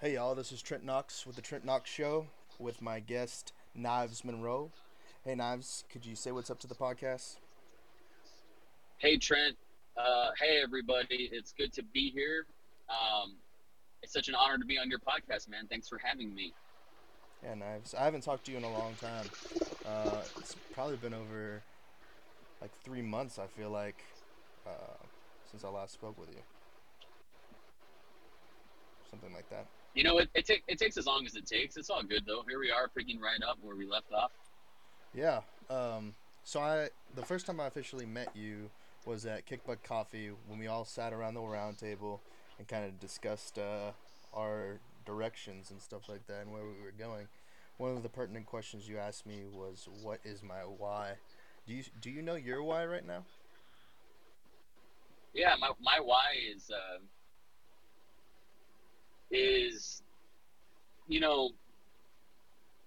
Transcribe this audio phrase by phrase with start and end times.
[0.00, 2.28] Hey y'all, this is Trent Knox with the Trent Knox Show
[2.60, 4.70] with my guest Knives Monroe.
[5.24, 7.38] Hey Knives, could you say what's up to the podcast?
[8.98, 9.56] Hey Trent,
[9.96, 12.46] uh, hey everybody, it's good to be here.
[12.88, 13.38] Um,
[14.00, 15.66] it's such an honor to be on your podcast, man.
[15.68, 16.52] Thanks for having me.
[17.42, 17.92] Yeah, Knives.
[17.92, 19.26] I haven't talked to you in a long time.
[19.84, 21.60] Uh, it's probably been over
[22.62, 23.40] like three months.
[23.40, 24.04] I feel like
[24.64, 24.94] uh,
[25.50, 26.42] since I last spoke with you,
[29.10, 29.66] something like that.
[29.94, 31.76] You know, it, it, ta- it takes as long as it takes.
[31.76, 32.44] It's all good though.
[32.48, 34.30] Here we are, picking right up where we left off.
[35.14, 35.40] Yeah.
[35.70, 36.14] Um,
[36.44, 38.70] so I the first time I officially met you
[39.04, 42.20] was at Kickbutt Coffee when we all sat around the round table
[42.58, 43.92] and kind of discussed uh,
[44.34, 47.26] our directions and stuff like that and where we were going.
[47.78, 51.14] One of the pertinent questions you asked me was, "What is my why?"
[51.66, 53.24] Do you do you know your why right now?
[55.34, 56.98] Yeah, my my why is uh,
[59.30, 60.02] is
[61.08, 61.50] you know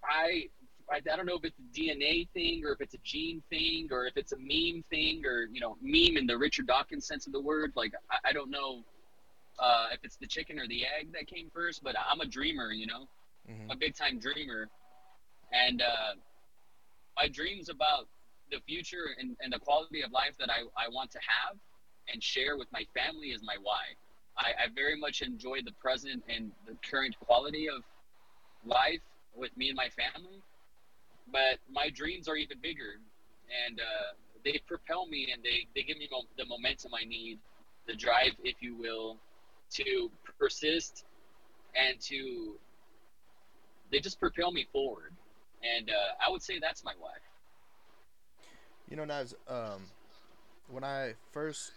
[0.04, 0.48] I,
[0.90, 3.88] I I don't know if it's a DNA thing or if it's a gene thing
[3.90, 7.26] or if it's a meme thing or you know meme in the Richard Dawkins sense
[7.26, 7.72] of the word.
[7.76, 8.84] Like I, I don't know
[9.58, 12.72] uh, if it's the chicken or the egg that came first, but I'm a dreamer,
[12.72, 13.08] you know,
[13.50, 13.70] Mm-hmm.
[13.70, 14.68] a big time dreamer,
[15.52, 16.14] and uh,
[17.16, 18.08] my dreams about
[18.50, 21.56] the future and, and the quality of life that I, I want to have
[22.12, 23.80] and share with my family is my why.
[24.38, 27.82] I, I very much enjoy the present and the current quality of
[28.64, 29.00] life
[29.34, 30.42] with me and my family,
[31.30, 33.00] but my dreams are even bigger,
[33.66, 37.38] and uh, they propel me and they, they give me mo- the momentum I need,
[37.86, 39.18] the drive, if you will,
[39.74, 41.04] to persist
[41.74, 42.54] and to
[43.90, 45.12] they just propel me forward.
[45.62, 47.12] And uh, I would say that's my why.
[48.88, 49.34] You know, Knives.
[49.46, 49.82] Um,
[50.68, 51.72] when I first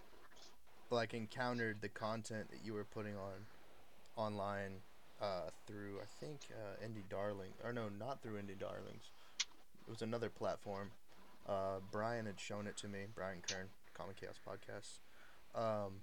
[0.90, 3.46] like encountered the content that you were putting on
[4.16, 4.74] online
[5.22, 9.12] uh, through I think uh, Indie Darling or no, not through Indie Darlings.
[9.88, 10.92] It was another platform.
[11.48, 13.06] Uh, Brian had shown it to me.
[13.14, 15.00] Brian Kern, Comic Chaos Podcast.
[15.56, 16.02] Um,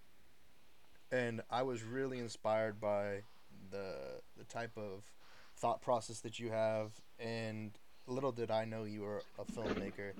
[1.10, 3.22] and I was really inspired by
[3.70, 5.10] the the type of
[5.56, 6.92] thought process that you have.
[7.18, 7.72] And
[8.06, 10.12] little did I know you were a filmmaker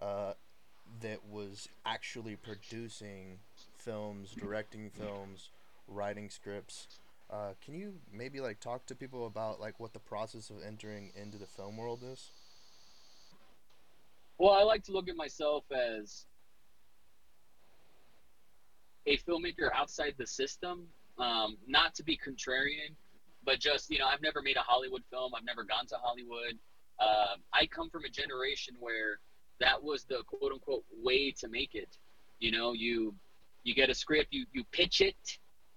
[0.00, 0.34] uh,
[1.00, 3.38] that was actually producing
[3.86, 5.50] films, directing films,
[5.86, 6.88] writing scripts.
[7.30, 11.12] Uh, can you maybe like talk to people about like what the process of entering
[11.20, 12.30] into the film world is?
[14.38, 16.26] Well, I like to look at myself as
[19.06, 20.86] a filmmaker outside the system,
[21.18, 22.94] um, not to be contrarian,
[23.44, 26.58] but just, you know, I've never made a Hollywood film, I've never gone to Hollywood.
[26.98, 29.20] Uh, I come from a generation where
[29.60, 31.96] that was the quote unquote way to make it.
[32.40, 33.14] You know, you
[33.66, 35.16] you get a script, you, you pitch it,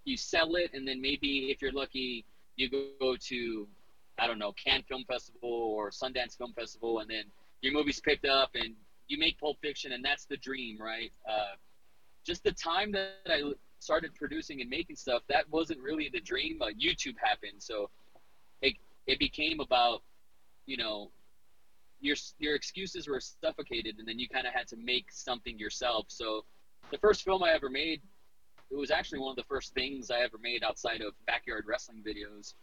[0.04, 2.24] you sell it, and then maybe if you're lucky,
[2.56, 3.66] you go to,
[4.18, 7.24] I don't know, Cannes Film Festival or Sundance Film Festival, and then
[7.62, 8.74] your movie's picked up and
[9.08, 11.10] you make Pulp Fiction, and that's the dream, right?
[11.28, 11.56] Uh,
[12.24, 13.42] just the time that I
[13.80, 16.60] started producing and making stuff, that wasn't really the dream.
[16.62, 17.90] Uh, YouTube happened, so
[18.62, 18.74] it
[19.06, 20.02] it became about,
[20.66, 21.10] you know,
[22.00, 26.06] your your excuses were suffocated, and then you kind of had to make something yourself.
[26.08, 26.44] So,
[26.90, 28.00] the first film I ever made,
[28.70, 32.02] it was actually one of the first things I ever made outside of backyard wrestling
[32.06, 32.54] videos,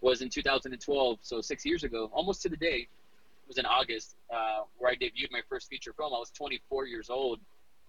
[0.00, 1.18] was in 2012.
[1.22, 2.86] So six years ago, almost to the day.
[2.86, 6.12] It was in August, uh, where I debuted my first feature film.
[6.14, 7.40] I was 24 years old,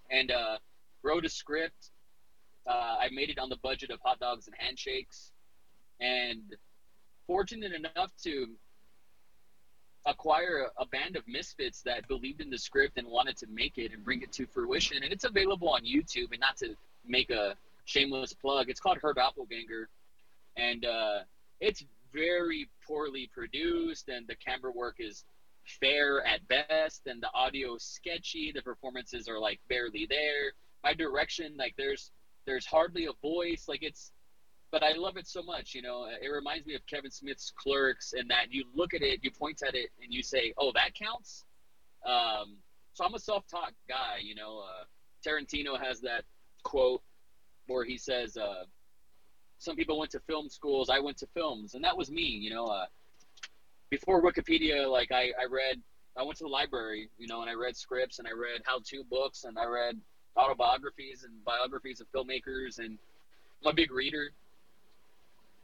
[0.09, 0.57] and uh,
[1.03, 1.91] wrote a script.
[2.66, 5.31] Uh, I made it on the budget of hot dogs and handshakes,
[6.00, 6.56] and
[7.28, 8.47] fortunate enough to
[10.06, 13.78] acquire a, a band of misfits that believed in the script and wanted to make
[13.78, 15.04] it and bring it to fruition.
[15.04, 16.32] And it's available on YouTube.
[16.32, 17.56] And not to make a
[17.86, 19.90] shameless plug, it's called Her Doppelganger,
[20.56, 21.20] and uh,
[21.60, 21.84] it's
[22.14, 25.26] very poorly produced, and the camera work is
[25.80, 28.52] fair at best, and the audio sketchy.
[28.54, 30.54] The performances are like barely there.
[30.84, 32.12] My direction, like there's
[32.45, 33.66] there's hardly a voice.
[33.68, 34.12] Like it's
[34.71, 35.74] but I love it so much.
[35.74, 39.19] You know, it reminds me of Kevin Smith's Clerks, and that you look at it,
[39.24, 41.45] you point at it, and you say, "Oh, that counts."
[42.06, 42.57] Um,
[42.94, 44.18] so I'm a self-taught guy.
[44.21, 44.83] You know, uh,
[45.25, 46.24] Tarantino has that
[46.63, 47.01] quote
[47.68, 48.66] where he says, uh,
[49.57, 50.89] "Some people went to film schools.
[50.89, 52.24] I went to films," and that was me.
[52.24, 52.86] You know, uh,
[53.89, 55.81] before Wikipedia, like I, I read,
[56.18, 57.10] I went to the library.
[57.18, 60.00] You know, and I read scripts and I read how-to books and I read
[60.38, 62.98] autobiographies and biographies of filmmakers and
[63.63, 64.31] I'm a big reader.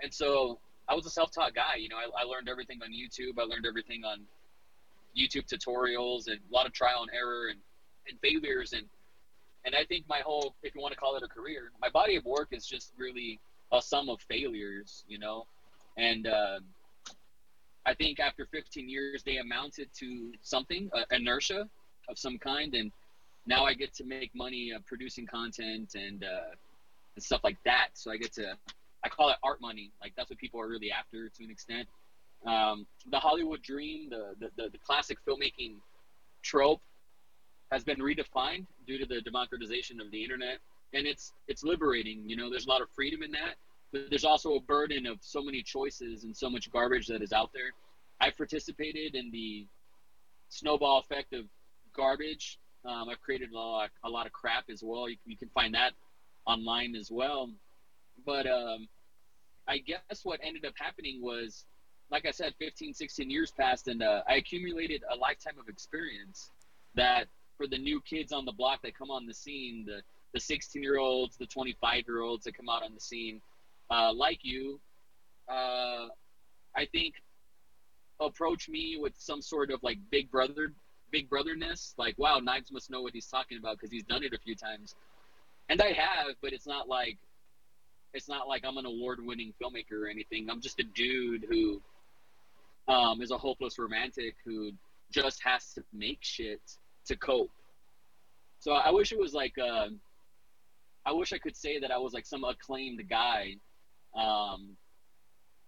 [0.02, 1.76] And so I was a self-taught guy.
[1.78, 3.40] You know, I, I learned everything on YouTube.
[3.40, 4.22] I learned everything on
[5.18, 7.60] YouTube tutorials and a lot of trial and error and,
[8.10, 8.74] and failures.
[8.74, 8.84] And,
[9.66, 12.16] and I think my whole, if you want to call it a career, my body
[12.16, 13.40] of work is just really
[13.72, 15.46] a sum of failures, you know?
[15.98, 16.60] and uh,
[17.86, 21.68] I think after 15 years they amounted to something, uh, inertia
[22.10, 22.92] of some kind, and
[23.46, 26.56] now I get to make money uh, producing content and uh,
[27.16, 27.90] and stuff like that.
[27.94, 28.58] So I get to
[29.06, 29.92] I call it art money.
[30.02, 31.88] Like that's what people are really after to an extent.
[32.46, 35.76] Um, the Hollywood dream, the, the, the, the classic filmmaking
[36.42, 36.82] trope
[37.72, 40.60] has been redefined due to the democratization of the internet.
[40.94, 43.56] And it's, it's liberating, you know, there's a lot of freedom in that,
[43.92, 47.32] but there's also a burden of so many choices and so much garbage that is
[47.32, 47.72] out there.
[48.22, 49.68] I've participated in the
[50.50, 51.46] snowball effect of
[51.96, 52.60] garbage.
[52.86, 55.10] Um, I've created a lot, a lot of crap as well.
[55.10, 55.94] You, you can find that
[56.46, 57.50] online as well.
[58.26, 58.88] But um,
[59.68, 61.66] I guess what ended up happening was,
[62.12, 66.52] like I said, 15, 16 years passed, and uh, I accumulated a lifetime of experience
[66.96, 67.28] that
[67.58, 70.02] for the new kids on the block that come on the scene, the
[70.34, 73.42] the 16 year olds, the 25 year olds that come out on the scene,
[73.90, 74.82] uh, like you,
[75.50, 76.08] uh,
[76.76, 77.16] I think
[78.20, 80.74] approach me with some sort of like big brother,
[81.10, 81.94] big brotherness.
[81.98, 84.56] Like, wow, Knives must know what he's talking about because he's done it a few
[84.56, 84.96] times,
[85.70, 87.18] and I have, but it's not like
[88.16, 90.50] it's not like I'm an award-winning filmmaker or anything.
[90.50, 91.82] I'm just a dude who
[92.88, 94.72] um, is a hopeless romantic who
[95.12, 96.62] just has to make shit
[97.08, 97.52] to cope.
[98.60, 99.90] So I wish it was like uh,
[101.06, 103.58] I wish I could say that I was like some acclaimed guy,
[104.16, 104.76] um,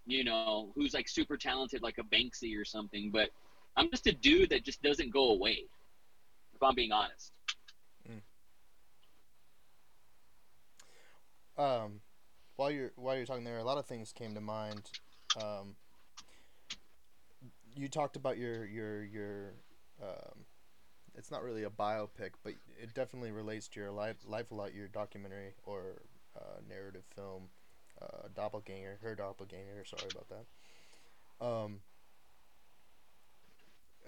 [0.06, 3.12] you know, who's like super talented, like a Banksy or something.
[3.12, 3.30] But
[3.76, 5.66] I'm just a dude that just doesn't go away.
[6.56, 7.32] If I'm being honest.
[11.58, 12.02] Um,
[12.58, 14.90] while you're while you're talking there, a lot of things came to mind.
[15.42, 15.76] Um,
[17.74, 19.54] you talked about your your your.
[20.04, 20.46] Um,
[21.16, 24.74] it's not really a biopic, but it definitely relates to your life life a lot.
[24.74, 26.02] Your documentary or
[26.36, 27.44] uh, narrative film,
[28.02, 29.86] uh, Doppelganger, her doppelganger.
[29.86, 31.46] Sorry about that.
[31.46, 31.80] Um,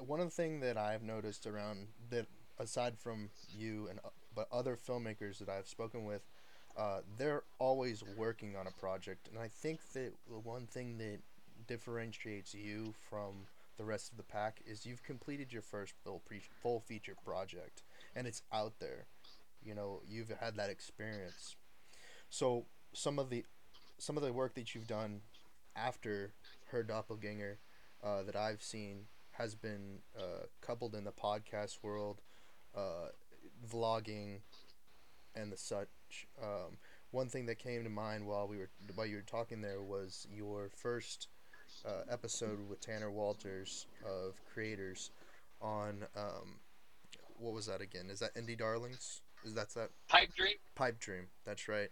[0.05, 4.47] one of the things that I've noticed around that, aside from you and uh, but
[4.51, 6.21] other filmmakers that I've spoken with,
[6.79, 11.19] uh, they're always working on a project, and I think that the one thing that
[11.67, 13.47] differentiates you from
[13.77, 17.83] the rest of the pack is you've completed your first full pre- full feature project,
[18.15, 19.07] and it's out there.
[19.61, 21.57] You know, you've had that experience.
[22.29, 23.43] So some of the
[23.97, 25.21] some of the work that you've done
[25.75, 26.33] after
[26.71, 27.59] her doppelganger
[28.01, 32.21] uh, that I've seen has been uh, coupled in the podcast world,
[32.75, 33.09] uh,
[33.69, 34.39] vlogging,
[35.35, 35.87] and the such.
[36.41, 36.77] Um,
[37.11, 40.27] one thing that came to mind while we were while you were talking there was
[40.31, 41.27] your first
[41.85, 45.11] uh, episode with Tanner Walters of Creators
[45.61, 46.59] on um,
[47.37, 48.09] what was that again?
[48.09, 49.21] Is that Indie Darlings?
[49.43, 50.55] Is that that Pipe Dream?
[50.75, 51.27] Pipe Dream.
[51.45, 51.89] That's right.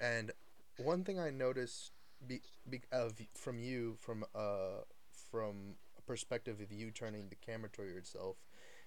[0.00, 0.32] And
[0.76, 1.92] one thing I noticed
[2.26, 4.82] be, be, of from you from uh
[5.30, 8.36] from a perspective of you turning the camera toward yourself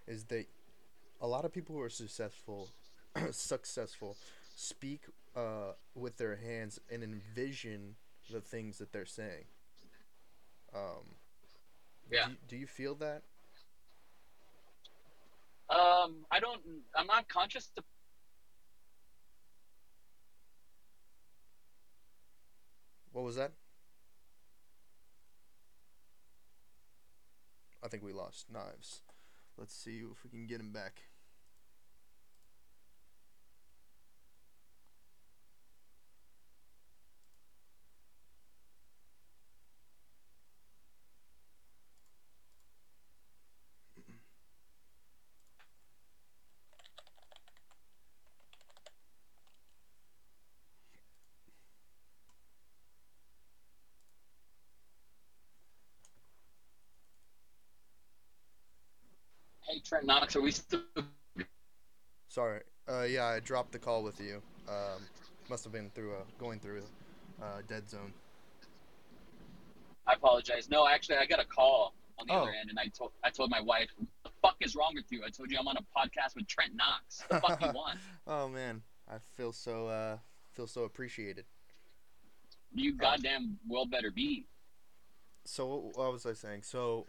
[0.07, 0.45] is that
[1.21, 2.69] a lot of people who are successful
[3.31, 4.17] successful
[4.61, 5.05] speak
[5.35, 7.95] uh, with their hands and envision
[8.29, 9.45] the things that they're saying.
[10.73, 11.15] Um,
[12.11, 12.27] yeah.
[12.27, 13.23] Do, do you feel that?
[15.69, 16.61] Um, I don't.
[16.95, 17.71] I'm not conscious.
[17.75, 17.83] To...
[23.13, 23.53] What was that?
[27.83, 29.01] I think we lost knives.
[29.57, 31.01] Let's see if we can get him back.
[60.03, 60.81] Knox, are we still?
[62.29, 62.61] Sorry.
[62.89, 64.41] Uh, yeah, I dropped the call with you.
[64.69, 65.01] Um,
[65.49, 66.81] must have been through a going through
[67.41, 68.13] a uh, dead zone.
[70.07, 70.69] I apologize.
[70.69, 72.37] No, actually, I got a call on the Oh.
[72.43, 73.89] other end, and I told I told my wife,
[74.23, 76.73] the fuck is wrong with you?" I told you I'm on a podcast with Trent
[76.75, 77.23] Knox.
[77.29, 77.99] The fuck you want?
[78.27, 80.17] oh man, I feel so uh,
[80.53, 81.45] feel so appreciated.
[82.73, 84.45] You goddamn well better be.
[85.45, 86.63] So what was I saying?
[86.63, 87.07] So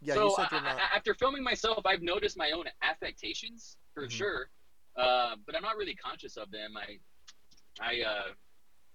[0.00, 0.76] yeah, so you said you're not.
[0.80, 4.10] I- after filming myself, I've noticed my own affectations for Mhm.
[4.10, 4.50] sure,
[4.96, 6.76] uh, but I'm not really conscious of them.
[6.76, 6.98] I,
[7.80, 8.32] I, uh,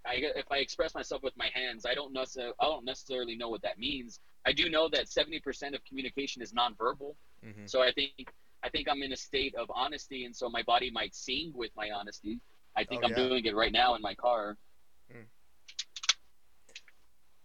[0.06, 3.50] I, if I express myself with my hands, I don't necessarily, I don't necessarily know
[3.50, 4.20] what that means.
[4.46, 7.16] I do know that 70% of communication is nonverbal.
[7.44, 8.32] hmm So I think,
[8.64, 11.72] I think I'm in a state of honesty, and so my body might sing with
[11.76, 12.40] my honesty.
[12.76, 13.28] I think Oh, I'm yeah.
[13.28, 14.58] doing it right now in my car.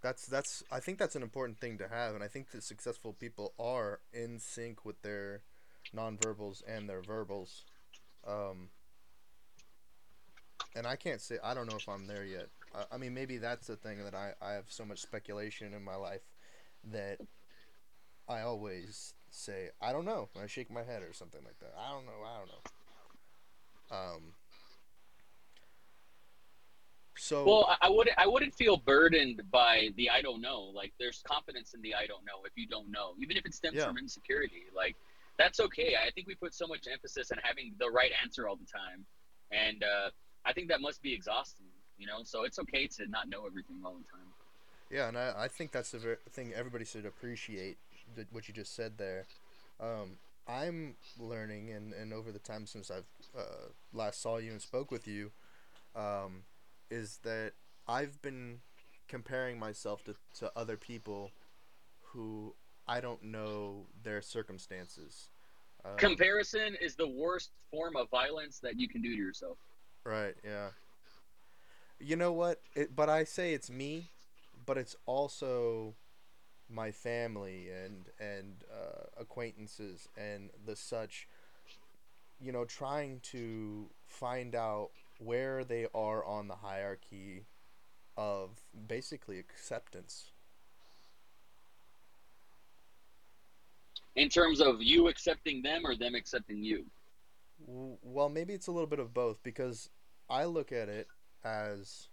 [0.07, 3.13] That's that's I think that's an important thing to have, and I think that successful
[3.13, 5.43] people are in sync with their
[5.93, 7.65] nonverbals and their verbals.
[8.25, 8.69] Um,
[10.77, 12.47] and I can't say I don't know if I'm there yet.
[12.73, 15.83] I, I mean, maybe that's the thing that I I have so much speculation in
[15.83, 16.23] my life
[16.93, 17.19] that
[18.29, 20.29] I always say I don't know.
[20.41, 21.75] I shake my head or something like that.
[21.77, 22.23] I don't know.
[22.25, 22.49] I don't
[23.91, 23.97] know.
[23.97, 24.23] Um.
[27.19, 28.19] So Well, I, wouldn't.
[28.19, 30.71] I wouldn't feel burdened by the I don't know.
[30.75, 33.55] Like there's confidence in the I don't know if you don't know, even if it
[33.55, 33.87] stems Yeah.
[33.87, 34.65] from insecurity.
[34.75, 34.97] Like
[35.39, 35.95] that's okay.
[35.97, 39.05] I think we put so much emphasis on having the right answer all the time,
[39.51, 40.11] and uh,
[40.45, 41.67] I think that must be exhausting.
[41.99, 44.27] You know, so it's okay to not know everything all the time.
[44.91, 47.79] Yeah, and I, I think that's the ver- thing everybody should appreciate
[48.15, 49.25] th- what you just said there.
[49.81, 53.07] Um, I'm learning, and, and over the time since I've
[53.37, 55.33] uh, last saw you and spoke with you,
[55.97, 56.45] um,
[56.91, 57.53] is that
[57.87, 58.61] I've been
[59.09, 61.31] comparing myself to, to other people
[62.13, 62.55] who
[62.89, 65.29] I don't know their circumstances.
[65.85, 69.59] Um, Comparison is the worst form of violence that you can do to yourself.
[70.05, 70.69] Right, yeah.
[71.99, 72.61] You know what?
[72.75, 74.11] It, but I say it's me,
[74.65, 75.95] but it's also
[76.69, 81.29] my family and and uh, acquaintances and the such.
[82.39, 87.45] You know, trying to find out where they are on the hierarchy
[88.17, 88.51] of
[88.89, 90.31] basically acceptance.
[94.15, 96.87] In terms of you accepting them or them accepting you.
[97.67, 99.91] Well, maybe it's a little bit of both because
[100.29, 101.09] I look at it
[101.45, 102.09] as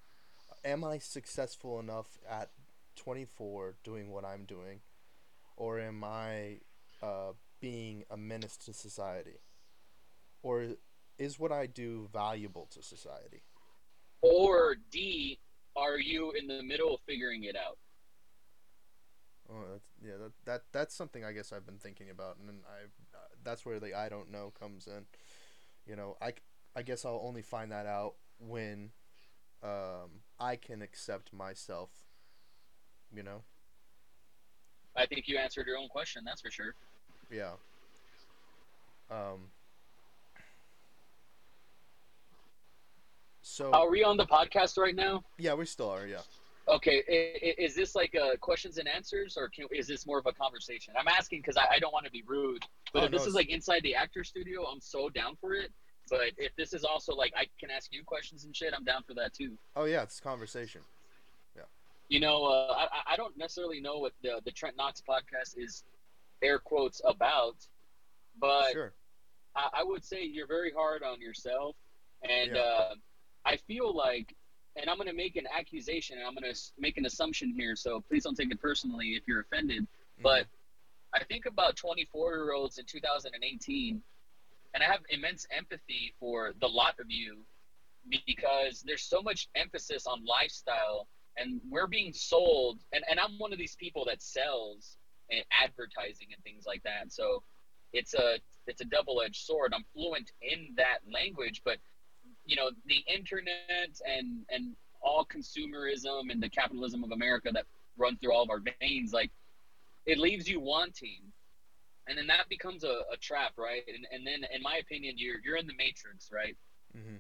[0.66, 2.50] am I successful enough at
[2.96, 4.82] 24 doing what I'm doing
[5.58, 6.60] or am I
[7.02, 9.40] uh, being a menace to society?
[10.42, 10.68] Or
[11.24, 13.44] is what I do valuable to society?
[14.22, 15.40] Or D,
[15.76, 17.78] are you in the middle of figuring it out?
[19.50, 22.60] Oh, that's, yeah, that, that that's something I guess I've been thinking about, and then
[22.66, 25.06] I uh, that's where the I don't know comes in.
[25.86, 26.34] You know, I,
[26.76, 28.92] I guess I'll only find that out when
[29.62, 31.90] um, I can accept myself.
[33.14, 33.44] You know,
[34.96, 36.76] I think you answered your own question, that's for sure.
[37.30, 37.52] yeah.
[39.12, 39.50] Um.
[43.46, 45.22] So Are we on the podcast right now?
[45.38, 46.08] yeah, we still are.
[46.08, 46.20] Yeah.
[46.70, 47.00] Okay,
[47.58, 50.94] is this like a questions and answers, or can, is this more of a conversation?
[50.98, 53.28] I'm asking because I, I don't want to be rude, but Oh, if this no,
[53.28, 55.72] is like inside the actor studio, I'm so down for it.
[56.10, 59.04] But if this is also like I can ask you questions and shit, I'm down
[59.06, 59.58] for that too.
[59.76, 60.80] Oh yeah, it's conversation.
[61.54, 61.64] Yeah.
[62.08, 65.58] You know, uh, I, I- I don't necessarily know what the the Trent Knox podcast
[65.58, 65.84] is,
[66.42, 67.58] air quotes about,
[68.40, 68.94] but Sure.
[69.54, 71.76] I, I would say you're very hard on yourself,
[72.24, 72.62] and Yeah.
[72.62, 72.94] uh,
[73.46, 74.36] I feel like,
[74.76, 77.76] and I'm going to make an accusation, and I'm going to make an assumption here.
[77.76, 79.84] So please don't take it personally if you're offended.
[79.84, 80.24] Mm-hmm.
[80.24, 80.46] But
[81.14, 84.02] I think about 24 year olds in 2018,
[84.74, 87.46] and I have immense empathy for the lot of you
[88.26, 91.08] because there's so much emphasis on lifestyle,
[91.38, 92.80] and we're being sold.
[92.92, 94.98] And, and I'm one of these people that sells
[95.30, 97.12] and advertising and things like that.
[97.12, 97.44] So
[97.92, 99.74] it's a it's a double edged sword.
[99.76, 101.78] I'm fluent in that language, but
[102.46, 103.68] you know the internet
[104.06, 107.66] and and all consumerism and the capitalism of America that
[107.98, 109.32] run through all of our veins, like
[110.06, 111.22] it leaves you wanting.
[112.08, 113.84] And then that becomes a, a trap right?
[113.88, 116.56] And, and then in my opinion you're you're in the matrix right?
[116.94, 117.18] Hmm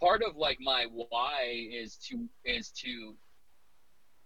[0.00, 3.14] part of like my why is to is to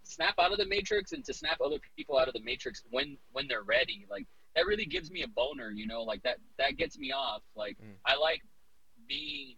[0.03, 3.17] snap out of the matrix and to snap other people out of the matrix when
[3.33, 4.07] when they're ready.
[4.11, 6.03] Like that really gives me a boner you know?
[6.03, 7.43] Like that that gets me off.
[7.55, 7.97] Like Mm.
[8.07, 8.43] i like
[9.09, 9.57] being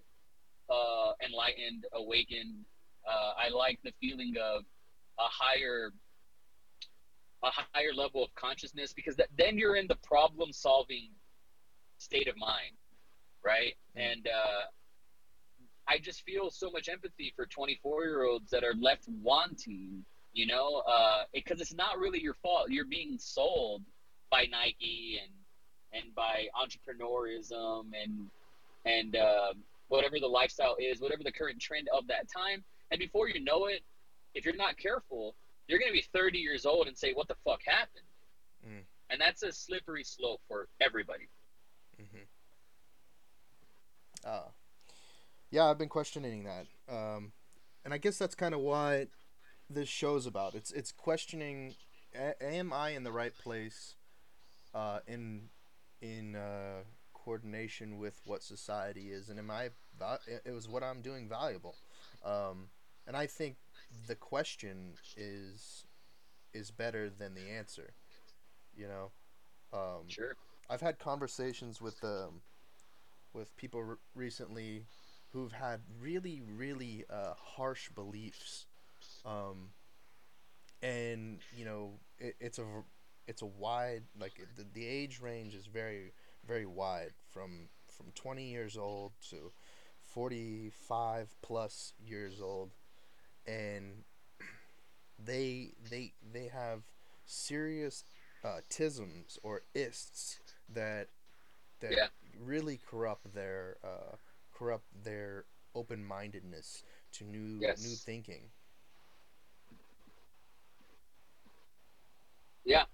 [0.70, 2.64] uh enlightened awakened
[3.08, 4.62] uh i like the feeling of
[5.18, 5.92] a higher
[7.42, 11.08] a higher level of consciousness because that, then you're in the problem solving
[11.98, 12.76] state of mind
[13.44, 14.12] right Mm.
[14.12, 14.62] and uh
[15.88, 20.46] I just feel so much empathy for 24 year olds that are left wanting, you
[20.46, 20.82] know,
[21.34, 22.70] because it's not really your fault.
[22.70, 23.82] You're being sold
[24.30, 25.32] by Nike and
[25.92, 28.30] and by entrepreneurism and
[28.84, 29.54] and uh,
[29.90, 32.64] whatever the lifestyle is, whatever the current trend of that time.
[32.90, 33.82] And before you know it,
[34.34, 35.34] if you're not careful,
[35.68, 38.06] you're going to be 30 years old and say, "What the fuck happened?"
[38.66, 38.84] Mm.
[39.10, 41.28] And that's a slippery slope for everybody.
[41.98, 42.22] hmm
[44.24, 44.50] Ah.
[45.50, 46.66] Yeah, I've been questioning that.
[46.88, 47.32] Um,
[47.84, 49.08] and I guess that's kind of what
[49.68, 50.54] this show's about.
[50.54, 51.74] It's it's questioning:
[52.14, 53.94] a- Am I in the right place?
[54.72, 55.48] Uh, in
[56.00, 56.82] in uh,
[57.24, 59.70] coordination with what society is, and am I?
[60.44, 61.76] It was what I'm doing valuable.
[62.24, 62.68] Um,
[63.06, 63.56] and I think
[64.06, 65.84] the question is
[66.52, 67.94] is better than the answer.
[68.76, 69.12] You know,
[69.72, 70.36] um, Sure.
[70.70, 72.42] I've had conversations with um,
[73.32, 74.86] with people r- recently
[75.32, 78.66] who've had really really uh, harsh beliefs,
[79.24, 79.70] um,
[80.82, 82.64] and you know it, it's a
[83.26, 86.12] it's a wide like the, the age range is very
[86.46, 89.52] very wide from from 20 years old to
[90.02, 92.72] 45 plus years old
[93.46, 94.04] and
[95.18, 96.82] they they they have
[97.24, 98.04] serious
[98.44, 101.08] uh, tisms or ists that
[101.80, 102.08] that Yeah.
[102.38, 104.16] really corrupt their uh,
[104.52, 105.44] corrupt their
[105.74, 106.82] open mindedness
[107.12, 107.80] to new Yes.
[107.80, 108.50] new thinking.
[112.64, 112.84] Yeah,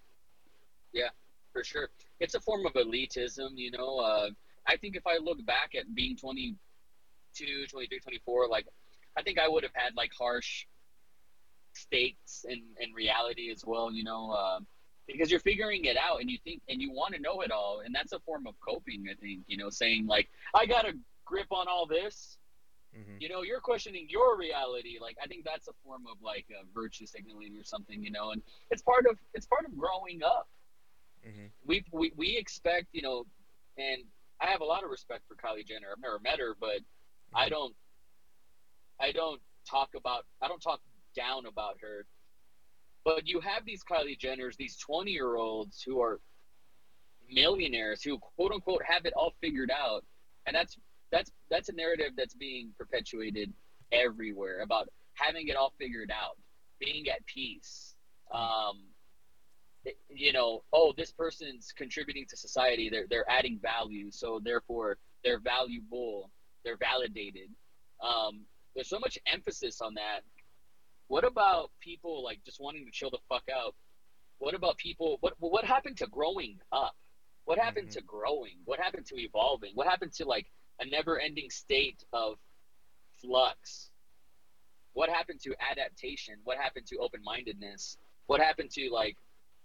[0.93, 1.11] yeah,
[1.53, 1.89] for sure.
[2.21, 3.99] It's a form of elitism, you know.
[3.99, 4.31] Uh,
[4.67, 8.67] I think if I look back at being 22, 23, 24, like,
[9.17, 10.67] I think I would have had like harsh
[11.75, 14.61] states and, and reality as well, you know, uh,
[15.07, 17.83] because you're figuring it out and you think and you want to know it all.
[17.85, 20.95] And that's a form of coping, I think, you know, saying like, I got a
[21.25, 22.39] grip on all this.
[22.95, 24.99] hmm You know, you're questioning your reality.
[25.01, 28.33] Like, I think that's a form of like uh, virtue signaling or something, you know,
[28.33, 30.49] and it's part of it's part of growing up
[31.27, 33.25] hmm we, we we expect you know
[33.79, 34.05] and
[34.41, 35.89] i have a lot of respect for kylie jenner.
[35.93, 36.81] I've never met her but
[37.35, 37.51] i Mhm.
[37.51, 37.75] don't
[39.01, 40.81] i don't talk about i don't talk
[41.17, 42.07] down about her.
[43.05, 46.21] But you have these kylie jenners these 20 year olds who are
[47.31, 50.05] millionaires who quote unquote have it all figured out.
[50.47, 50.77] And that's
[51.11, 53.53] that's that's a narrative that's being perpetuated
[53.93, 56.37] everywhere about having it all figured out
[56.79, 57.95] being at peace.
[58.33, 58.85] Um
[60.09, 62.89] you know, oh, this person's contributing to society.
[62.91, 66.31] They're they're adding value, so therefore they're valuable.
[66.65, 67.51] They're validated.
[68.01, 70.21] Um, there's so much emphasis on that.
[71.09, 73.75] What about people like just wanting to chill the fuck out?
[74.39, 75.19] What about people?
[75.21, 76.95] What what happened to growing up?
[77.45, 77.93] What happened Mhm.
[77.95, 78.59] to growing?
[78.65, 79.73] What happened to evolving?
[79.75, 82.39] What happened to like a never-ending state of
[83.21, 83.91] flux?
[84.95, 86.41] What happened to adaptation?
[86.45, 87.99] What happened to open-mindedness?
[88.27, 89.17] What happened to like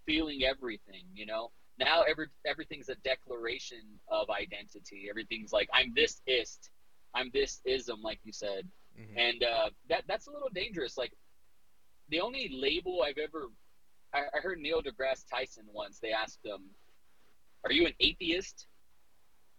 [0.05, 1.05] feeling everything?
[1.13, 5.07] You know, now every everything's a declaration of identity.
[5.09, 6.69] Everything's like I'm this ist,
[7.13, 10.97] I'm this ism, like you said, hmm and uh, that that's a little dangerous.
[10.97, 11.13] Like
[12.09, 13.47] the only label I've ever,
[14.13, 15.99] I, I heard Neil deGrasse Tyson once.
[15.99, 16.71] They asked him,
[17.65, 18.67] "Are you an atheist?"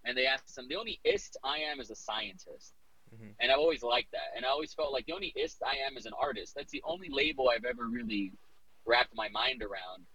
[0.05, 2.75] And they asked him, "The only ist I am is a scientist."
[3.15, 4.33] hmm And I've always liked that.
[4.37, 6.55] And I always felt like the only ist I am is an artist.
[6.57, 8.33] That's the only label I've ever really
[8.87, 10.07] wrapped my mind around.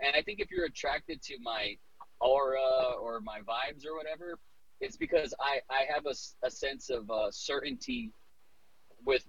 [0.00, 1.76] And I think if you're attracted to my
[2.20, 4.38] aura or my vibes or whatever,
[4.80, 6.14] it's because I, I have a,
[6.46, 8.12] a sense of uh, certainty
[9.04, 9.24] with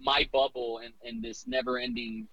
[0.00, 2.28] my bubble and, and this never ending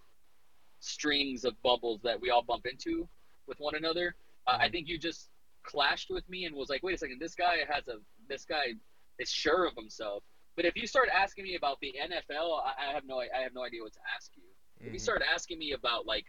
[0.79, 3.07] strings of bubbles that we all bump into
[3.47, 4.15] with one another.
[4.47, 4.71] Uh, I Mhm.
[4.71, 5.29] think you just
[5.63, 8.73] clashed with me and was like, wait a second, this guy has a, this guy
[9.19, 10.23] is sure of himself.
[10.55, 13.53] But if you start asking me about the NFL, I, I have no, I have
[13.53, 14.43] no idea what to ask you.
[14.85, 15.03] If you Mhm.
[15.03, 16.25] start asking me about like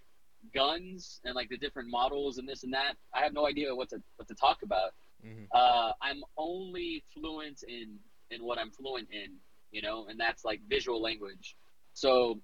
[0.55, 3.89] guns and like the different models and this and that, I have no idea what
[3.91, 4.93] to what to talk about.
[5.23, 7.99] hmm Uh, I'm only fluent in
[8.31, 9.37] in what I'm fluent in,
[9.73, 11.57] you know, and that's like visual language.
[11.93, 12.41] So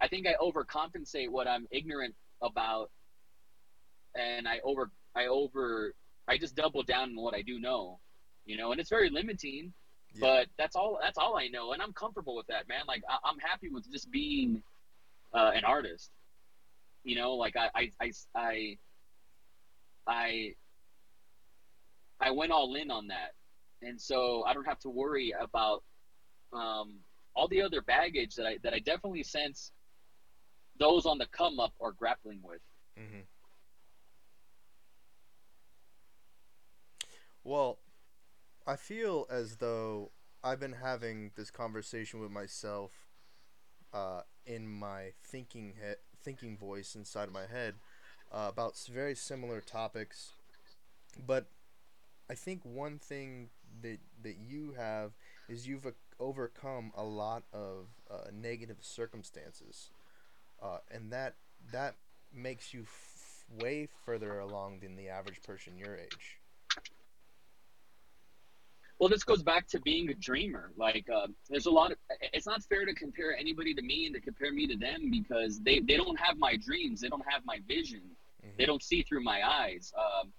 [0.00, 2.90] I think I overcompensate what I'm ignorant about,
[4.14, 5.94] and I over I over
[6.28, 7.98] I just double down on what I do know,
[8.44, 9.72] you know, and it's very limiting.
[10.14, 10.20] Yeah.
[10.20, 10.98] But that's all.
[11.00, 12.82] That's all I know, and I'm comfortable with that, man.
[12.86, 14.62] Like I, I'm happy with just being
[15.32, 16.10] uh, an artist.
[17.04, 18.78] You know, like I, I, I, I,
[20.06, 20.54] I,
[22.20, 23.32] I went all in on that,
[23.82, 25.82] and so I don't have to worry about
[26.52, 27.00] um,
[27.34, 29.72] all the other baggage that I that I definitely sense
[30.78, 32.60] those on the come up are grappling with.
[32.96, 33.20] hmm
[37.44, 37.78] Well,
[38.66, 40.12] I feel as though
[40.44, 42.92] I've been having this conversation with myself
[43.92, 47.74] uh, in my thinking he- thinking voice inside of my head
[48.32, 50.32] uh, about very similar topics,
[51.26, 51.46] but
[52.30, 53.50] I think one thing
[53.82, 55.12] that that you have
[55.48, 59.90] is you've o- overcome a lot of uh, negative circumstances,
[60.62, 61.36] uh, and that
[61.72, 61.96] that
[62.34, 66.41] makes you f- way further along than the average person your age.
[69.02, 70.70] Well, this goes back to being a dreamer.
[70.76, 71.98] Like, uh, there's a lot of.
[72.32, 75.60] It's not fair to compare anybody to me and to compare me to them because
[75.60, 77.00] they they don't have my dreams.
[77.00, 78.02] They don't have my vision.
[78.56, 78.66] They Mhm.
[78.68, 79.92] don't see through my eyes.
[79.96, 80.32] Um,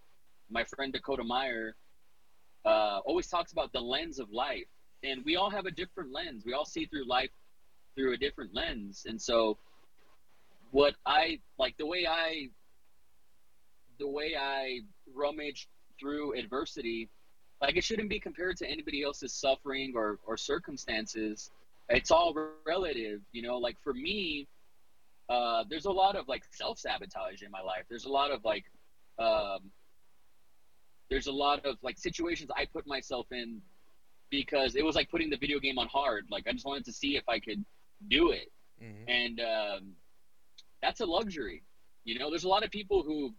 [0.49, 1.75] my friend Dakota Meyer
[2.63, 4.69] uh, always talks about the lens of life,
[5.03, 6.45] and we all have a different lens.
[6.45, 7.33] We all see through life
[7.95, 9.59] through a different lens, and so
[10.71, 12.49] what I like the way I
[13.99, 15.67] the way I rummage
[15.99, 17.09] through adversity,
[17.63, 21.49] like it shouldn't be compared to anybody else's suffering or or circumstances.
[21.89, 23.57] It's all relative, you know.
[23.57, 24.47] Like for me,
[25.29, 27.85] uh, there's a lot of like self sabotage in my life.
[27.89, 28.65] There's a lot of like,
[29.17, 29.71] um,
[31.09, 33.61] there's a lot of like situations I put myself in
[34.29, 36.25] because it was like putting the video game on hard.
[36.29, 37.63] Like I just wanted to see if I could
[38.09, 38.51] do it,
[38.83, 39.09] mm-hmm.
[39.09, 39.91] and um,
[40.81, 41.63] that's a luxury.
[42.03, 43.33] You know, there's a lot of people who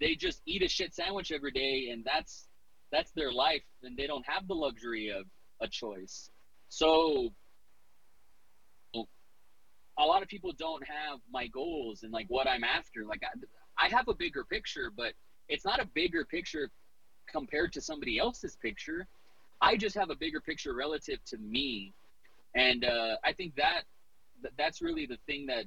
[0.00, 2.46] they just eat a shit sandwich every day, and that's
[2.94, 5.26] that's their life, and they don't have the luxury of
[5.60, 6.30] a choice.
[6.68, 7.30] So
[9.98, 13.04] a lot of people don't have my goals and like what I'm after.
[13.04, 15.12] Like I, I have a bigger picture, but
[15.48, 16.70] it's not a bigger picture
[17.30, 19.06] compared to somebody else's picture.
[19.60, 21.92] I just have a bigger picture relative to me,
[22.54, 23.82] and uh, I think that
[24.58, 25.64] that's really the thing that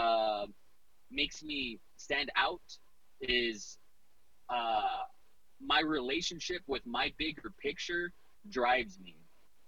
[0.00, 0.46] uh,
[1.10, 2.60] makes me stand out
[3.20, 3.78] is
[4.48, 5.04] uh,
[5.64, 8.12] my relationship with my bigger picture
[8.48, 9.16] drives me.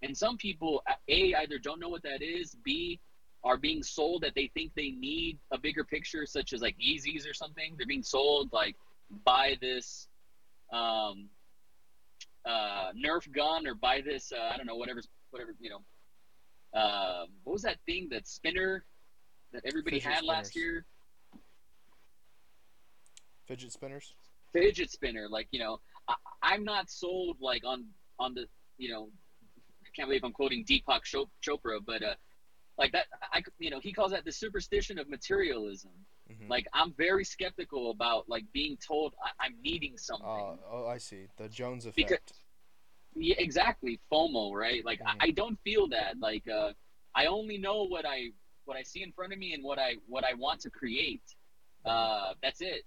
[0.02, 3.00] And some people, a either don't know what that is, b
[3.44, 7.28] are being sold that they think they need a bigger picture, such as like Yeezys
[7.28, 7.74] or something.
[7.76, 8.76] They're being sold like
[9.24, 10.08] buy this
[10.72, 11.28] um,
[12.46, 15.00] uh, Nerf gun or buy this uh, I don't know whatever
[15.30, 16.78] whatever you know.
[16.78, 18.84] Uh, what was that thing that spinner
[19.52, 20.36] that everybody Fidget had spinners.
[20.36, 20.84] last year?
[23.46, 24.14] Fidget spinners.
[24.52, 27.86] Fidget spinner, like you know, I, I'm not sold like on
[28.18, 28.46] on the
[28.78, 29.10] you know,
[29.84, 31.02] I can't believe I'm quoting Deepak
[31.44, 32.14] Chopra, but uh,
[32.78, 35.90] like that i you know he calls that the superstition of materialism.
[36.30, 36.48] Mm-hmm.
[36.48, 40.26] like i'm very skeptical about like being told I, am needing something.
[40.26, 41.26] Uh, oh i see.
[41.36, 41.96] The jones effect.
[41.96, 42.18] Because,
[43.14, 44.00] yeah exactly.
[44.10, 44.84] Fomo right?
[44.84, 45.20] Like mm-hmm.
[45.20, 46.14] I, I, don't feel that.
[46.20, 46.72] Like uh
[47.14, 48.28] i only know what i
[48.64, 51.24] what i see in front of me and what i what i want to create.
[51.84, 52.84] Uh that's it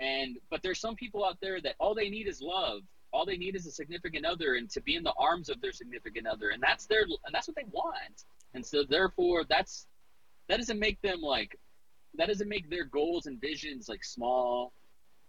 [0.00, 2.80] and but there's some people out there that all they need is love.
[3.12, 5.72] All they need is a significant other and to be in the arms of their
[5.72, 6.50] significant other.
[6.50, 8.24] And that's their and that's what they want.
[8.54, 9.86] And so therefore that's
[10.48, 11.58] that doesn't make them like
[12.14, 14.72] that doesn't make their goals and visions like small.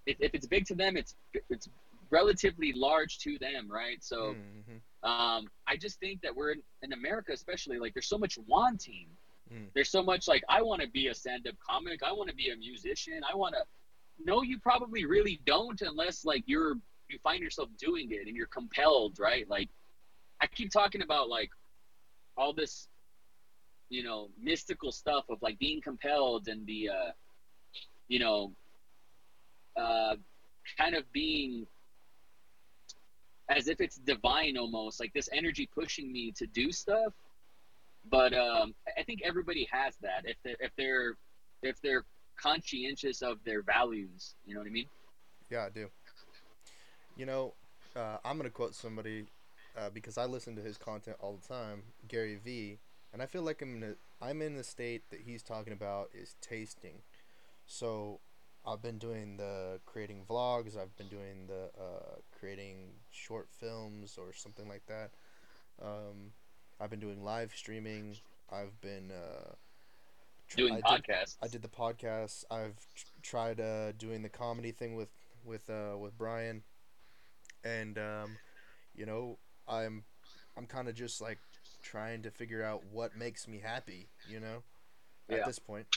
[0.07, 1.15] If, if it's big to them it's
[1.49, 1.67] it's
[2.10, 4.03] relatively large to them right?
[4.03, 5.10] So mm-hmm.
[5.10, 9.07] um, i just think that we're in, in, america especially like there's so much wanting.
[9.51, 9.67] Mm.
[9.73, 12.01] there's so much like i want to be a stand-up comic.
[12.03, 13.21] I want to be a musician.
[13.29, 13.63] I want to
[14.25, 16.75] no you probably really don't unless like you're
[17.10, 19.49] you find yourself doing it and you're compelled right?
[19.49, 19.69] Like
[20.41, 21.51] i keep talking about like
[22.38, 22.88] all this
[23.89, 27.12] you know mystical stuff of like being compelled and the uh,
[28.07, 28.53] you know
[29.77, 30.15] uh,
[30.77, 31.65] kind of being
[33.49, 37.13] as if it's divine almost like this energy pushing me to do stuff.
[38.10, 40.23] But um, i think everybody has that.
[40.25, 41.17] If they're if they're
[41.62, 42.05] if they're
[42.41, 44.88] conscientious of their values you know what i mean
[45.49, 45.88] yeah i do
[47.15, 47.54] you know
[47.95, 49.25] uh, i'm gonna quote somebody
[49.77, 52.80] uh, because i listen to his content all the time gary vee
[53.13, 56.10] and I feel like I'm in a, I'm in the state that he's talking about
[56.13, 57.01] is tasting.
[57.65, 58.19] So
[58.65, 60.77] I've been doing the creating vlogs.
[60.77, 65.12] I've been doing the uh, creating short films or something like that.
[65.82, 66.32] Um,
[66.80, 68.17] I've been doing live streaming.
[68.51, 69.56] I've been uh,
[70.55, 71.39] doing I podcasts.
[71.39, 72.43] Did, I did the podcast.
[72.51, 72.77] I've
[73.21, 75.09] tried uh, doing the comedy thing with
[75.45, 76.63] with uh, with Brian,
[77.63, 78.37] and um,
[78.95, 79.37] you know
[79.67, 80.03] I'm
[80.57, 81.39] I'm kind of just like
[81.81, 84.63] trying to figure out what makes me happy, you know,
[85.29, 85.45] at yeah.
[85.45, 85.87] this point.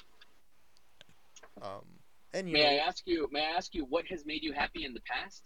[1.63, 1.85] Um,
[2.33, 3.29] and may know, I ask you?
[3.31, 5.43] May I ask you what has made you happy in the past?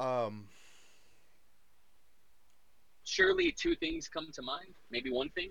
[0.00, 0.48] Um.
[3.06, 4.74] Surely, two things come to mind.
[4.90, 5.50] Maybe one thing.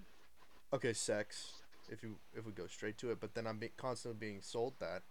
[0.73, 1.62] Okay, sex.
[1.89, 4.73] If you if we go straight to it, but then I'm be- constantly being sold
[4.79, 5.03] that.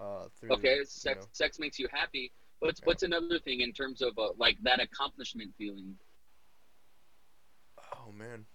[0.00, 1.28] Uh, through, okay, sex know.
[1.32, 2.32] sex makes you happy.
[2.60, 2.86] What's yeah.
[2.86, 5.96] what's another thing in terms of uh, like that accomplishment feeling?
[7.96, 8.46] Oh man.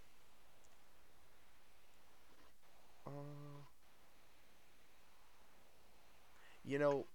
[3.06, 3.12] Uh,
[6.64, 7.06] you know,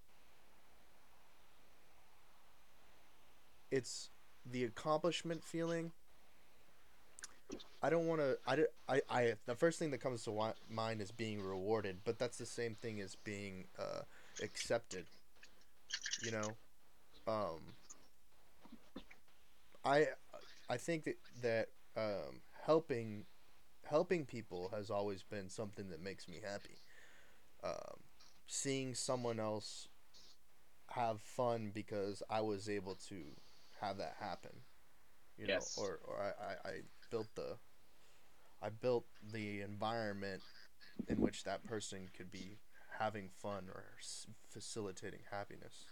[3.71, 4.11] it's
[4.51, 5.93] the accomplishment feeling.
[7.83, 8.39] I don't want to.
[8.47, 9.35] I, I, I.
[9.47, 13.01] The first thing that comes to mind is being rewarded, but that's the same thing
[13.01, 14.03] as being uh,
[14.43, 15.07] accepted.
[16.23, 16.57] You know,
[17.27, 17.75] um,
[19.85, 20.07] I,
[20.71, 23.25] I think that that um, helping
[23.85, 26.79] helping people has always been something that makes me happy.
[27.65, 28.01] Um,
[28.47, 29.89] seeing someone else
[30.91, 33.23] have fun because I was able to
[33.81, 34.53] have that happen,
[35.37, 36.73] you know, or or I, I, I
[37.13, 37.59] built the
[38.63, 40.43] I built the environment
[41.09, 42.59] in which that person could be
[42.99, 45.85] having fun or s- facilitating happiness.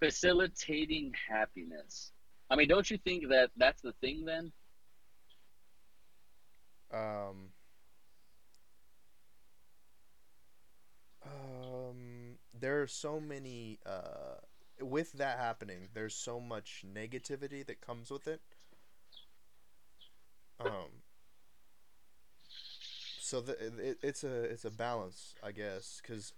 [0.00, 2.12] Facilitating happiness.
[2.50, 4.52] I mean, don't you think that that's the thing then?
[6.92, 7.52] Um,
[11.24, 13.78] um, there are so many.
[13.86, 14.40] Uh,
[14.80, 18.40] with that happening, there's so much negativity that comes with it.
[20.60, 21.02] Um,
[23.20, 26.32] so the, it, it's a it's a balance, I guess, because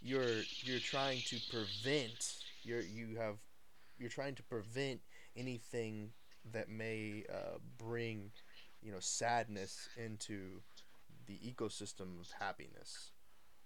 [0.00, 3.36] you're you're trying to prevent you're you have
[3.98, 5.00] you're trying to prevent
[5.36, 6.10] anything
[6.52, 8.30] that may uh, bring
[8.82, 10.62] you know sadness into
[11.26, 13.12] the ecosystem of happiness.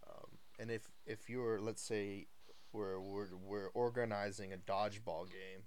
[0.08, 2.26] Um, and if if you're let's say
[2.72, 5.64] we're, we're we're organizing a dodgeball game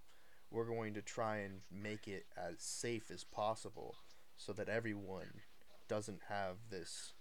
[0.54, 3.96] we're going to try and make it as safe as possible
[4.38, 5.42] so that everyone
[5.89, 7.13] doesn't have this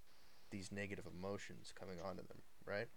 [0.50, 2.88] these negative emotions coming onto them right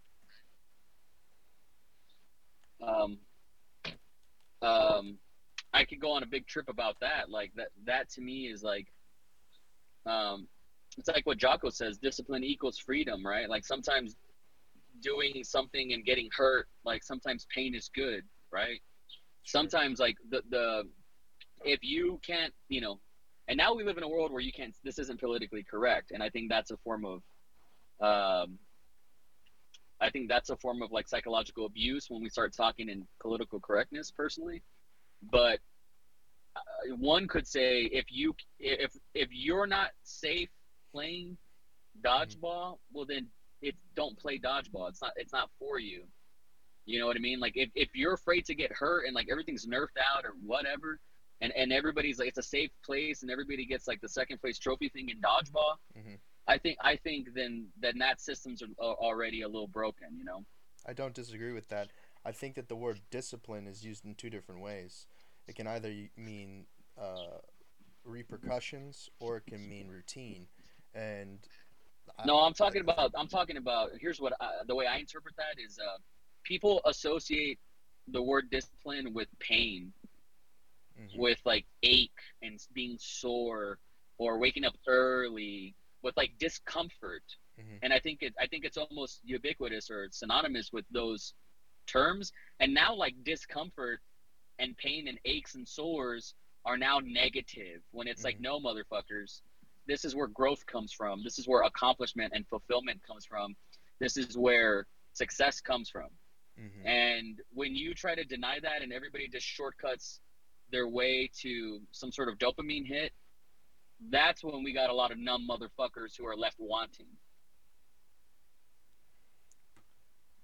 [2.81, 3.17] Um,
[4.61, 5.17] um,
[5.73, 7.29] I could go on a big trip about that.
[7.29, 8.87] Like that, that to me is like,
[10.05, 10.47] um,
[10.97, 13.49] it's like what Jocko says: discipline equals freedom, right?
[13.49, 14.15] Like sometimes
[15.01, 18.81] doing something and getting hurt, like sometimes pain is good, right?
[19.45, 20.83] Sometimes like the the
[21.63, 22.99] if you can't, you know,
[23.47, 24.75] and now we live in a world where you can't.
[24.83, 27.21] This isn't politically correct, and I think that's a form of
[28.01, 28.59] um,
[30.01, 33.59] I think that's a form of like psychological abuse when we start talking in political
[33.59, 34.61] correctness personally.
[35.31, 35.59] But
[36.55, 40.49] uh, one could say if you if if you're not safe
[40.91, 41.37] playing
[42.03, 43.27] dodgeball, well then
[43.61, 44.89] it don't play dodgeball.
[44.89, 46.03] It's not it's not for you.
[46.85, 47.39] You know what I mean?
[47.39, 50.99] Like if, if you're afraid to get hurt and like everything's nerfed out or whatever,
[51.41, 54.57] and, and everybody's like it's a safe place and everybody gets like the second place
[54.59, 56.19] trophy thing in dodgeball, Mhm.
[56.47, 60.15] I think I think then then that systems are are already a little broken.
[60.15, 60.45] You know.
[60.85, 61.89] I don't disagree with that.
[62.23, 65.07] I think that the word discipline is used in two different ways.
[65.47, 66.67] It can either mean
[66.97, 67.39] uh,
[68.03, 70.47] repercussions or it can mean routine.
[70.93, 71.39] And
[72.19, 73.11] I- No, I'm talking about.
[73.15, 73.89] I'm talking about.
[73.99, 75.97] Here's what I, the way I interpret that is: uh,
[76.45, 77.59] people associate
[78.09, 79.91] the word discipline with pain,
[80.97, 81.17] Mhm.
[81.17, 83.79] with like ache and being sore,
[84.17, 87.23] or waking up early, with like discomfort.
[87.59, 87.79] Mhm.
[87.83, 88.33] And I think it.
[88.39, 91.33] I think it's almost ubiquitous or synonymous with those
[91.87, 92.31] terms.
[92.59, 94.01] And now, like discomfort
[94.59, 97.83] and pain and aches and sores are now negative.
[97.91, 98.41] When it's like, Mhm.
[98.41, 99.41] no, motherfuckers,
[99.85, 101.23] this is where growth comes from.
[101.23, 103.55] This is where accomplishment and fulfillment comes from.
[103.99, 106.09] This is where success comes from.
[106.59, 106.85] Mhm.
[106.85, 110.21] And when you try to deny that and everybody just shortcuts
[110.71, 113.13] their way to some sort of dopamine hit,
[114.09, 117.07] that's when we got a lot of numb motherfuckers who are left wanting.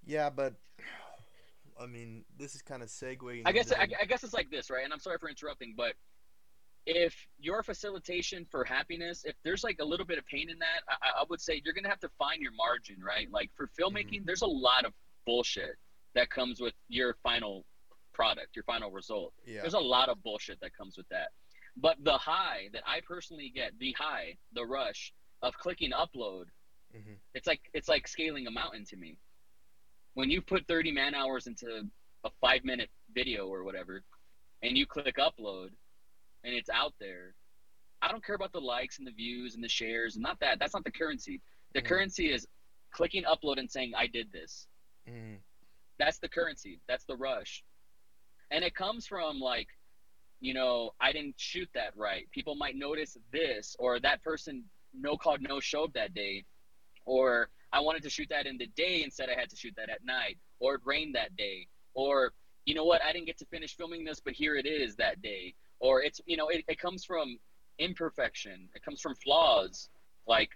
[0.06, 0.56] Yeah, but
[1.80, 3.43] I mean, this is kind of segueing.
[3.45, 4.84] I guess I, I guess it's like this, right?
[4.84, 5.93] And I'm sorry for interrupting, but
[6.86, 10.82] if your facilitation for happiness, if there's like a little bit of pain in that,
[10.89, 13.30] I, I would say you're gonna have to find your margin, right?
[13.32, 14.93] Like for filmmaking, there's a lot of
[15.26, 15.78] bullshit
[16.15, 17.65] that comes with your final
[18.13, 19.34] product, your final result.
[19.45, 19.62] yeah.
[19.62, 21.30] There's a lot of bullshit that comes with that.
[21.78, 26.45] But the high that I personally get, the high, the rush of clicking upload,
[26.93, 27.17] Mhm.
[27.34, 29.17] it's like it's like scaling a mountain to me.
[30.13, 31.89] When you put 30 man hours into
[32.26, 34.04] a five minute video or whatever,
[34.62, 35.69] and you click upload,
[36.43, 37.34] and it's out there,
[38.02, 40.60] I don't care about the likes and the views and the shares, and not that.
[40.60, 41.41] That's not the currency.
[41.74, 41.86] The Mhm.
[41.86, 42.45] currency is
[42.91, 44.67] clicking upload and saying I did this.
[45.08, 45.41] Mhm.
[46.02, 46.80] That's the currency.
[46.88, 47.64] That's the rush.
[48.50, 49.68] And it comes from like,
[50.40, 52.28] you know, I didn't shoot that right.
[52.32, 54.64] People might notice this, or that person
[55.00, 56.44] no called no showed that day,
[57.06, 59.92] or I wanted to shoot that in the day instead I had to shoot that
[59.92, 62.34] at night, or it rained that day, or
[62.66, 65.22] you know what, I didn't get to finish filming this, but here it is that
[65.22, 67.38] day, or it's you know, it, it comes from
[67.78, 68.70] imperfection.
[68.74, 69.90] It comes from flaws.
[70.26, 70.50] Like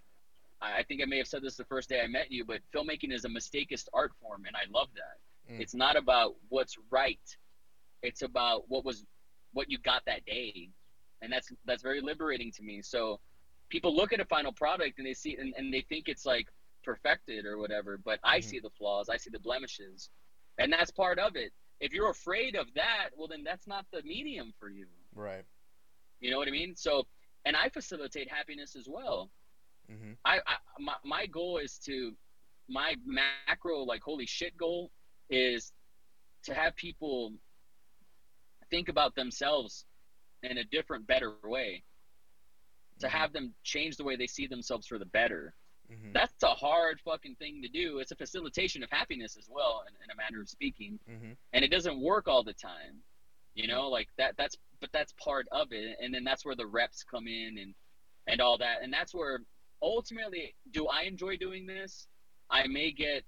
[0.60, 3.12] I think I may have said this the first day I met you, but filmmaking
[3.12, 5.18] is a mistakeist art form, and I love that.
[5.50, 5.60] Mm.
[5.60, 7.20] It's not about what's right.
[8.02, 9.04] It's about what was
[9.52, 10.70] what you got that day.
[11.22, 12.82] And that's that's very liberating to me.
[12.82, 13.20] So
[13.68, 16.48] people look at a final product and they see and, and they think it's like
[16.84, 18.44] perfected or whatever, but I Mhm.
[18.44, 20.10] see the flaws, I see the blemishes.
[20.58, 21.52] And that's part of it.
[21.80, 24.86] If you're afraid of that, well then that's not the medium for you.
[25.14, 25.44] Right.
[26.20, 26.76] You know what I mean?
[26.76, 27.06] So
[27.44, 29.30] and I facilitate happiness as well.
[29.90, 30.12] Mm-hmm.
[30.24, 32.16] I, I my, my goal is to
[32.68, 34.90] my macro like holy shit goal
[35.30, 35.72] is
[36.44, 37.32] to have people
[38.70, 39.84] think about themselves
[40.42, 41.82] in a different better way
[42.98, 43.10] to Mhm.
[43.10, 45.54] have them change the way they see themselves for the better
[45.90, 46.12] Mhm.
[46.12, 48.00] That's a hard fucking thing to do.
[48.00, 50.98] It's a facilitation of happiness as well, in, in a manner of speaking.
[51.08, 51.36] Mhm.
[51.52, 53.02] And it doesn't work all the time,
[53.54, 53.88] you know.
[53.88, 54.36] Like that.
[54.36, 55.96] That's but that's part of it.
[56.00, 57.74] And then that's where the reps come in and
[58.26, 58.82] and all that.
[58.82, 59.44] And that's where
[59.80, 62.08] ultimately, do I enjoy doing this?
[62.50, 63.24] I may get,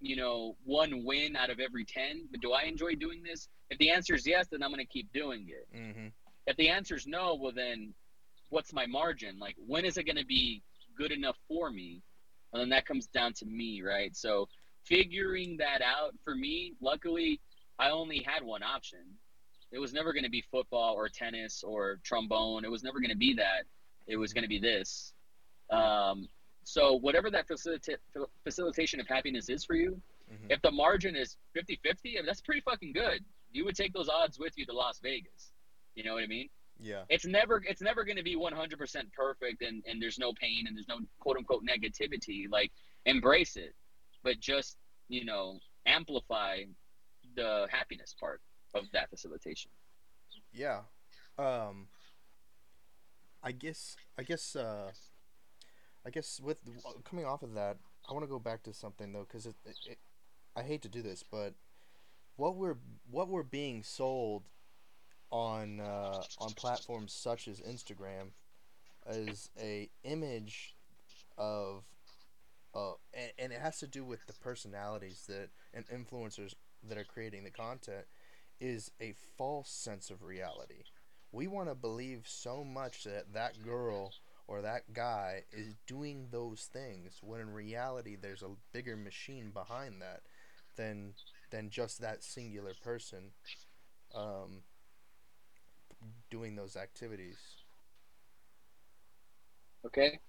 [0.00, 2.28] you know, one win out of every ten.
[2.30, 3.48] But do I enjoy doing this?
[3.70, 5.68] If the answer is yes, then I'm gonna keep doing it.
[5.76, 6.12] Mhm.
[6.46, 7.94] If the answer is no, well then,
[8.50, 9.38] what's my margin?
[9.38, 10.62] Like when is it gonna be
[10.96, 12.02] good enough for me?
[12.52, 14.14] And then that comes down to me, right?
[14.16, 14.48] So
[14.84, 17.40] figuring that out for me, luckily,
[17.78, 19.00] I only had one option.
[19.72, 22.64] It was never going to be football or tennis or trombone.
[22.64, 23.64] It was never going to be that.
[24.06, 25.12] It was going to be this.
[25.70, 26.28] Um,
[26.64, 27.98] so whatever that facilita-
[28.42, 30.00] facilitation of happiness is for you,
[30.30, 30.50] Mhm.
[30.50, 33.24] if the margin is 50-50, that's pretty fucking good.
[33.52, 35.52] You would take those odds with you to Las Vegas.
[35.94, 36.48] You know what I mean?
[36.80, 37.04] Yeah.
[37.08, 40.76] it's never it's never going to be 100% perfect and and there's no pain and
[40.76, 42.72] there's no quote unquote negativity like
[43.06, 43.76] embrace it
[44.24, 44.76] but just
[45.08, 46.64] you know amplify
[47.36, 48.40] the happiness part
[48.74, 49.70] of that facilitation
[50.52, 50.82] Yeah.
[51.38, 51.88] Um
[53.40, 54.90] I guess I guess uh
[56.06, 56.58] I guess with
[57.04, 59.76] coming off of that, I want to go back to something though cuz it, it,
[59.86, 59.98] it
[60.56, 61.54] I hate to do this, but
[62.36, 62.78] what we're
[63.10, 64.44] what we're being sold
[65.30, 68.30] on uh on platforms such as Instagram
[69.06, 70.76] is a image
[71.38, 71.84] of
[72.74, 77.04] uh and, and it has to do with the personalities that and influencers that are
[77.04, 78.06] creating the content
[78.60, 80.84] is a false sense of reality.
[81.32, 84.12] We want to believe so much that that girl
[84.46, 90.00] or that guy is doing those things when in reality there's a bigger machine behind
[90.00, 90.20] that
[90.76, 91.14] than
[91.50, 93.32] than just that singular person
[94.14, 94.62] um,
[96.30, 97.38] doing those activities.
[99.84, 100.20] okay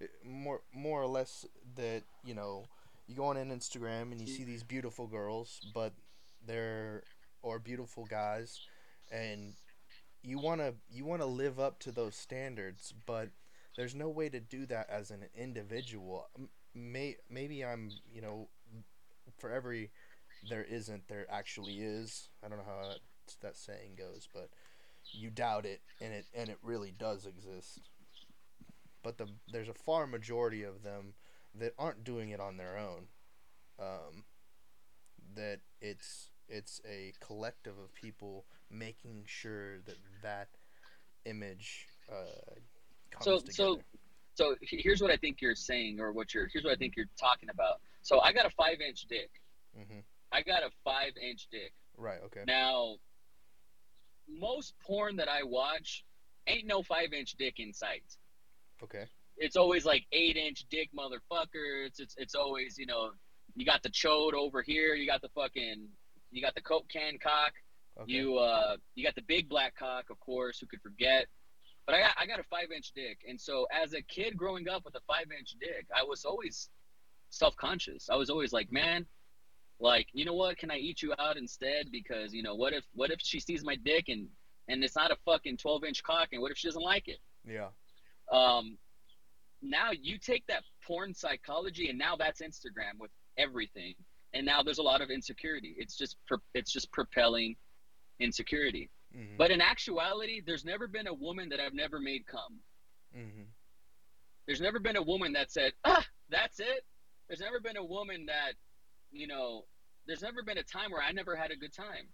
[0.00, 1.44] It- more more or less
[1.76, 2.68] that you know
[3.06, 5.94] you go on an Instagram and you see these beautiful girls, but
[6.44, 7.02] they're
[7.42, 8.60] or beautiful guys,
[9.10, 9.54] and
[10.22, 13.30] you wanna you wanna live up to those standards, but
[13.78, 16.28] there's no way to do that as an individual.
[16.74, 18.48] May maybe I'm you know
[19.38, 19.90] for every
[20.50, 22.28] there isn't there actually is.
[22.44, 23.00] I don't know how that,
[23.40, 24.50] that saying goes, but
[25.12, 27.80] you doubt it and it and it really does exist
[29.02, 31.14] but the there's a far majority of them
[31.54, 33.06] that aren't doing it on their own.
[33.78, 34.24] Um,
[35.34, 40.48] that it's it's a collective of people making sure that that
[41.24, 42.54] image uh,
[43.20, 43.52] So- together.
[43.52, 43.80] so-
[44.34, 47.10] so here's what i think you're saying or what you're here's what i think you're
[47.18, 49.30] talking about so i got a five inch dick
[49.76, 49.98] hmm
[50.30, 52.20] i got a five inch dick Right.
[52.26, 52.44] Okay.
[52.46, 52.98] now
[54.28, 56.04] most porn that i watch
[56.46, 58.04] ain't no five inch dick in sight
[58.82, 59.06] Okay.
[59.38, 61.84] it's always like eight inch dick motherfucker.
[61.86, 63.10] It's, it's it's always you know
[63.56, 64.94] you got the chode over here.
[64.94, 65.88] You got the fucking
[66.30, 67.52] you got the coke can cock.
[68.00, 68.12] Okay.
[68.12, 70.60] You uh you got the big black cock, of course.
[70.60, 71.26] Who could forget?
[71.88, 74.68] But I got I got a five inch dick, and so as a kid growing
[74.68, 76.68] up with a five inch dick, I was always
[77.30, 78.10] self conscious.
[78.10, 79.06] I was always like, man,
[79.80, 80.58] like you know what?
[80.58, 81.86] Can I eat you out instead?
[81.90, 84.28] Because you know what if what if she sees my dick and
[84.68, 87.20] and it's not a fucking twelve inch cock, and what if she doesn't like it?
[87.48, 87.68] yeah.
[88.30, 88.76] um,
[89.62, 93.94] now you take that porn psychology and now that's instagram with everything
[94.34, 96.16] and now there's a lot of insecurity it's just
[96.54, 97.56] it's just propelling
[98.20, 102.60] insecurity hmm but in actuality there's never been a woman that i've never made come.
[103.14, 103.42] Hmm
[104.46, 106.84] there's never been a woman that said ah that's it.
[107.28, 108.52] There's never been a woman that
[109.12, 109.64] you know
[110.06, 112.08] there's never been a time where i never had a good time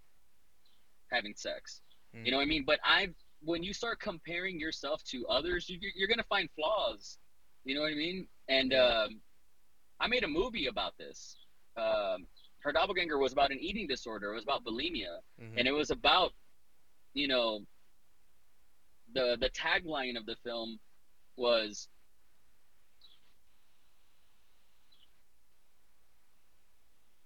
[1.10, 1.80] having sex.
[2.12, 2.64] You know what i mean?
[2.66, 7.18] But i've when you start comparing yourself to others you, you're going to find flaws.
[7.64, 8.26] You know what i mean?
[8.48, 9.20] And um,
[10.00, 11.36] i made a movie about this.
[11.76, 12.26] Um,
[12.60, 14.32] her doppelganger was about an eating disorder.
[14.32, 15.18] It was about bulimia.
[15.38, 16.32] Hmm and it was about
[17.14, 17.60] you know
[19.14, 20.78] the the tagline of the film
[21.36, 21.88] was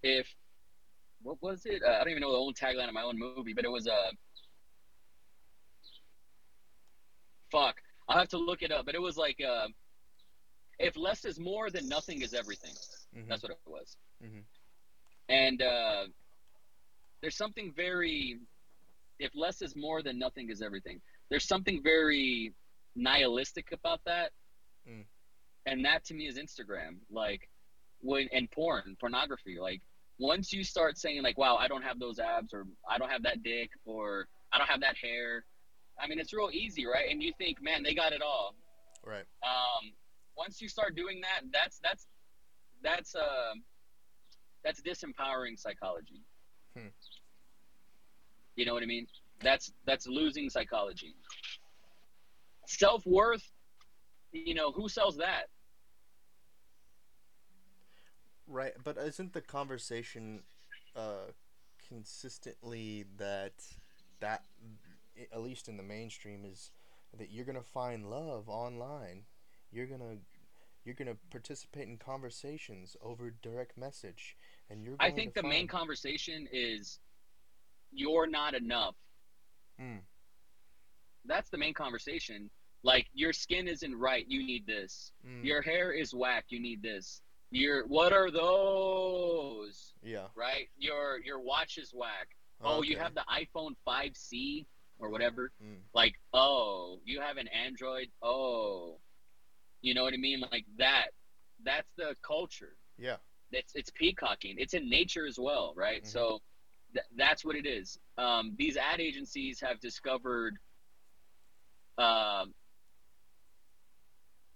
[0.03, 0.26] if
[1.22, 1.82] what was it?
[1.86, 3.86] Uh, i don't even know the own tagline of my own movie but it was
[3.86, 4.11] uh
[7.51, 7.76] fuck
[8.09, 9.66] i'll have to look it up but it was like uh
[10.78, 12.70] if less is more then nothing is everything.
[13.14, 13.97] Hmm that's what it was.
[14.22, 14.45] Mhm.
[15.28, 16.05] and uh
[17.20, 18.39] there's something very
[19.19, 21.01] if less is more then nothing is everything
[21.31, 22.53] there's something very
[22.97, 24.31] nihilistic about that
[24.89, 25.05] Mm.
[25.66, 27.49] and that to me is instagram like
[28.01, 29.83] when and porn pornography like
[30.19, 33.23] once you start saying like wow i don't have those abs or i don't have
[33.23, 35.45] that dick or i don't have that hair
[36.01, 38.55] i mean it's real easy right and you think man they got it all
[39.05, 39.25] Right.
[39.43, 39.93] um,
[40.37, 42.07] once you start doing that, that's that's
[42.83, 43.55] that's uh,
[44.64, 46.23] that's disempowering psychology.
[46.77, 46.89] Hmm.
[48.59, 49.07] You know what I mean?
[49.41, 51.15] That's that's losing psychology.
[52.67, 53.49] Self worth,
[54.33, 55.45] you know, who sells that?
[58.49, 60.43] Right, but isn't the conversation
[60.97, 61.31] uh,
[61.89, 63.53] consistently that
[64.19, 64.43] that
[65.33, 66.73] at least in the mainstream is
[67.17, 69.23] that you're gonna find love online.
[69.71, 70.17] You're gonna
[70.85, 74.37] you're gonna participate in conversations over direct message,
[74.69, 74.97] and you're.
[74.99, 76.99] I think the main conversation is
[77.93, 78.95] you're not enough.
[79.80, 80.01] Mm.
[81.24, 82.51] That's the main conversation.
[82.82, 85.12] Like your skin isn't right, you need this.
[85.26, 85.45] Mm.
[85.45, 87.20] Your hair is whack, you need this.
[87.51, 89.95] Your what are those?
[90.03, 90.26] yeah.
[90.36, 90.68] Right?
[90.78, 92.28] Your your watch is whack.
[92.62, 94.66] Oh, you have the iPhone 5C
[94.99, 95.53] or whatever.
[95.62, 95.76] Mm.
[95.95, 98.09] Like, oh, you have an Android.
[98.20, 98.99] Oh.
[99.80, 100.41] You know what I mean?
[100.51, 101.09] Like that.
[101.64, 102.76] That's the culture.
[102.99, 103.16] Yeah.
[103.53, 104.57] it's it's peacocking.
[104.59, 106.03] It's in nature as well, right?
[106.03, 106.07] Mhm.
[106.07, 106.41] So
[106.93, 107.99] th- that's what it is.
[108.16, 110.57] Um, these ad agencies have discovered,
[111.97, 112.55] um,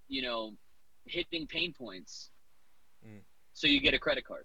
[0.08, 0.52] you know,
[1.06, 2.30] hitting pain points.
[3.06, 3.20] Mm.
[3.52, 4.44] So you get a credit card.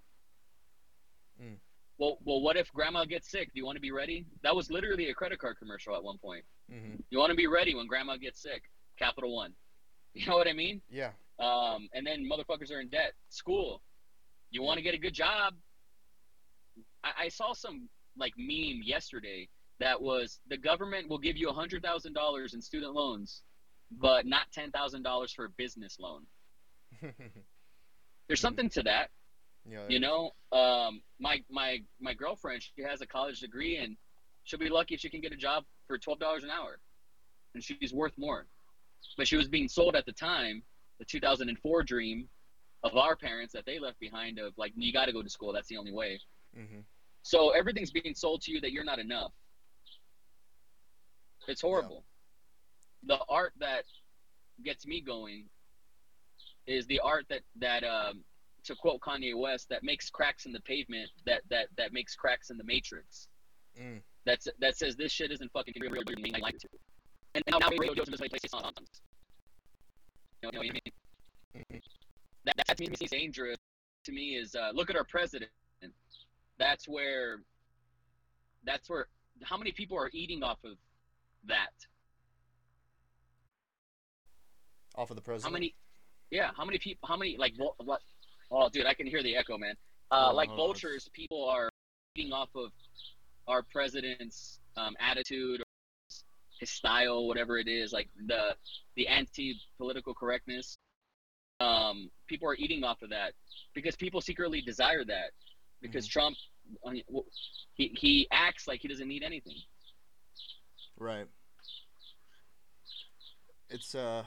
[1.41, 1.57] Mm.
[1.97, 3.47] Well, well, what if grandma gets sick?
[3.53, 4.25] Do you want to be ready?
[4.43, 6.45] That was literally a credit card commercial at one point.
[6.69, 8.63] hmm You want to be ready when grandma gets sick.
[8.97, 9.53] Capital One.
[10.13, 10.81] You know what I mean?
[10.89, 11.11] Yeah.
[11.39, 13.13] Um, and then motherfuckers are in debt.
[13.29, 13.83] School.
[14.49, 15.53] You want to get a good job.
[17.17, 19.47] I, I saw some like meme yesterday
[19.79, 23.43] that was the government will give you a hundred thousand dollars in student loans,
[23.91, 26.23] but not ten thousand dollars for a business loan.
[28.27, 29.09] There's something to that,
[29.69, 29.85] yeah.
[29.87, 30.31] you know.
[30.51, 33.95] Um, my my my girlfriend, she has a college degree, and
[34.43, 36.79] she'll be lucky if she can get a job for twelve dollars an hour,
[37.53, 38.45] and she's worth more.
[39.15, 40.63] But she was being sold at the time
[40.99, 42.27] the 2004 dream
[42.83, 45.53] of our parents that they left behind of like you got to go to school
[45.53, 46.19] that's the only way
[46.55, 46.79] hmm
[47.27, 49.33] so everything's being sold to you that you're not enough
[51.47, 52.05] it's horrible
[53.05, 53.83] the art that
[54.63, 55.45] gets me going
[56.67, 58.23] is the art that that um
[58.63, 62.49] to quote kanye west that makes cracks in the pavement that that that makes cracks
[62.49, 63.27] in the matrix
[63.79, 64.01] Mm.
[64.25, 66.01] that's that says this shit isn't fucking real,
[66.33, 66.67] I like to.
[67.35, 68.73] And now, now radio shows play songs.
[70.41, 70.81] You know what I mean?
[71.55, 71.81] Mhm.
[72.45, 73.57] That that to me is dangerous.
[74.05, 75.51] To me is uh, look at our president.
[76.59, 77.41] That's where.
[78.65, 79.07] That's where.
[79.43, 80.77] How many people are eating off of
[81.47, 81.71] that?
[84.95, 85.51] Off of the president.
[85.51, 85.75] How many?
[86.31, 87.07] Yeah, how many people?
[87.07, 88.01] How many like what?
[88.51, 89.75] Oh, dude, I can hear the echo, man.
[90.09, 91.69] Uh, Oh, like vultures, people are
[92.15, 92.71] eating off of
[93.47, 95.61] our president's um, attitude,
[96.59, 98.55] his style, whatever it is, like the
[98.95, 100.77] the anti-political correctness.
[101.59, 103.33] Um, people are eating off of that
[103.73, 105.31] because people secretly desire that.
[105.81, 106.35] Because Trump,
[106.89, 107.25] mean, w-
[107.75, 109.55] he he acts like he doesn't need anything.
[110.97, 111.27] Right.
[113.69, 114.23] It's uh.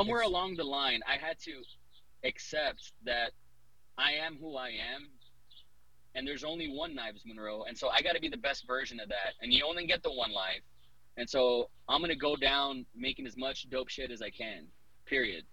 [0.00, 1.62] somewhere It's- along the line i had to
[2.24, 3.32] accept that
[3.96, 5.08] i am who i am
[6.14, 9.00] and there's only one knives monroe and so i got to be the best version
[9.00, 10.60] of that and you only get the one life
[11.16, 14.66] and so i'm gonna go down making as much dope shit as i can
[15.06, 15.44] period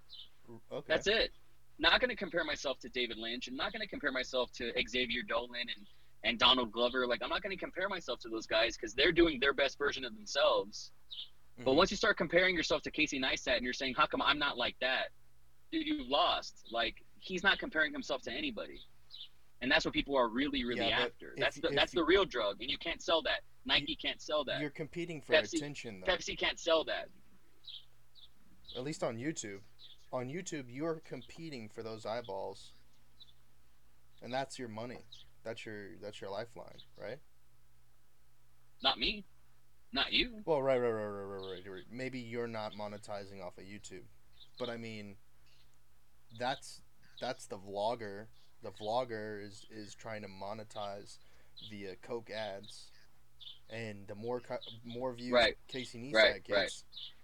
[0.74, 0.86] Okay.
[0.88, 1.32] that's it
[1.80, 5.61] not gonna compare myself to david lynch i'm not gonna compare myself to xavier dolan
[5.76, 5.86] and
[6.24, 9.39] and donald glover like i'm not gonna compare myself to those guys because they're doing
[9.39, 10.91] their best version of themselves
[11.59, 11.76] but Mhm.
[11.76, 14.57] once you start comparing yourself to Casey Neistat and you're saying, "How come I'm not
[14.57, 15.09] like that?"
[15.71, 16.67] Dude, you've lost.
[16.71, 18.80] Like he's not comparing himself to anybody,
[19.61, 21.34] and that's what people are really, really Yeah, after.
[21.34, 23.41] if- That's the if that's you- the real drug, and you can't sell that.
[23.65, 24.61] Nike can't sell that.
[24.61, 26.07] You're competing for Pepsi- attention, though.
[26.07, 27.09] Pepsi can't sell that.
[28.76, 29.61] At least on YouTube.
[30.14, 32.72] On YouTube, you're competing for those eyeballs,
[34.22, 34.99] and that's your money.
[35.43, 37.18] That's your that's your lifeline, right?
[38.84, 39.26] Not me.
[39.91, 40.41] Not you.
[40.45, 41.84] Well, right, right, right, right, right, right, right.
[41.91, 44.05] Maybe you're not monetizing off of YouTube,
[44.59, 45.16] but I mean,
[46.39, 46.82] that's
[47.20, 48.28] that's the vlogger.
[48.61, 51.18] The vlogger is is trying to monetize
[51.72, 52.91] via Coke ads,
[53.70, 55.55] and the more co- more views Right.
[55.68, 56.72] Casey Neistat Right, gets, right.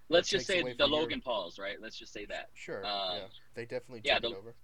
[0.09, 1.77] Let's just say the your- Logan Pauls, right?
[1.79, 2.49] Let's just say that.
[2.55, 4.55] sure, Um, yeah, they definitely yeah, took the- it over.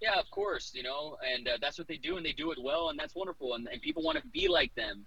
[0.00, 2.58] Yeah, of course, you know, and uh, that's what they do, and they do it
[2.60, 5.06] well, and that's wonderful, and, and people want to be like them.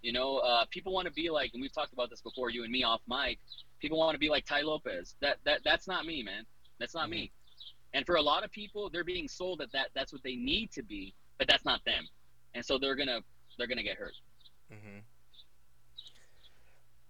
[0.00, 2.62] You know, uh, people want to be like, and we've talked about this before, you
[2.62, 3.38] and me off mic.
[3.80, 5.16] People want to be like Tai Lopez.
[5.20, 6.44] That that that's not me, man.
[6.78, 7.30] That's not me.
[7.94, 10.70] And for a lot of people, they're being sold that, that that's what they need
[10.72, 12.06] to be, but that's not them,
[12.54, 13.20] and so they're gonna
[13.56, 14.14] they're gonna get hurt.
[14.72, 14.98] Mm-hmm.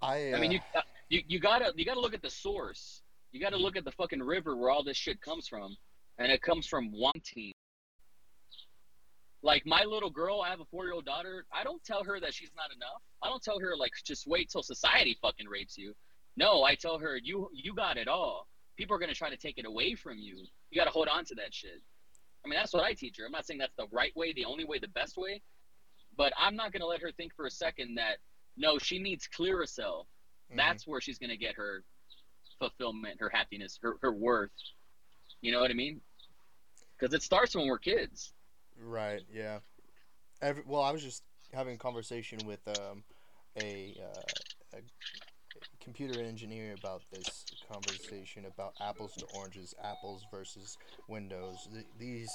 [0.02, 3.02] I, uh, I mean, you uh, You you gotta you gotta look at the source.
[3.32, 3.64] You gotta mm-hmm.
[3.64, 5.76] look at the fucking river where all this shit comes from,
[6.18, 7.52] and it comes from one team.
[9.42, 11.46] Like my little girl, I have a four year old daughter.
[11.52, 13.02] I don't tell her that she's not enough.
[13.22, 15.94] I don't tell her like just wait till society fucking rapes you.
[16.36, 18.46] No, I tell her you you got it all.
[18.76, 20.44] People are gonna try to take it away from you.
[20.70, 21.80] You gotta hold on to that shit.
[22.44, 23.26] I mean, that's what I teach her.
[23.26, 25.42] I'm not saying that's the right way, the only way, the best way,
[26.16, 28.18] but I'm not gonna let her think for a second that
[28.56, 30.04] no, she needs Clearasil.
[30.50, 30.56] Mhm.
[30.56, 31.84] That's where she's gonna get her
[32.58, 34.50] fulfillment, her happiness, her her worth.
[35.40, 36.00] You know what I mean?
[36.98, 38.32] Because it starts when we're kids.
[38.76, 39.22] Right.
[39.32, 39.60] Yeah.
[40.42, 41.22] Every, well, I was just
[41.52, 43.02] having a conversation with um,
[43.60, 44.80] a, uh, a
[45.80, 50.76] computer engineer about this conversation about apples to oranges, apples versus
[51.08, 51.68] Windows.
[51.72, 52.30] Th- these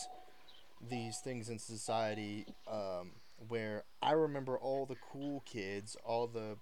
[0.90, 3.12] these things in society um,
[3.48, 6.58] where I remember all the cool kids, all the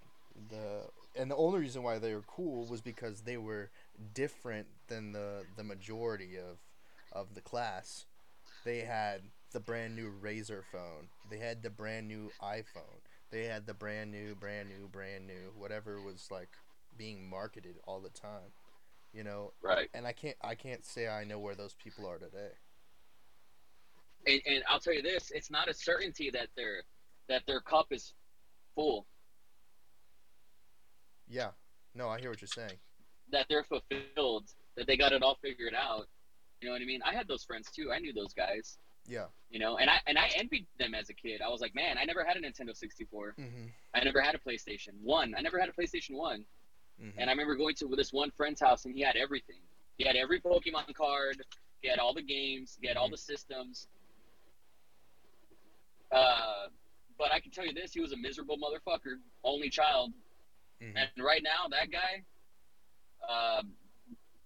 [0.49, 3.70] the and the only reason why they were cool was because they were
[4.14, 6.57] different than the the majority of
[7.12, 8.05] of the class.
[8.64, 11.09] They had the brand new Razr phone.
[11.30, 13.01] They had the brand new iPhone.
[13.32, 16.49] They had the brand new, brand new, brand new, whatever was like
[16.97, 18.51] being marketed all the time.
[19.14, 19.89] You know, Right.
[19.93, 22.51] and I can't I can't say I know where those people are today.
[24.28, 26.84] And, and I'll tell you this: it's not a certainty that their
[27.28, 28.14] that their cup is
[28.76, 29.07] full,
[31.32, 31.51] Yeah.
[31.95, 32.77] No, I hear what you're saying.
[33.32, 36.07] that they're fulfilled, that they got it all figured out.
[36.59, 37.01] You know what I mean?
[37.03, 37.91] I had those friends too.
[37.91, 38.77] I knew those guys.
[39.07, 39.25] Yeah.
[39.49, 41.41] You know, and I and I envied them as a kid.
[41.41, 43.36] I was like, man, I never had a Nintendo 64.
[43.39, 43.67] Mm-hmm.
[43.95, 45.34] I never had a PlayStation One.
[45.38, 46.45] I never had a PlayStation One.
[47.01, 47.17] mm-hmm.
[47.19, 49.61] And I remember going to this one friend's house, and he had everything.
[49.97, 51.41] He had every Pokemon card.
[51.82, 52.77] He had all the games.
[52.82, 53.88] He had all the systems.
[56.11, 56.67] Uh,
[57.17, 60.11] but I can tell you this: he was a miserable motherfucker, only child.
[60.82, 60.93] Mhm.
[60.95, 62.23] And right now, that guy,
[63.27, 63.71] um,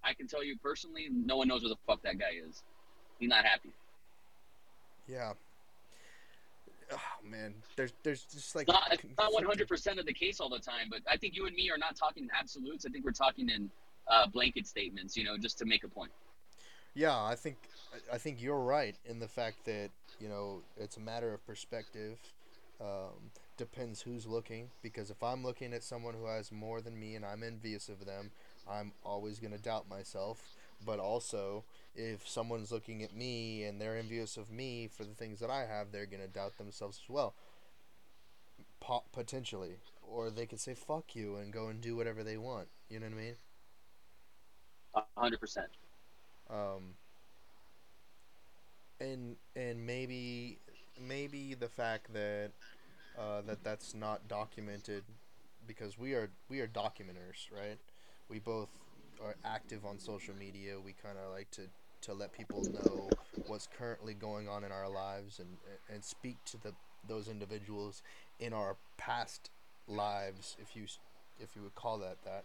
[0.04, 2.64] I can tell you personally, no one knows where the fuck that guy is.
[3.20, 3.72] He's not happy.
[5.08, 5.34] Yeah.
[6.92, 10.50] Oh man, there's there's just like not, it's not 100 percent of the case all
[10.50, 12.86] the time, but I think you and me are not talking in absolutes.
[12.86, 13.72] I think we're talking in
[14.08, 15.18] uh, blanket statements.
[15.18, 16.12] You know, just to make a point.
[16.94, 17.58] Yeah, I think
[17.94, 21.44] I- I think you're right in the fact that you know it's a matter of
[21.48, 22.20] perspective.
[22.80, 27.16] Um, depends who's looking because if I'm looking at someone who has more than me
[27.16, 28.32] and I'm envious of them,
[28.70, 30.50] I'm always gonna doubt myself.
[30.86, 35.40] But also, if someone's looking at me and they're envious of me for the things
[35.40, 37.36] that I have, they're gonna doubt themselves as well.
[38.80, 42.70] Po- potentially, or they could say "fuck you" and go and do whatever they want.
[42.90, 43.36] You know what I mean?
[45.18, 45.70] hundred percent.
[46.50, 46.96] um,
[49.00, 50.60] and and maybe
[51.00, 52.52] maybe the fact that
[53.18, 55.04] uh, that that's not documented
[55.68, 57.78] because we are we are documenters, right?
[58.30, 58.70] We both
[59.24, 60.80] are active on social media.
[60.84, 61.64] We kind of like to
[62.02, 63.10] to let people know
[63.48, 65.58] what's currently going on in our lives and
[65.94, 66.74] and speak to the
[67.08, 68.02] those individuals
[68.40, 69.50] in our past
[69.88, 70.86] lives, if you
[71.40, 72.44] if you would call that that.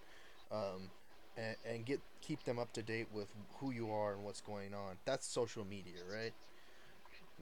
[0.52, 0.90] Um,
[1.36, 4.74] and, and get keep them up to date with who you are and what's going
[4.74, 4.96] on.
[5.04, 6.32] That's social media, right?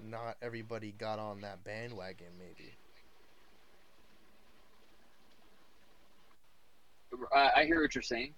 [0.03, 2.73] Not everybody got on that bandwagon, maybe.
[7.35, 8.35] I, I hear what you're saying.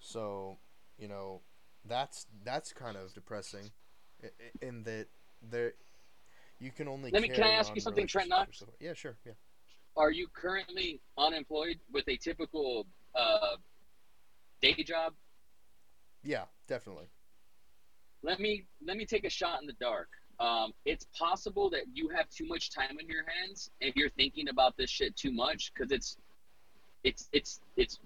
[0.00, 0.58] So,
[0.98, 1.40] you know,
[1.84, 3.70] that's that's kind of depressing,
[4.62, 5.06] in that
[5.42, 5.74] there
[6.60, 7.10] you can only.
[7.10, 9.16] Let me- can I ask you something, Trent so- Yeah, sure.
[9.24, 9.32] Yeah.
[9.96, 13.56] Are you currently unemployed with a typical uh,
[14.62, 15.14] day job?
[16.22, 17.06] Yeah, definitely.
[18.22, 20.08] Let me let me take a shot in the dark.
[20.40, 24.48] Um, it's possible that you have too much time in your hands and you're thinking
[24.48, 26.16] about this shit too much because it's
[27.04, 27.98] it's it's it's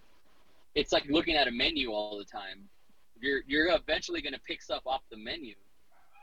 [0.75, 2.69] it's like looking at a menu all the time.
[3.21, 5.55] You're you're eventually gonna pick stuff off the menu.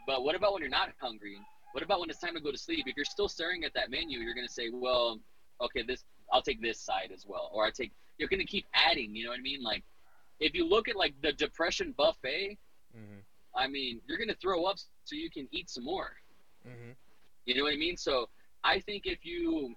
[0.07, 1.37] But what about when you're not hungry?
[1.73, 2.85] What about when it's time to go to sleep?
[2.87, 5.19] If you're still staring at that menu, you're gonna say, "Well,
[5.61, 7.91] okay, this I'll take this side as well," or I take.
[8.17, 9.15] You're gonna keep adding.
[9.15, 9.61] You know what I mean?
[9.61, 9.83] Like,
[10.39, 12.57] if you look at like the depression buffet,
[12.95, 13.23] Mhm.
[13.55, 16.17] I mean, you're gonna throw up so you can eat some more.
[16.65, 16.95] Mhm.
[17.45, 17.97] You know what I mean?
[17.97, 18.29] So
[18.63, 19.75] I think if you,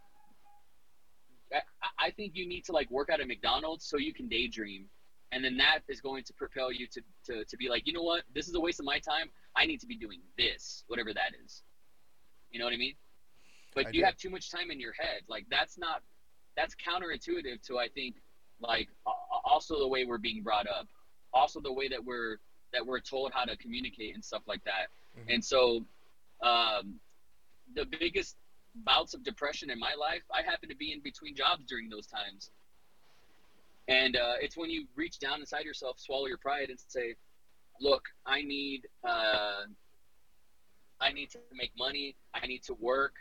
[1.98, 4.86] I, think you need to like work at a McDonald's so you can daydream,
[5.32, 8.02] and then that is going to propel you to to to be like, you know
[8.02, 8.22] what?
[8.34, 9.30] This is a waste of my time.
[9.56, 11.62] I need to be doing this, whatever that is.
[12.50, 12.94] You know what I mean?
[13.74, 14.04] But I you do.
[14.04, 15.22] have too much time in your head.
[15.28, 16.02] Like that's not
[16.56, 18.16] that's counterintuitive to I think
[18.60, 18.88] like
[19.44, 20.86] also the way we're being brought up,
[21.32, 22.38] also the way that we're
[22.72, 24.88] that we're told how to communicate and stuff like that.
[25.18, 25.34] Mhm.
[25.34, 25.84] And so,
[26.42, 27.00] um,
[27.74, 28.36] the biggest
[28.74, 32.06] bouts of depression in my life, I happen to be in between jobs during those
[32.06, 32.50] times.
[33.88, 37.16] And uh, it's when you reach down inside yourself, swallow your pride, and say,
[37.80, 39.64] "Look, I need, uh,
[41.00, 42.14] I need to make money.
[42.32, 43.14] I need to work."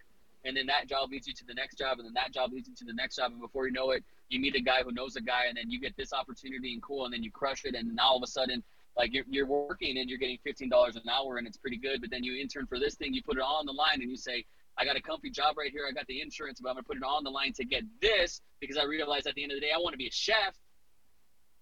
[0.44, 2.68] And then that job leads you to the next job, and then that job leads
[2.68, 4.92] you to the next job, and before you know it, you meet a guy who
[4.92, 7.66] knows a guy, and then you get this opportunity and cool, and then you crush
[7.66, 8.64] it, and now all of a sudden,
[8.98, 12.02] like you're, you're working and you're getting fifteen dollars an hour, and it's pretty good.
[12.02, 14.10] But then you intern for this thing, you put it all on the line, and
[14.10, 14.46] you say,
[14.82, 15.86] I got a comfy job right here.
[15.88, 18.42] I got the insurance, but I'm gonna put it on the line to get this
[18.60, 20.58] because I realize at the end of the day I want to be a chef,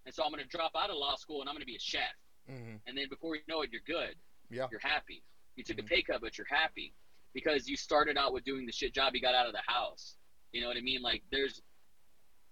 [0.05, 2.15] and so I'm gonna drop out of law school and I'm gonna be a chef.
[2.49, 2.75] Mm-hmm.
[2.87, 4.15] And then before you know it, you're good.
[4.49, 4.67] Yeah.
[4.71, 5.21] You're happy.
[5.57, 5.81] You took Mhm.
[5.81, 6.93] a pay cut, but you're happy
[7.33, 9.13] because you started out with doing the shit job.
[9.13, 10.15] You got out of the house.
[10.53, 11.01] You know what I mean?
[11.01, 11.61] Like there's,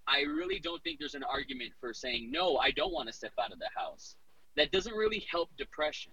[0.06, 2.58] I really don't think there's an argument for saying no.
[2.58, 4.18] I don't want to step out of the house.
[4.58, 6.12] That doesn't really help depression.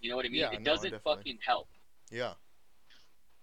[0.00, 0.40] You know what I mean?
[0.40, 1.16] Yeah, it no, doesn't definitely.
[1.16, 1.68] fucking help.
[2.10, 2.34] Yeah.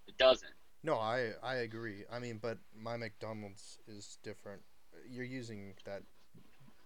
[0.07, 0.53] It doesn't.
[0.83, 2.03] No, I I agree.
[2.11, 4.61] I mean, but my McDonald's is different.
[5.09, 6.03] You're using that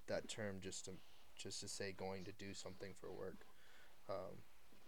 [0.07, 0.91] that term just to
[1.35, 3.45] just to say going to do something for work.
[4.09, 4.43] Um,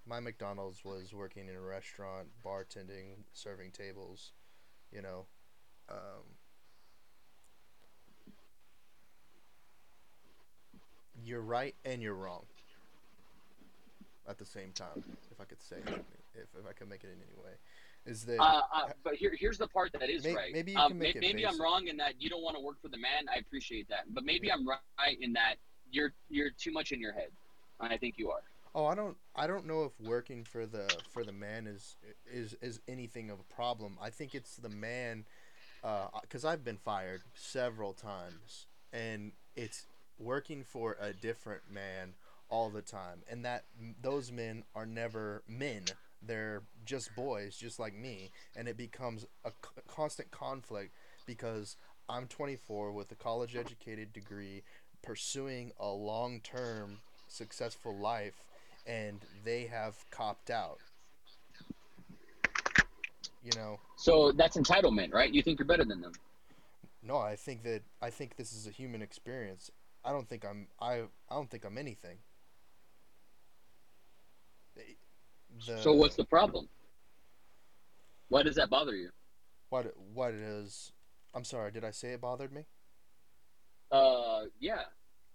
[0.05, 4.33] my McDonald's was working in a restaurant, bartending, serving tables.
[4.91, 5.27] You know,
[5.89, 6.37] um,
[11.23, 12.45] you're right and you're wrong
[14.27, 15.03] at the same time.
[15.31, 15.77] If I could say,
[16.35, 17.53] if if I could make it in any way,
[18.05, 20.53] is that Uh, uh, but here, here's the part that is May- right.
[20.53, 22.55] maybe you Um, can make may- it maybe I'm wrong in that you don't want
[22.55, 23.27] to work for the man.
[23.29, 25.55] I appreciate that, but maybe I'm right in that
[25.91, 27.31] you're you're too much in your head.
[27.79, 28.43] I think you are.
[28.75, 29.17] Oh, I don't.
[29.35, 31.95] I don't know if working for the for the man is
[32.25, 33.97] is is anything of a problem.
[34.01, 35.25] I think it's the man,
[36.21, 39.87] because I've been fired several times, and it's
[40.19, 42.15] working for a different man
[42.49, 43.65] all the time, and that
[44.01, 45.85] those men are never men.
[46.21, 50.95] They're just boys, just like me, and it becomes a c- constant conflict
[51.27, 51.77] because
[52.09, 54.63] I'm 24 with a college educated degree,
[55.03, 58.43] pursuing a long term successful life
[58.87, 60.79] and they have copped out.
[63.43, 65.31] You know, So that's entitlement, right?
[65.31, 66.13] You think you're better than them.
[67.03, 69.69] no, I think that I think this is a human experience.
[70.03, 72.19] I don't think I'm I I don't think I'm anything.
[75.65, 76.67] The, so what's the problem?
[78.29, 79.09] Why does that bother you?
[79.69, 80.91] what what is
[81.35, 82.65] I'm sorry, did I say it bothered me?
[83.91, 84.81] Uh, yeah,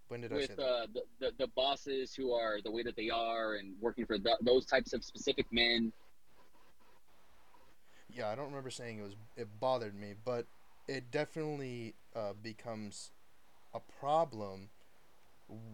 [0.09, 0.61] When did I say that?
[0.63, 4.17] uh, the, the the bosses who are the way that they are and working for
[4.17, 5.91] th- those types of specific men.
[8.13, 10.45] Yeah, I don't remember saying it was it bothered me, but
[10.87, 13.11] it definitely uh, becomes
[13.73, 14.69] a problem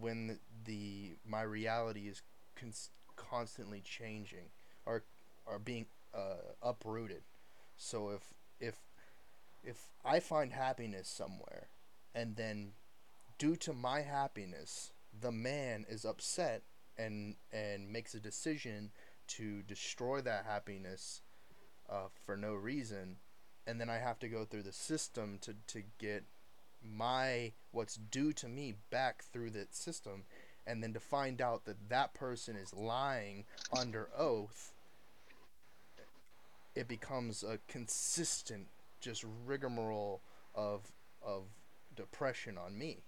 [0.00, 2.22] when the my reality is
[2.56, 4.50] cons- constantly changing
[4.86, 5.04] or
[5.46, 7.22] or being uh, uprooted.
[7.76, 8.22] So if
[8.60, 8.76] if
[9.64, 11.68] if I find happiness somewhere
[12.14, 12.72] and then
[13.38, 16.62] due to my happiness the man is upset
[16.98, 18.90] and and makes a decision
[19.28, 21.22] to destroy that happiness
[21.88, 23.16] uh, for no reason,
[23.66, 26.24] and then I have to go through the system to, to get
[26.82, 30.24] my what's due to me back through the system,
[30.66, 33.44] and then to find out that that person is lying
[33.76, 34.74] under oath,
[36.74, 38.68] it becomes a consistent
[39.00, 40.22] just rigmarole
[40.54, 40.90] of
[41.22, 41.44] of
[41.94, 43.02] depression on me.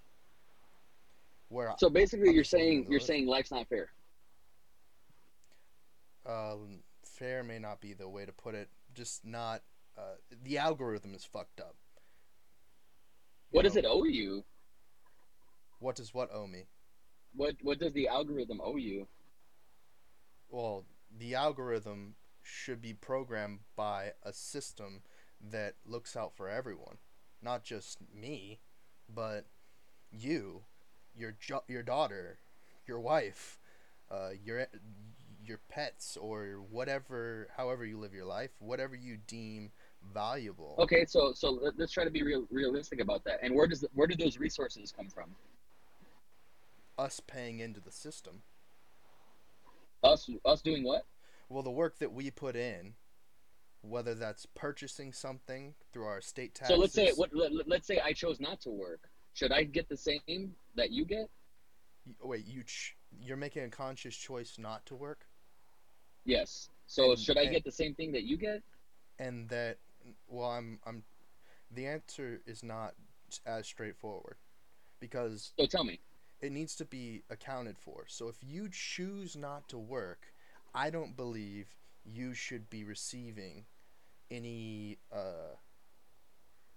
[1.49, 3.89] Where So basically, I'm you're saying you're saying life's not fair.
[6.27, 8.69] um, fair may not be the way to put it.
[8.95, 9.63] Just not.
[9.97, 11.77] Uh, the algorithm is fucked up.
[13.51, 14.45] You What does it owe you?
[15.79, 16.65] What does what owe me?
[17.37, 19.07] What what does the algorithm owe you?
[20.49, 20.85] Well,
[21.17, 25.03] the algorithm should be programmed by a system
[25.41, 26.99] that looks out for everyone,
[27.43, 28.61] not just me,
[29.13, 29.47] but
[30.13, 30.63] you,
[31.17, 32.39] your jo- your daughter,
[32.87, 33.59] your wife,
[34.11, 34.67] uh, your
[35.45, 39.73] your pets, or whatever, however you live your life, whatever you deem
[40.13, 40.77] valuable.
[40.79, 43.41] Okay, so so let- let's try to be real, realistic about that.
[43.43, 45.35] And where does where do those resources come from?
[46.99, 48.43] Us paying into the system.
[50.03, 51.07] Us us doing what?
[51.49, 52.95] Well, the work that we put in,
[53.83, 56.75] whether that's purchasing something through our state taxes.
[56.75, 59.11] So let's say what let, let's say I chose not to work.
[59.35, 61.29] Should I get the same that you get?
[62.23, 65.27] Wait, you ch- you're making a conscious choice not to work,
[66.27, 66.69] Yes.
[66.87, 68.63] So And- should I and- get the same thing that you get?
[69.19, 69.79] and that
[70.27, 71.05] well, I'm I'm.
[71.71, 72.95] The answer is not
[73.47, 74.37] as straightforward,
[75.01, 76.01] because So tell me.
[76.41, 78.07] it needs to be accounted for.
[78.09, 80.34] So if you choose not to work,
[80.75, 81.69] I don't believe
[82.05, 83.65] you should be receiving
[84.31, 85.57] any uh,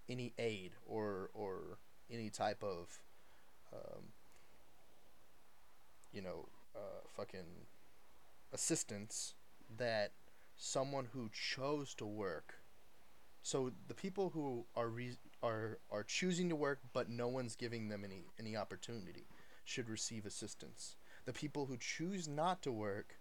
[0.09, 1.79] any aid or or
[2.09, 2.99] any type of
[3.73, 4.13] um,
[6.11, 7.67] you know, uh, fucking
[8.53, 9.33] assistance
[9.77, 10.11] that
[10.55, 12.55] someone who chose to work.
[13.41, 17.89] So the people who are re- are are choosing to work, but no one's giving
[17.89, 19.27] them any any opportunity,
[19.63, 20.95] should receive assistance.
[21.25, 23.19] The people who choose not to work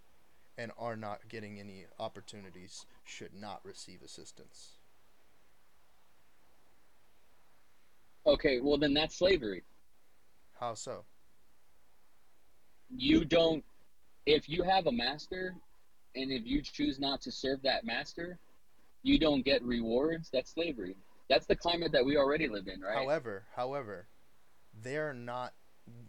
[0.59, 4.79] and are not getting any opportunities should not receive assistance.
[8.27, 9.63] Okay, well then that's slavery.
[10.59, 11.05] How so?
[12.91, 13.65] You don't
[14.25, 15.55] if you have a master
[16.17, 18.39] and if you choose not to serve that master,
[19.03, 20.97] you don't get rewards, that's slavery.
[21.29, 22.97] That's the climate that we already live in, right?
[22.97, 24.09] However, however,
[24.83, 25.53] they're not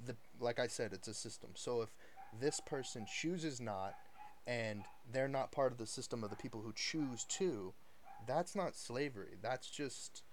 [0.06, 1.52] the like I said, it's a system.
[1.56, 1.90] So if
[2.40, 3.94] this person chooses not
[4.48, 7.74] and they're not part of the system of the people who choose to,
[8.26, 9.36] that's not slavery.
[9.42, 10.24] That's just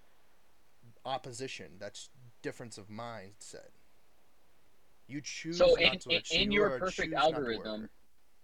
[1.04, 1.72] opposition.
[1.78, 2.10] That's
[2.42, 3.72] difference of mindset.
[5.08, 7.52] You choose so not in, to in, in you your perfect choose not to worker.
[7.52, 7.88] algorithm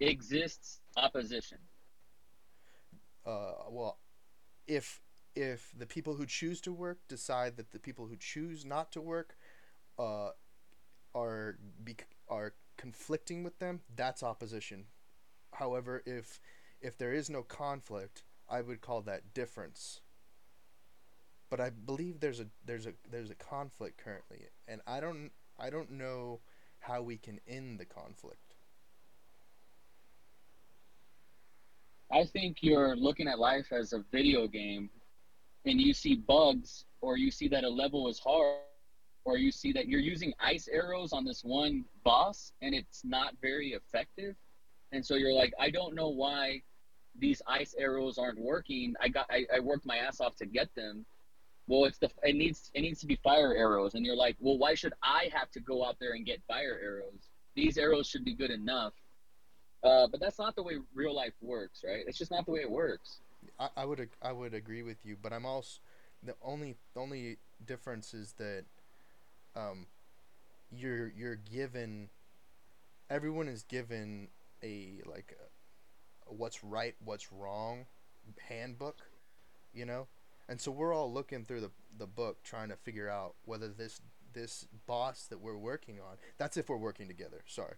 [0.00, 1.58] exists opposition.
[3.26, 3.98] uh, well,
[4.66, 5.00] if
[5.36, 9.00] if the people who choose to work decide that the people who choose not to
[9.00, 9.36] work
[9.98, 10.30] uh,
[11.14, 11.96] are be,
[12.28, 14.86] are conflicting with them, that's opposition.
[15.53, 16.40] However, if
[16.80, 20.01] if there is no conflict, I would call that difference.
[21.51, 25.70] But I believe there's a there's a there's a conflict currently, and I don't I
[25.70, 26.40] don't know
[26.80, 28.55] how we can end the conflict.
[32.12, 34.90] I think you're looking at life as a video game
[35.64, 38.59] and you see bugs or you see that a level is hard
[39.24, 43.34] or you see that you're using ice arrows on this one boss and it's not
[43.40, 44.34] very effective
[44.93, 46.62] and so you're like i don't know why
[47.18, 48.95] these ice arrows aren't working.
[49.01, 51.05] I got i, I worked my ass off to get them.
[51.66, 53.95] Well it's the it needs it needs to be fire arrows.
[53.95, 56.78] And you're like well why should i have to go out there and get fire
[56.82, 57.30] arrows?
[57.55, 58.93] These arrows should be good enough.
[59.82, 62.05] Uh, but that's not the way real life works right?
[62.07, 63.18] It's just not the way it works.
[63.59, 65.80] I, I would I would agree with you, but I'm also
[66.22, 68.64] the only the only difference is that
[69.57, 69.86] um
[70.70, 72.09] you're you're given
[73.11, 74.28] everyone is given
[74.62, 77.86] a like a, what's right what's wrong
[78.48, 79.02] handbook
[79.72, 80.08] you know?
[80.48, 84.00] And so we're all looking through the the book trying to figure out whether this
[84.32, 87.42] this boss that we're working on that's if we're working together.
[87.46, 87.74] Sorry.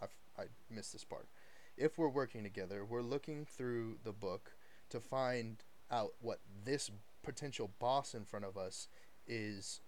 [0.00, 0.06] I
[0.38, 1.28] i missed this part.
[1.76, 4.52] If we're working together we're looking through the book
[4.90, 6.90] to find out what this
[7.22, 8.88] potential boss in front of us
[9.26, 9.80] is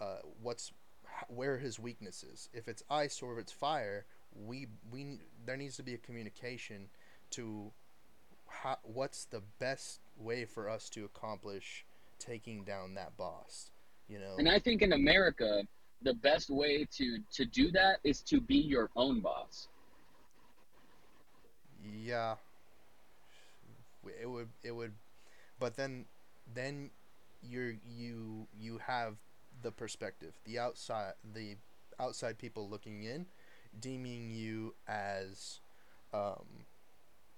[0.00, 0.72] uh, what's
[1.28, 2.48] where his weakness is.
[2.52, 6.88] If it's ice or if it's fire we we there needs to be a communication
[7.30, 7.72] to
[8.46, 11.84] how, what's the best way for us to accomplish
[12.18, 13.70] taking down that boss
[14.08, 15.62] you know And I think in America,
[16.02, 19.68] the best way to to do that is to be your own boss.
[21.94, 22.34] Yeah.
[24.20, 24.92] It would it would
[25.58, 26.06] but then
[26.52, 26.90] then
[27.42, 29.16] you're you you have
[29.62, 31.56] the perspective, the outside the
[32.00, 33.26] outside people looking in
[33.78, 35.60] deeming you as
[36.12, 36.66] um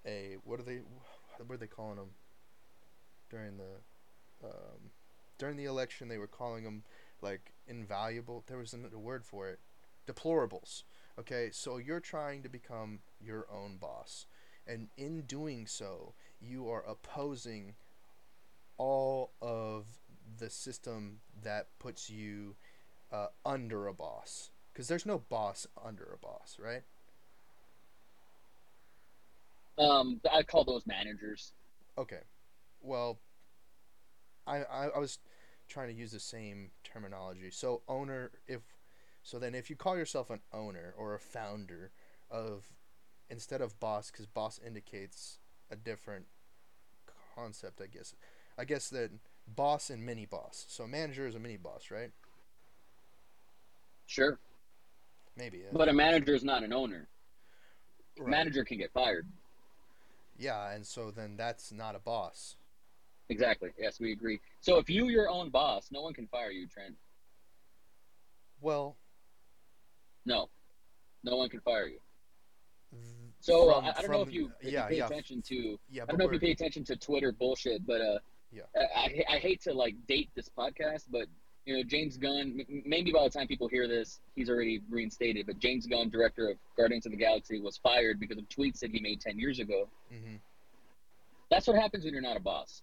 [0.07, 0.81] a what are they
[1.39, 2.11] what are they calling them
[3.31, 4.91] during the um
[5.39, 6.09] during the election?
[6.09, 6.85] They were calling them
[7.21, 8.45] like invaluable.
[8.47, 9.61] There was a word for it
[10.07, 10.83] deplorables.
[11.19, 14.27] Okay so you're trying to become your own boss.
[14.67, 17.75] And in doing so you are opposing
[18.79, 19.87] all of
[20.39, 22.57] the system that puts you
[23.13, 26.83] uh, under a boss because there's no boss under a boss right?
[29.79, 31.53] Um, I call those managers.
[31.99, 32.21] okay.
[32.81, 33.19] Well
[34.47, 35.19] I, I i was
[35.69, 37.51] trying to use the same terminology.
[37.51, 38.61] So owner if
[39.23, 41.93] so then if you call yourself an owner or a founder
[42.31, 42.67] of
[43.31, 45.39] instead of boss because boss indicates
[45.71, 46.27] a different
[47.35, 48.15] concept i guess.
[48.59, 49.11] I guess that
[49.47, 52.11] boss and mini boss so manager is a mini boss right?
[54.07, 54.39] Sure,
[55.37, 57.09] maybe but a manager is not an owner.
[58.19, 58.29] Right.
[58.31, 59.27] Manager can get fired.
[60.39, 62.57] yeah and so then that's not a boss
[63.29, 63.71] Exactly.
[63.79, 64.41] Yes, we agree.
[64.61, 66.95] So if you your own boss, no one can fire you, Trent.
[68.61, 68.97] well
[70.27, 70.51] No,
[71.25, 71.99] no one can fire you.
[73.41, 75.79] So uh, I, I don't know if you, if yeah you pay yeah attention to.
[75.89, 78.19] yeah I don't know if you pay attention to Twitter bullshit, but uh,
[78.51, 78.63] Yeah.
[78.77, 81.27] I, I I hate to like date this podcast, but
[81.65, 82.61] you know James Gunn.
[82.85, 85.47] Maybe by the time people hear this, he's already reinstated.
[85.47, 88.91] But James Gunn, director of Guardians of the Galaxy, was fired because of tweets that
[88.91, 89.89] he made ten years ago.
[90.13, 90.41] mhm
[91.51, 92.83] That's what happens when you're not a boss.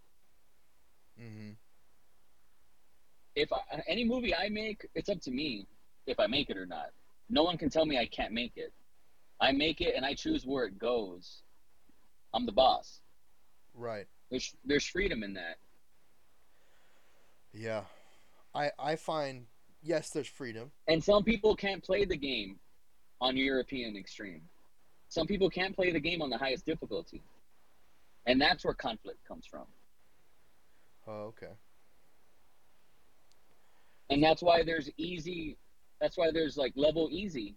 [1.20, 1.56] mhm
[3.36, 5.66] if I, any movie I make, it's up to me
[6.08, 6.90] if I make it or not.
[7.30, 8.74] No one can tell me I can't make it.
[9.40, 11.44] I make it and I choose where it goes.
[12.34, 13.00] I'm the boss.
[13.74, 14.08] Right.
[14.30, 15.58] There's there's freedom in that.
[17.54, 17.84] Yeah.
[18.54, 19.46] I I find
[19.82, 20.72] yes, there's freedom.
[20.88, 22.60] And some people can't play the game
[23.22, 24.42] on European extreme.
[25.10, 27.22] Some people can't play the game on the highest difficulty.
[28.26, 29.66] And that's where conflict comes from.
[31.08, 31.54] Oh, okay.
[34.12, 35.58] And that's why there's easy
[36.00, 37.56] that's why there's like level easy.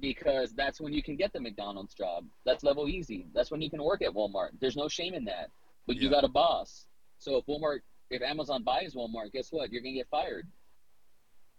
[0.00, 2.24] Because that's when you can get the McDonald's job.
[2.44, 3.26] That's level easy.
[3.34, 4.50] That's when you can work at Walmart.
[4.60, 5.50] There's no shame in that.
[5.86, 6.86] But you got a boss.
[7.18, 7.80] So if Walmart
[8.12, 9.72] if Amazon buys Walmart, guess what?
[9.72, 10.46] You're gonna get fired.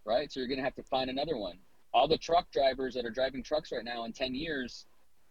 [0.05, 0.31] Right?
[0.31, 1.57] So you're gonna have to find another one.
[1.93, 4.85] All the truck drivers that are driving trucks right now in ten years,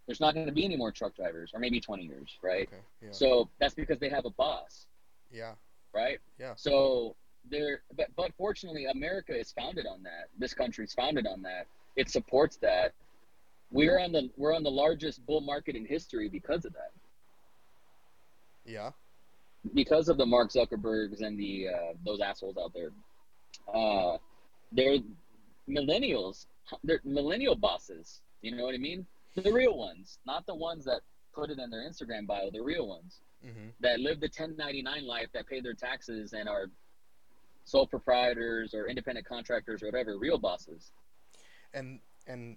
[0.06, 2.68] there's not gonna be any more truck drivers, or maybe twenty years, right?
[2.68, 2.82] Okay.
[3.02, 3.12] Yeah.
[3.12, 4.86] So that's because they have a boss,
[5.30, 5.52] yeah.
[5.94, 6.18] right?
[6.38, 6.54] Yeah.
[6.56, 7.16] So
[7.50, 10.28] there, but but fortunately, America is founded on that.
[10.38, 11.66] This country is founded on that.
[11.96, 12.92] It supports that.
[13.70, 16.92] We're on the we're on the largest bull market in history because of that.
[18.64, 18.90] Yeah.
[19.74, 22.90] Because of the Mark Zuckerbergs and the uh, those assholes out there.
[23.72, 24.18] Uh,
[24.72, 24.98] they're
[25.68, 26.46] millennials.
[26.82, 28.22] They're millennial bosses.
[28.40, 29.06] You know what I mean?
[29.36, 31.00] The real ones, not the ones that
[31.34, 32.50] put it in their Instagram bio.
[32.50, 33.20] The real ones.
[33.44, 33.70] Mm-hmm.
[33.80, 36.66] that live the 1099 life that pay their taxes and are
[37.64, 40.92] sole proprietors or independent contractors or whatever real bosses
[41.74, 41.98] And
[42.28, 42.56] and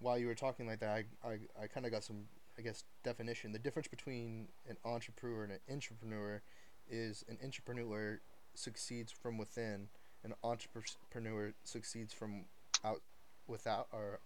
[0.00, 2.24] while you were talking like that, I I, I kind of got some
[2.58, 3.52] I guess definition.
[3.52, 6.42] The difference between an entrepreneur and an entrepreneur
[6.90, 8.20] is an entrepreneur
[8.54, 9.88] succeeds from within.
[10.24, 12.44] An entrepreneur succeeds from
[12.84, 13.00] out
[13.46, 14.20] without or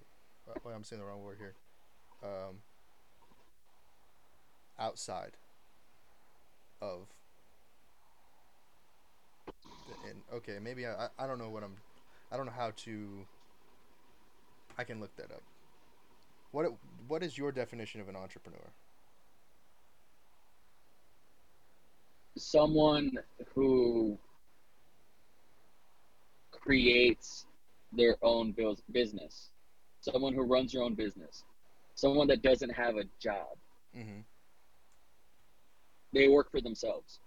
[0.48, 1.54] uh, well, I'm saying the wrong word here.
[2.22, 2.58] Um,
[4.78, 5.32] outside
[6.82, 7.06] of
[9.46, 11.76] the, and okay maybe I, I don't know what I'm
[12.30, 13.26] I don't know how to
[14.78, 15.42] I can look that up.
[16.52, 16.66] What
[17.08, 18.72] what is your definition of an entrepreneur?
[22.38, 23.12] someone
[23.54, 24.18] who
[26.50, 27.46] creates
[27.92, 29.52] their own bus- business
[30.02, 31.44] someone who runs their own business
[31.94, 33.56] someone that doesn't have a job
[33.96, 34.20] Mm-hmm.
[36.12, 37.20] they work for themselves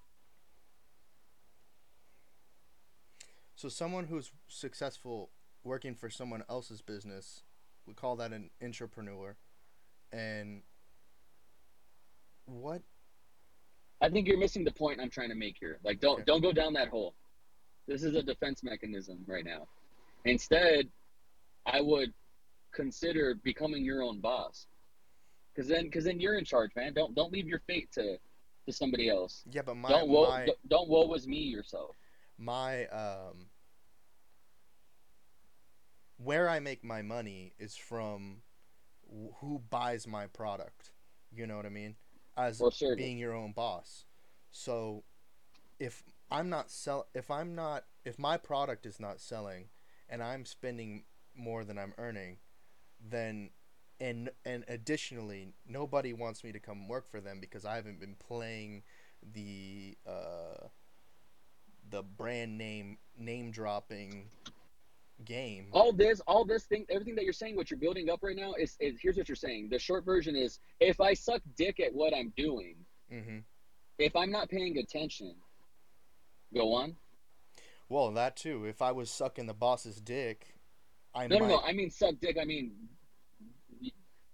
[3.56, 5.32] So someone who's successful
[5.66, 7.42] working for someone else's business,
[7.86, 9.36] we call that an entrepreneur.
[10.12, 10.62] And
[12.46, 12.82] what?
[14.02, 15.80] i think you're missing the point i'm trying to make here.
[15.84, 16.24] Like don't Okay.
[16.26, 17.16] don't go down that hole.
[17.88, 19.68] This is a defense mechanism right now.
[20.26, 20.90] Instead
[21.66, 22.14] i would
[22.74, 24.68] consider becoming your own boss.
[25.54, 26.94] Because then because then you're in charge man.
[26.94, 28.18] Don't don't leave your fate to
[28.66, 29.44] to somebody else.
[29.52, 31.96] Yeah, but my don't woe my don't- woe was me yourself.
[32.38, 33.50] My um
[36.18, 38.42] where I make my money is from
[39.40, 40.92] who buys my product.
[41.32, 41.96] You know what I mean?
[42.38, 42.98] As Or service.
[42.98, 44.06] being your own boss.
[44.52, 45.04] So
[45.80, 49.66] if I'm not sell if I'm not if my product is not selling
[50.10, 51.04] and I'm spending
[51.36, 52.38] more than I'm earning,
[53.00, 53.52] then
[54.00, 58.16] and and additionally nobody wants me to come work for them because I haven't been
[58.16, 58.84] playing
[59.34, 60.68] the uh
[61.90, 64.30] the brand name name dropping
[65.26, 65.68] game.
[65.72, 68.54] all this all this thing everything that you're saying what you're building up right now
[68.60, 71.94] is, is here's what you're saying the short version is if i suck dick at
[71.94, 72.76] what i'm doing
[73.14, 73.40] Mm-hmm.
[73.98, 75.36] if i'm not paying attention
[76.54, 76.96] go on
[77.90, 78.66] Well, that too.
[78.66, 80.54] If I was sucking the boss's dick,
[81.16, 81.48] I no might.
[81.48, 82.72] no no i mean suck dick i mean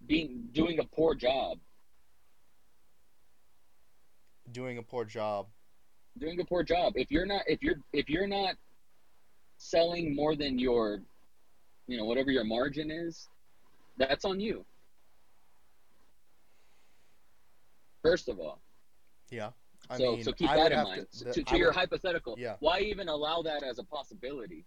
[0.06, 1.58] being doing a poor job
[4.52, 5.48] doing a poor job.
[6.18, 8.56] doing a poor job if you're not if you're if you're not
[9.58, 11.02] selling more than your
[11.88, 13.28] you know whatever your margin is
[13.98, 14.66] that's on you
[18.02, 18.62] first of all
[19.30, 19.52] Yeah.
[19.90, 21.08] I so, mean, so keep I that in mind.
[21.12, 22.58] to- the- to, to your would- hypothetical, Yeah.
[22.60, 24.66] why even allow that as a possibility?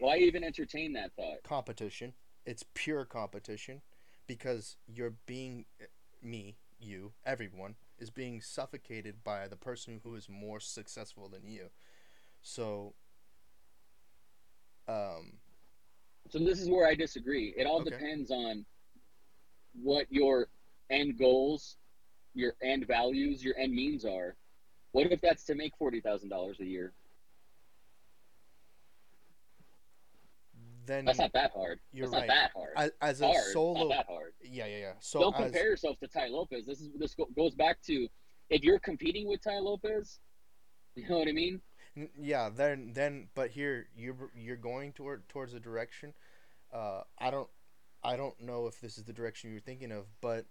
[0.00, 1.42] Why even entertain that thought?
[1.44, 2.12] competition.
[2.44, 3.82] It's pure competition
[4.26, 5.66] because you're being
[6.22, 11.70] me, you, everyone is being suffocated by the person who is more successful than you.
[12.42, 12.94] So
[14.88, 15.38] um
[16.28, 17.54] So this is where I disagree.
[17.56, 17.90] It all Okay.
[17.90, 18.64] depends on
[19.74, 20.48] what your
[20.90, 21.76] end goals,
[22.34, 24.36] your end values, your end means are.
[24.92, 26.92] What if that's to make forty thousand dollars a year?
[30.86, 31.78] then That's not that hard.
[31.92, 32.28] you're That's right.
[32.28, 32.72] not that hard.
[32.76, 33.44] as, as a hard.
[33.52, 34.32] Solo not that hard.
[34.42, 34.92] Yeah, yeah, yeah.
[34.98, 36.66] So Don't as compare yourself to Tai Lopez.
[36.66, 38.08] This is this goes back to
[38.48, 40.18] if you're competing with Tai Lopez,
[40.96, 41.60] You know what I mean?
[42.18, 46.14] Yeah, then then but here you're you're going toward towards a direction.
[46.72, 47.48] Uh, I don't
[48.02, 50.46] I don't know if this is the direction you're thinking of, but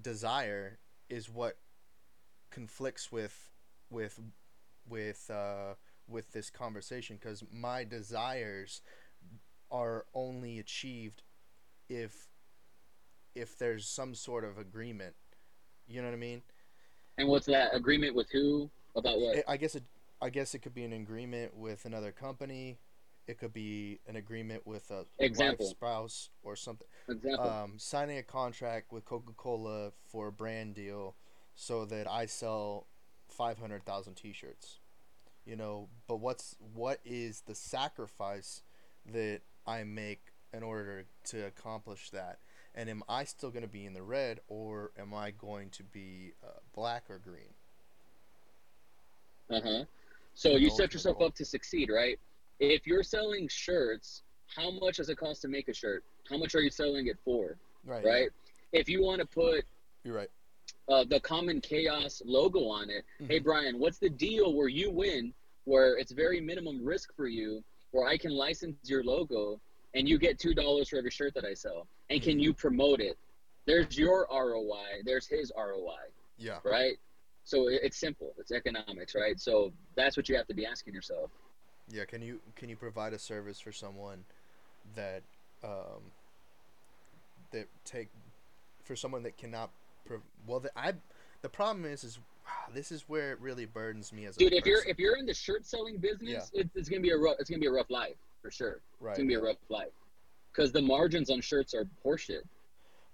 [0.00, 0.78] desire
[1.08, 1.58] is what
[2.50, 3.50] conflicts with
[3.90, 4.18] with
[4.88, 5.74] with uh
[6.08, 8.82] with this conversation because my desires
[9.70, 11.22] are only achieved
[11.88, 12.28] if
[13.34, 15.14] if there's some sort of agreement.
[15.86, 16.42] You know what I mean?
[17.18, 19.44] And what's that agreement with who about what?
[19.46, 19.84] I guess it
[20.22, 22.78] I guess it could be an agreement with another company.
[23.26, 26.86] It could be an agreement with a wife, spouse, or something.
[27.08, 27.48] Example.
[27.48, 31.14] Um, signing a contract with Coca Cola for a brand deal,
[31.54, 32.86] so that I sell
[33.28, 34.80] five hundred thousand T-shirts.
[35.44, 38.62] You know, but what's what is the sacrifice
[39.12, 40.20] that I make
[40.52, 42.38] in order to accomplish that?
[42.74, 45.82] And am I still going to be in the red, or am I going to
[45.82, 47.54] be uh, black or green?
[49.48, 49.84] Uh huh.
[50.34, 52.18] So you set yourself up to succeed, right?
[52.58, 56.04] If you're selling shirts, how much does it cost to make a shirt?
[56.28, 58.04] How much are you selling it for, Right.
[58.04, 58.28] Right?
[58.72, 59.64] If you want to put
[60.04, 60.30] You're right.
[60.88, 63.44] uh, the Common Chaos logo on it, hey Mhm.
[63.44, 65.32] Brian, what's the deal where you win,
[65.64, 69.60] where it's very minimum risk for you, where I can license your logo
[69.94, 72.42] and you get two dollars for every shirt that I sell, and can Mhm.
[72.42, 73.16] you promote it?
[73.64, 75.02] There's your ROI.
[75.04, 76.60] There's his ROI, Yeah.
[76.64, 76.98] right?
[77.44, 78.32] So it's simple.
[78.38, 79.38] It's economics, right?
[79.40, 81.30] So that's what you have to be asking yourself.
[81.90, 82.04] Yeah.
[82.04, 84.24] Can you can you provide a service for someone
[84.94, 85.22] that
[85.62, 86.12] um
[87.52, 88.08] that take
[88.82, 89.70] for someone that cannot
[90.04, 90.94] prov- well the, I
[91.42, 92.18] the problem is is
[92.74, 95.26] this is where it really burdens me as a dude if you're if you're in
[95.26, 97.90] the shirt selling business it, it's gonna be a rough it's gonna be a rough
[97.90, 99.92] life for sure right it's gonna be a rough life
[100.52, 102.42] because the margins on shirts are horseshit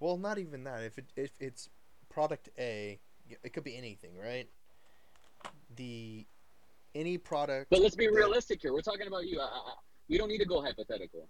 [0.01, 1.69] well not even that if it if it's
[2.09, 2.99] product A
[3.43, 4.49] it could be anything right?
[5.77, 6.27] The
[6.95, 8.73] any product but let's be that- realistic here.
[8.73, 9.41] We're talking about you.
[9.41, 9.73] I, I,
[10.09, 11.29] we don't need to go hypothetical.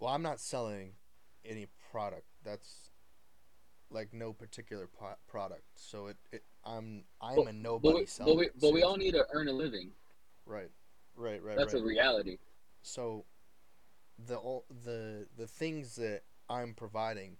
[0.00, 0.92] Well I'm not selling
[1.44, 2.26] any product.
[2.44, 2.90] That's
[3.90, 5.64] like no particular po- product.
[5.76, 8.82] So it, it I'm I'm but, a but, nobody we, selling but, we, but we
[8.82, 9.90] all need to earn a living.
[10.46, 10.70] Right.
[11.16, 11.82] Right right that's right.
[11.82, 12.38] a reality.
[12.82, 13.24] So
[14.26, 14.38] the
[14.84, 17.38] the the things that I'm providing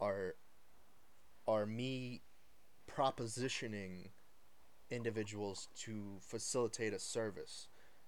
[0.00, 0.34] are
[1.48, 2.22] are me
[2.88, 4.10] propositioning
[4.90, 7.66] individuals to facilitate a service.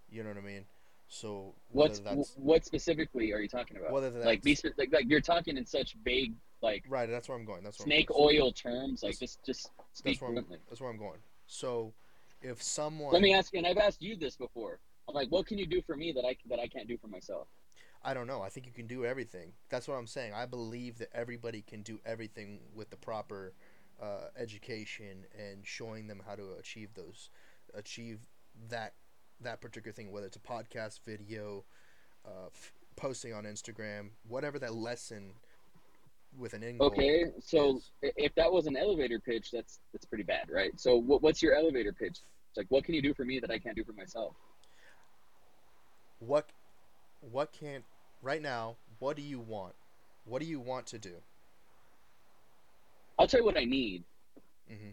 [0.08, 0.64] You know what I mean?
[1.08, 2.00] So what's
[2.36, 5.66] what specifically are you talking about whether that's like be like, like you're talking in
[5.66, 7.64] such vague like right, that's where I'm going.
[7.64, 10.80] That's where snake oil terms like That's- just just speak That's where I'm, fluently that's
[10.80, 11.18] where I'm going.
[11.46, 11.94] So
[12.42, 14.78] if someone let me ask you and i've asked you this before
[15.08, 17.08] i'm like what can you do for me that i that i can't do for
[17.08, 17.46] myself
[18.02, 18.40] I don't know.
[18.40, 19.52] I think you can do everything.
[19.68, 20.32] That's what I'm saying.
[20.32, 23.52] I believe that everybody can do everything with the proper
[24.00, 27.28] uh, education and showing them how to achieve those,
[27.74, 28.20] achieve
[28.68, 28.94] that
[29.42, 30.10] that particular thing.
[30.10, 31.64] Whether it's a podcast, video,
[32.24, 35.32] uh, f- posting on Instagram, whatever that lesson
[36.38, 36.80] with an end.
[36.80, 37.90] Okay, so is.
[38.16, 40.78] if that was an elevator pitch, that's that's pretty bad, right?
[40.80, 42.20] So what, what's your elevator pitch?
[42.48, 44.34] It's like, what can you do for me that I can't do for myself?
[46.18, 46.50] What
[47.20, 47.82] what can
[48.22, 48.76] right now?
[48.98, 49.74] What do you want?
[50.24, 51.14] What do you want to do?
[53.18, 54.04] I'll tell you what I need.
[54.68, 54.90] hmm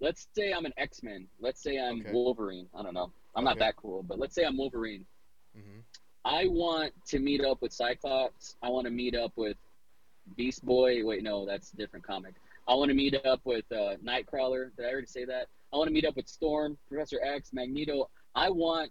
[0.00, 1.26] Let's say I'm an X Men.
[1.40, 2.12] Let's say I'm Okay.
[2.12, 2.68] Wolverine.
[2.74, 3.12] I don't know.
[3.34, 5.06] I'm not that cool, but let's say I'm Wolverine.
[5.54, 5.80] hmm
[6.24, 8.56] I want to meet up with Cyclops.
[8.60, 9.56] I want to meet up with
[10.36, 11.04] Beast Boy.
[11.04, 12.34] Wait, no, that's a different comic.
[12.66, 14.74] I want to meet up with uh, Nightcrawler.
[14.76, 15.46] Did I already say that?
[15.72, 18.10] I want to meet up with Storm, Professor X, Magneto.
[18.34, 18.90] I want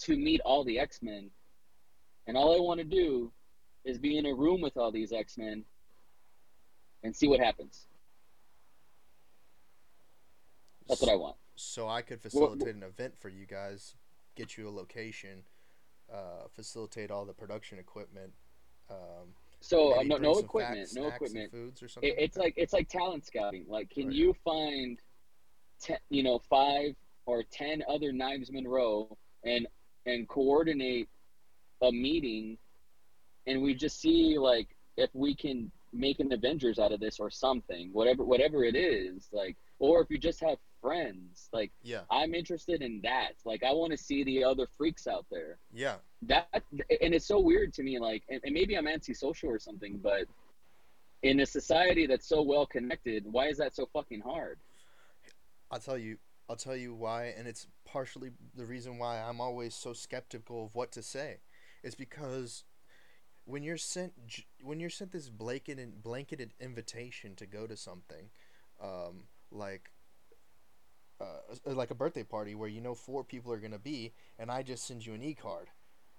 [0.00, 1.30] to meet all the X Men,
[2.28, 3.32] and all I want to do
[3.84, 5.64] is be in a room with all these X Men
[7.02, 7.86] and see what happens.
[10.86, 11.36] That's what I want.
[11.56, 13.94] So I could Well, facilitate an event for you guys,
[14.36, 15.42] get you a location,
[16.12, 18.32] uh, facilitate all the production equipment.
[18.90, 21.50] Um, So uh, no, no equipment, facts, no equipment.
[21.50, 22.10] foods or something.
[22.10, 23.64] it, it's like it's like talent scouting.
[23.68, 24.14] Like, can Right.
[24.14, 24.98] you find,
[25.80, 26.94] ten, you know, five
[27.26, 29.66] or ten other Knives Monroe and
[30.06, 31.08] and coordinate
[31.82, 32.58] a meeting,
[33.46, 37.30] and we just see like if we can make an Avengers out of this or
[37.30, 42.34] something, whatever whatever it is, like, or if you just have friends, like yeah, I'm
[42.34, 43.32] interested in that.
[43.44, 45.58] Like, I want to see the other freaks out there.
[45.72, 45.96] yeah.
[46.22, 46.48] That
[47.00, 47.98] and it's so weird to me.
[47.98, 50.24] Like, and, and maybe I'm antisocial or something, but
[51.22, 54.58] in a society that's so well connected, why is that so fucking hard?
[55.70, 56.18] I'll tell you.
[56.50, 60.74] I'll tell you why, and it's partially the reason why I'm always so skeptical of
[60.74, 61.40] what to say.
[61.82, 62.64] Is because
[63.44, 64.12] when you're sent
[64.62, 68.30] when you're sent this blanketed blanketed invitation to go to something,
[68.82, 69.90] um, like
[71.20, 74.62] uh, like a birthday party where you know four people are gonna be, and I
[74.62, 75.68] just send you an e card,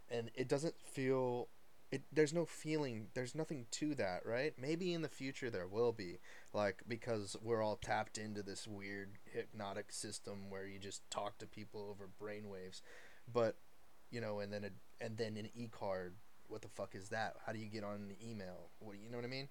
[0.09, 1.49] and it doesn't feel.
[1.91, 5.91] It, there's no feeling there's nothing to that right maybe in the future there will
[5.91, 6.19] be
[6.53, 11.47] like because we're all tapped into this weird hypnotic system where you just talk to
[11.47, 12.81] people over brainwaves
[13.33, 13.55] but
[14.11, 16.13] you know and then a, and then an e-card
[16.47, 19.17] what the fuck is that how do you get on an email what you know
[19.17, 19.47] what i mean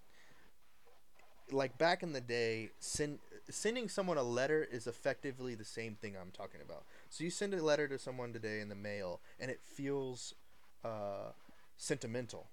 [1.53, 3.19] like back in the day, send,
[3.51, 6.85] sending someone a letter is effectively the same thing I'm talking about.
[7.09, 10.35] So you send a letter to someone today in the mail, and it feels
[10.85, 11.33] uh,
[11.77, 12.49] sentimental.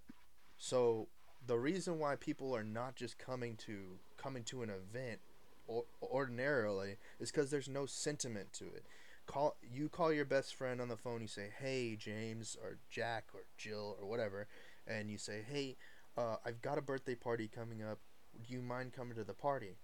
[0.58, 1.08] So
[1.46, 5.20] the reason why people are not just coming to coming to an event
[5.68, 8.86] or, ordinarily is because there's no sentiment to it.
[9.26, 11.22] Call you call your best friend on the phone.
[11.22, 14.48] You say, "Hey, James," or Jack, or Jill, or whatever,
[14.88, 15.78] and you say, "Hey,
[16.18, 18.00] uh, I've got a birthday party coming up
[18.44, 19.78] do you mind coming to the party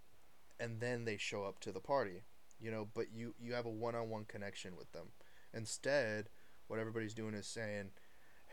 [0.60, 2.24] and then they show up to the party
[2.60, 5.08] you know but you you have a one-on-one connection with them
[5.54, 6.30] instead
[6.68, 7.90] what everybody's doing is saying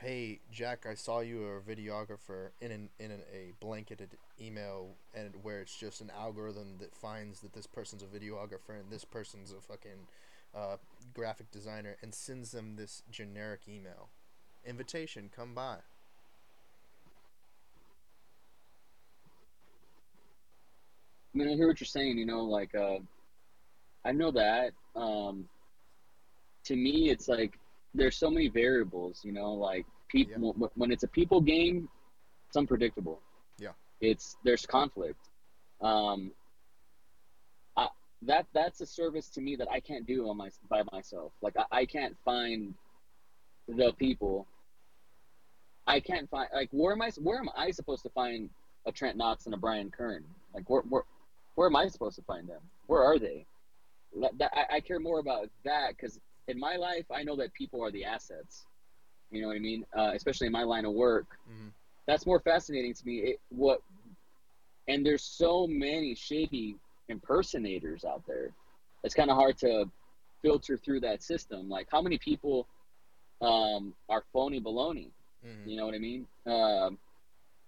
[0.00, 4.94] hey jack i saw you are a videographer in an in an, a blanketed email
[5.14, 9.04] and where it's just an algorithm that finds that this person's a videographer and this
[9.04, 10.06] person's a fucking
[10.54, 10.76] uh,
[11.14, 14.10] graphic designer and sends them this generic email
[14.64, 15.78] invitation come by
[21.34, 22.18] I mean, I hear what you're saying.
[22.18, 22.98] You know, like uh,
[24.04, 24.72] I know that.
[24.96, 25.48] Um,
[26.64, 27.58] to me, it's like
[27.94, 29.20] there's so many variables.
[29.24, 30.66] You know, like people yeah.
[30.74, 31.88] when it's a people game,
[32.48, 33.20] it's unpredictable.
[33.58, 35.28] Yeah, it's there's conflict.
[35.80, 36.32] Um,
[38.22, 41.32] that that's a service to me that I can't do on my by myself.
[41.42, 42.74] Like I, I can't find
[43.68, 44.46] the people.
[45.86, 48.50] I can't find like where am I where am I supposed to find
[48.86, 50.24] a Trent Knox and a Brian Kern?
[50.54, 51.02] Like where, where
[51.54, 52.60] where am I supposed to find them?
[52.86, 53.46] Where are they?
[54.20, 57.52] That, that I, I, care more about that because in my life, I know that
[57.52, 58.64] people are the assets.
[59.30, 59.84] You know what I mean?
[59.94, 61.26] Uh, especially in my line of work.
[61.50, 61.68] Mm-hmm.
[62.06, 63.16] That's more fascinating to me.
[63.18, 63.82] It, what?
[64.86, 66.76] And there's so many shady
[67.08, 68.50] impersonators out there.
[69.04, 69.90] It's kind of hard to
[70.42, 71.68] filter through that system.
[71.68, 72.66] Like, how many people
[73.40, 75.10] um, are phony baloney?
[75.46, 75.68] Mm-hmm.
[75.68, 76.26] You know what I mean?
[76.46, 76.98] Um,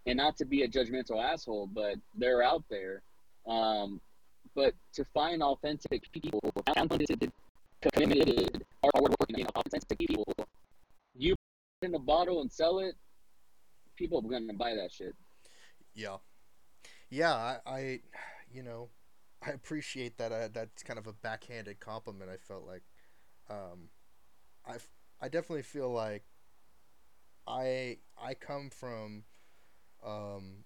[0.06, 3.02] and not to be a judgmental asshole, but they're out there
[3.46, 4.00] um,
[4.54, 6.40] but to find authentic people,
[6.74, 7.32] talented,
[7.80, 10.24] committed, hardworking, authentic people,
[11.16, 11.34] you
[11.80, 12.94] put in a bottle and sell it,
[13.96, 15.14] people are gonna buy that shit.
[15.94, 16.16] Yeah,
[17.10, 17.34] yeah.
[17.34, 18.00] I, I
[18.52, 18.88] you know,
[19.42, 20.32] I appreciate that.
[20.32, 22.30] Uh, that's kind of a backhanded compliment.
[22.30, 22.82] I felt like,
[23.50, 23.90] um,
[24.66, 24.76] I
[25.20, 26.24] I definitely feel like
[27.46, 29.24] I I come from
[30.04, 30.64] um,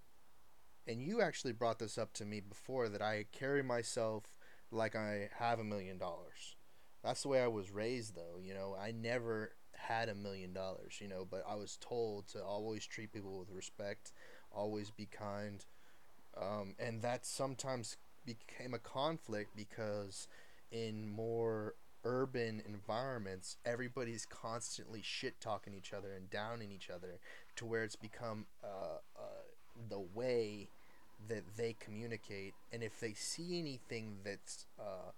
[0.86, 4.38] and you actually brought this up to me before that I carry myself
[4.70, 6.56] like I have a million dollars.
[7.04, 8.40] That's the way I was raised, though.
[8.42, 12.42] You know, I never had a million dollars, you know, but I was told to
[12.44, 14.12] always treat people with respect,
[14.52, 15.64] always be kind.
[16.36, 20.28] Um, and that sometimes became a conflict because
[20.70, 27.18] in more urban environments, everybody's constantly shit talking each other and downing each other
[27.56, 29.22] to where it's become uh, uh,
[29.88, 30.68] the way
[31.28, 32.55] that they communicate.
[32.72, 35.12] And if they see anything that's uh,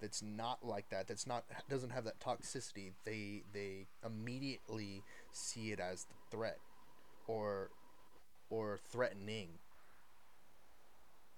[0.00, 5.78] that's not like that that's not doesn't have that toxicity they they immediately see it
[5.78, 6.58] as the threat
[7.28, 7.70] or
[8.48, 9.48] or threatening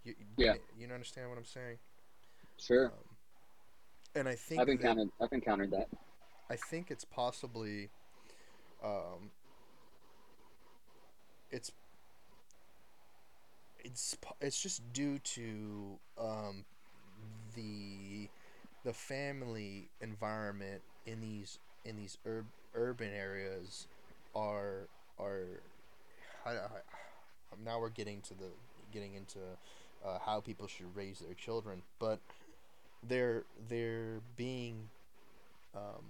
[0.05, 0.55] you, yeah.
[0.79, 1.79] you understand what i'm saying?
[2.59, 2.87] Sure.
[2.87, 2.93] Um,
[4.15, 5.89] and i think i've encountered that, i've encountered that.
[6.51, 7.89] I think it's possibly
[8.85, 9.31] um,
[11.51, 11.73] it's
[13.79, 16.65] it's it's just due to um,
[17.55, 18.29] the
[18.85, 23.87] the family environment in these in these ur- urban areas
[24.35, 24.89] are
[25.19, 25.63] are
[26.45, 26.59] I, I,
[27.65, 28.51] now we're getting to the
[28.93, 29.39] getting into
[30.05, 32.19] uh, how people should raise their children, but
[33.07, 34.89] they're they're being
[35.75, 36.05] um,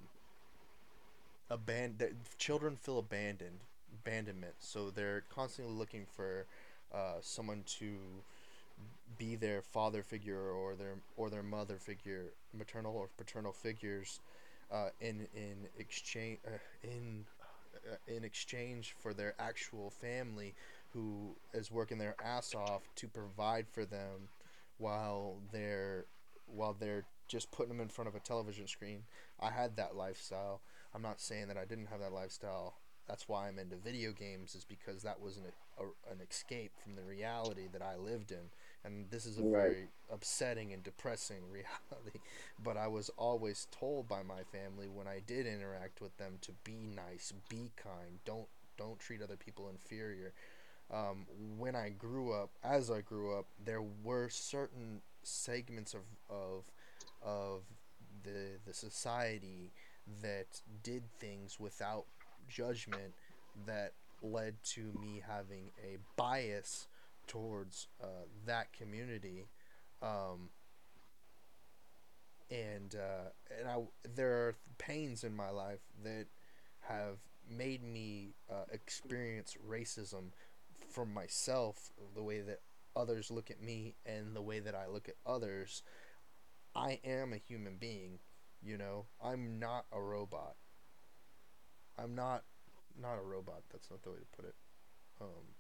[1.50, 2.16] abandoned.
[2.38, 3.60] Children feel abandoned,
[4.04, 4.54] abandonment.
[4.58, 6.46] So they're constantly looking for
[6.92, 7.96] uh, someone to
[9.18, 12.24] be their father figure or their or their mother figure,
[12.56, 14.20] maternal or paternal figures,
[14.70, 17.24] uh, in in exchange uh, in
[17.90, 20.54] uh, in exchange for their actual family,
[20.92, 24.28] who is working their ass off to provide for them,
[24.78, 26.06] while they're
[26.46, 29.04] while they're just putting them in front of a television screen.
[29.40, 30.60] I had that lifestyle.
[30.94, 32.74] I'm not saying that I didn't have that lifestyle.
[33.08, 35.44] That's why I'm into video games, is because that was an,
[35.78, 38.50] a, an escape from the reality that I lived in.
[38.84, 39.52] and this is a Right.
[39.52, 42.20] very upsetting and depressing reality.
[42.62, 46.52] But I was always told by my family when I did interact with them to
[46.64, 48.48] be nice, be kind, don't
[48.78, 50.32] don't treat other people inferior.
[50.92, 56.64] Um, when I grew up, as I grew up, there were certain segments of of
[57.22, 57.62] of
[58.22, 59.72] the the society
[60.20, 62.04] that did things without
[62.48, 63.14] judgment
[63.66, 63.92] that
[64.22, 66.88] led to me having a bias
[67.26, 69.46] towards uh, that community.
[70.02, 70.50] Um,
[72.50, 73.78] and uh, and I
[74.14, 76.26] there are pains in my life that
[76.80, 77.16] have
[77.50, 80.32] made me uh, experience racism
[80.92, 82.60] from myself the way that
[82.94, 85.82] others look at me and the way that I look at others
[86.74, 88.18] I am a human being
[88.62, 90.56] you know I'm not a robot
[91.98, 92.44] I'm not
[93.00, 94.54] not a robot that's not the way to put it
[95.20, 95.54] um,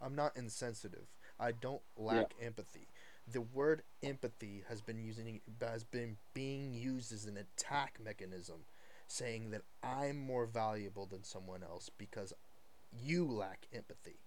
[0.00, 1.06] I'm not insensitive.
[1.38, 2.88] I don't lack empathy.
[3.30, 8.64] The word empathy has been using has been being used as an attack mechanism,
[9.06, 12.32] saying that I'm more valuable than someone else because
[12.92, 14.18] you lack empathy.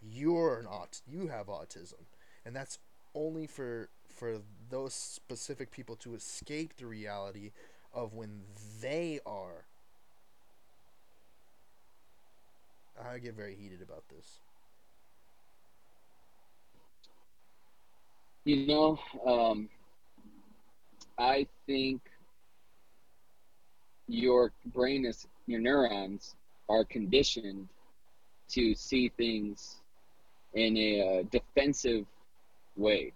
[0.00, 2.06] You're an aut you have autism,
[2.44, 2.78] and that's
[3.14, 4.38] only for for
[4.70, 7.52] those specific people to escape the reality
[7.92, 8.42] of when
[8.80, 9.66] they are.
[13.00, 14.40] I get very heated about this.
[18.44, 19.68] You know, um,
[21.18, 22.00] I think
[24.08, 26.34] your brain is your neurons
[26.68, 27.68] are conditioned
[28.50, 29.80] to see things
[30.54, 32.06] in a uh, defensive
[32.76, 33.12] way.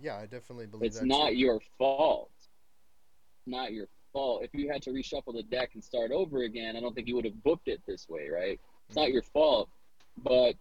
[0.00, 0.98] Yeah, I definitely believe that.
[0.98, 1.36] It's not too.
[1.36, 2.30] your fault.
[3.46, 4.42] Not your fault.
[4.42, 7.14] If you had to reshuffle the deck and start over again, I don't think you
[7.16, 8.58] would have booked it this way, right?
[8.88, 9.12] It's not Mhm.
[9.12, 9.68] your fault,
[10.18, 10.56] but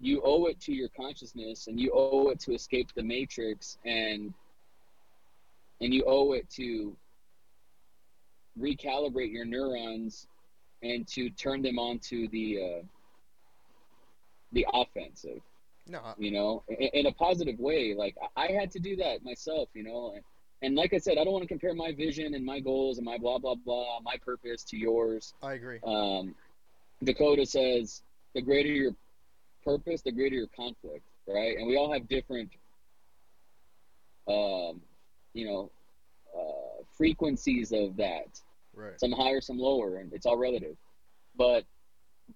[0.00, 4.34] you owe it to your consciousness and you owe it to escape the matrix and
[5.80, 6.96] and you owe it to
[8.58, 10.26] recalibrate your neurons
[10.90, 12.82] and to turn them onto the uh,
[14.52, 15.40] the offensive
[15.88, 17.94] No, I- you know in, in a positive way.
[17.94, 20.24] Like I- i had to do that myself you know and,
[20.62, 23.04] and like i said i don't want to compare my vision and my goals and
[23.04, 25.34] my blah blah blah my purpose to yours.
[25.42, 25.80] I agree.
[25.84, 26.34] um,
[27.04, 28.02] dakota says
[28.34, 28.94] the greater your
[29.64, 31.56] purpose the greater your conflict right?
[31.58, 32.50] And we all have different
[34.28, 34.80] um,
[35.34, 35.70] you know
[36.38, 38.40] uh, frequencies of that
[38.76, 39.00] Right.
[39.00, 40.76] some higher some lower and it's all relative
[41.34, 41.64] but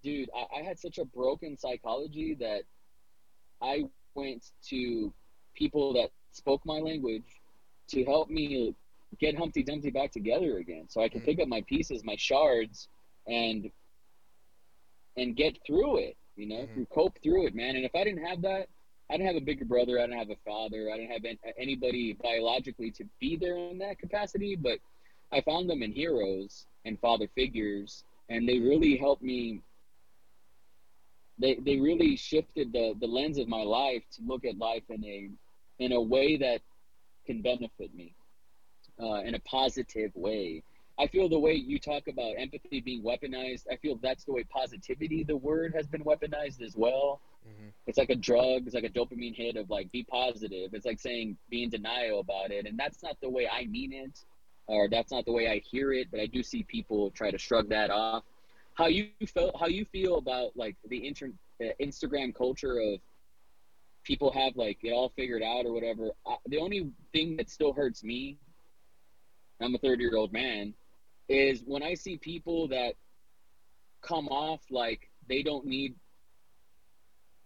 [0.03, 2.63] dude I, I had such a broken psychology that
[3.61, 3.83] i
[4.15, 5.13] went to
[5.55, 7.29] people that spoke my language
[7.89, 8.73] to help me
[9.19, 11.25] get humpty dumpty back together again so i can Mm.
[11.25, 12.87] pick up my pieces my shards
[13.27, 13.69] and
[15.17, 16.89] and get through it you know Mhm.
[16.89, 18.67] cope through it man and if i didn't have that
[19.09, 21.25] i didn't have a bigger brother i didn't have a father i didn't have
[21.57, 24.79] anybody biologically to be there in that capacity but
[25.31, 29.61] i found them in heroes and father figures and they really helped me
[31.39, 35.03] they they really shifted the the lens of my life to look at life in
[35.05, 35.29] a
[35.79, 36.61] in a way that
[37.25, 38.13] can benefit me
[39.01, 40.63] uh, in a positive way.
[40.99, 44.43] I feel the way you talk about empathy being weaponized, I feel that's the way
[44.43, 47.21] positivity, the word, has been weaponized as well.
[47.43, 50.73] hmm It's like a drug, it's like a dopamine hit of like, be positive.
[50.73, 52.67] It's like saying, be in denial about it.
[52.67, 54.23] And that's not the way I mean it,
[54.71, 57.37] or that's not the way I hear it, but I do see people try to
[57.37, 58.23] shrug that off.
[58.73, 63.01] How you felt, how you feel about like the inter- uh, Instagram culture of
[64.03, 66.11] people have like it all figured out or whatever.
[66.25, 68.37] I, the only thing that still hurts me,
[69.59, 70.73] I'm a 30 year old man,
[71.27, 72.93] is when I see people that
[74.01, 75.95] come off like they don't need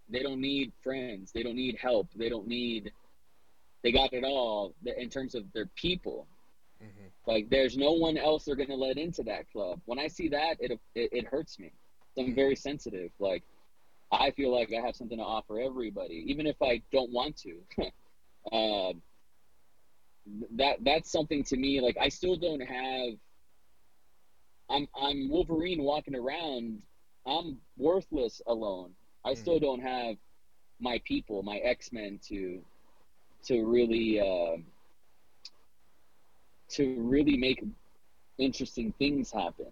[0.08, 2.92] they don't need friends, they don't need help, they don't need
[3.82, 6.28] they got it all in terms of their people.
[6.86, 9.82] Hmm Like there's no one else they're gonna let into that club.
[9.86, 11.72] When I see that, it it, it hurts me.
[12.18, 13.12] I'm very sensitive.
[13.20, 13.44] Like
[14.12, 17.56] I feel like I have something to offer everybody, even if I don't want to.
[18.56, 18.94] uh,
[20.56, 21.82] that that's something to me.
[21.82, 23.14] Like I still don't have.
[24.70, 26.82] I'm I'm Wolverine walking around.
[27.28, 28.92] I'm worthless alone.
[29.26, 30.16] I still don't have
[30.80, 32.62] my people, my X Men to
[33.46, 34.58] to really uh,
[36.70, 37.64] to really make
[38.38, 39.68] interesting things happen.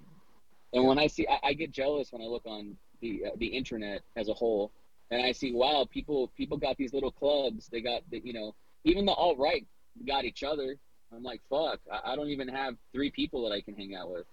[0.73, 3.47] And when I see, I, I get jealous when I look on the uh, the
[3.47, 4.71] internet as a whole,
[5.11, 7.67] and I see, wow, people people got these little clubs.
[7.67, 9.65] They got the, you know, even the alt right
[10.07, 10.77] got each other.
[11.15, 14.11] I'm like, fuck, I, I don't even have three people that I can hang out
[14.11, 14.25] with.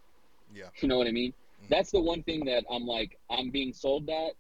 [0.55, 0.65] Yeah.
[0.81, 1.33] You know what I mean?
[1.65, 1.69] Mhm.
[1.69, 4.31] That's the one thing that I'm like, I'm being sold that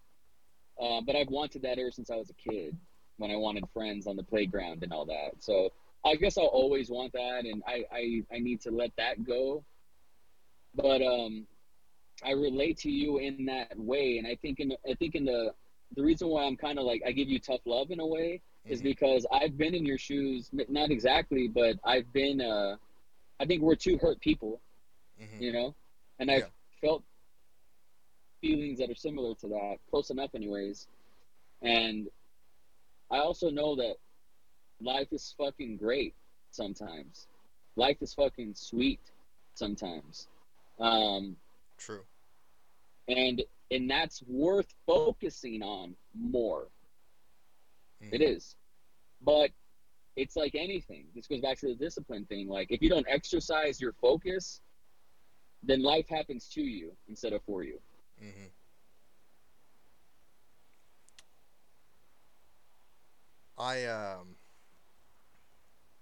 [0.80, 2.76] uh, but I've wanted that ever since I was a kid,
[3.18, 5.32] when I wanted friends on the playground and all that.
[5.40, 5.70] So
[6.04, 9.64] I guess I'll always want that, and I I, I need to let that go.
[10.74, 11.46] But um,
[12.24, 15.52] I relate to you in that way, and I think in I think in the
[15.96, 18.40] the reason why I'm kind of like I give you tough love in a way
[18.64, 18.72] mm-hmm.
[18.72, 22.40] is because I've been in your shoes, not exactly, but I've been.
[22.40, 22.76] Uh,
[23.40, 24.60] I think we're two hurt people,
[25.20, 25.42] mm-hmm.
[25.42, 25.74] you know,
[26.18, 26.46] and I've yeah.
[26.88, 27.02] felt
[28.40, 30.86] feelings that are similar to that, close enough, anyways.
[31.62, 32.08] And
[33.10, 33.96] I also know that
[34.80, 36.14] life is fucking great
[36.50, 37.26] sometimes.
[37.76, 39.00] Life is fucking sweet
[39.54, 40.28] sometimes.
[40.78, 41.36] Um,
[41.78, 42.02] True.
[43.08, 46.68] And and that's worth focusing on more.
[48.02, 48.14] Mm.
[48.14, 48.56] It is.
[49.22, 49.50] But
[50.16, 51.06] it's like anything.
[51.14, 52.48] This goes back to the discipline thing.
[52.48, 54.60] Like if you don't exercise your focus,
[55.62, 57.78] then life happens to you instead of for you.
[58.22, 58.46] Mm-hmm.
[63.58, 64.36] I um.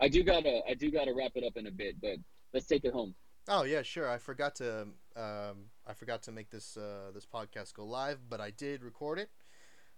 [0.00, 2.16] I do gotta I do gotta wrap it up in a bit, but
[2.52, 3.14] let's take it home.
[3.48, 4.08] Oh yeah, sure.
[4.08, 8.40] I forgot to um, I forgot to make this uh, this podcast go live, but
[8.40, 9.30] I did record it.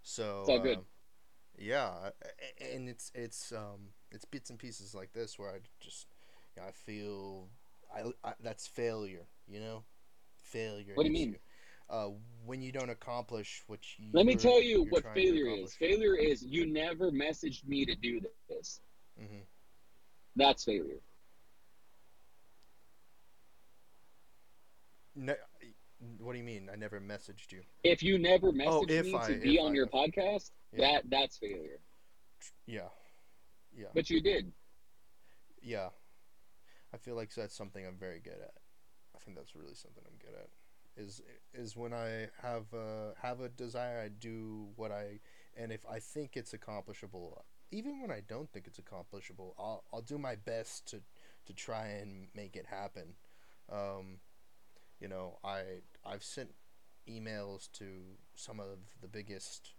[0.03, 0.79] So it's all good.
[0.79, 0.83] Uh,
[1.59, 2.11] yeah,
[2.73, 6.07] and it's it's um it's bits and pieces like this where I just
[6.57, 7.49] you know, I feel
[7.95, 9.27] I, I, that's failure.
[9.47, 9.85] You know,
[10.37, 10.93] failure.
[10.95, 11.33] What do you mean?
[11.33, 11.39] You.
[11.91, 12.11] Uh,
[12.47, 14.11] when you don't accomplish what you.
[14.13, 15.75] Let me tell you what failure is.
[15.75, 18.81] Failure is you never messaged me to do this.
[19.21, 19.41] Mm-hmm.
[20.41, 21.03] That's failure.
[25.15, 25.35] No,
[26.19, 26.71] what do you mean?
[26.73, 27.61] I never messaged you.
[27.85, 30.93] If you never oh, messaged oh, me I, to be on I, your podcast, yeah.
[30.93, 31.81] that that's failure.
[32.67, 32.89] Yeah,
[33.77, 33.89] yeah.
[33.95, 34.51] But you did.
[35.61, 35.91] Yeah,
[36.95, 38.55] I feel like that's something I'm very good at.
[39.15, 40.49] I think that's really something I'm good at.
[40.97, 41.21] Is
[41.53, 45.21] is when I have a, have a desire, I do what I,
[45.55, 50.03] and if I think it's accomplishable, even when I don't think it's accomplishable, I'll I'll
[50.03, 51.01] do my best to
[51.47, 53.15] to try and make it happen.
[53.71, 54.19] Um,
[55.01, 55.63] you know, I
[56.05, 56.51] I've sent
[57.09, 57.85] emails to
[58.35, 59.75] some of the biggest,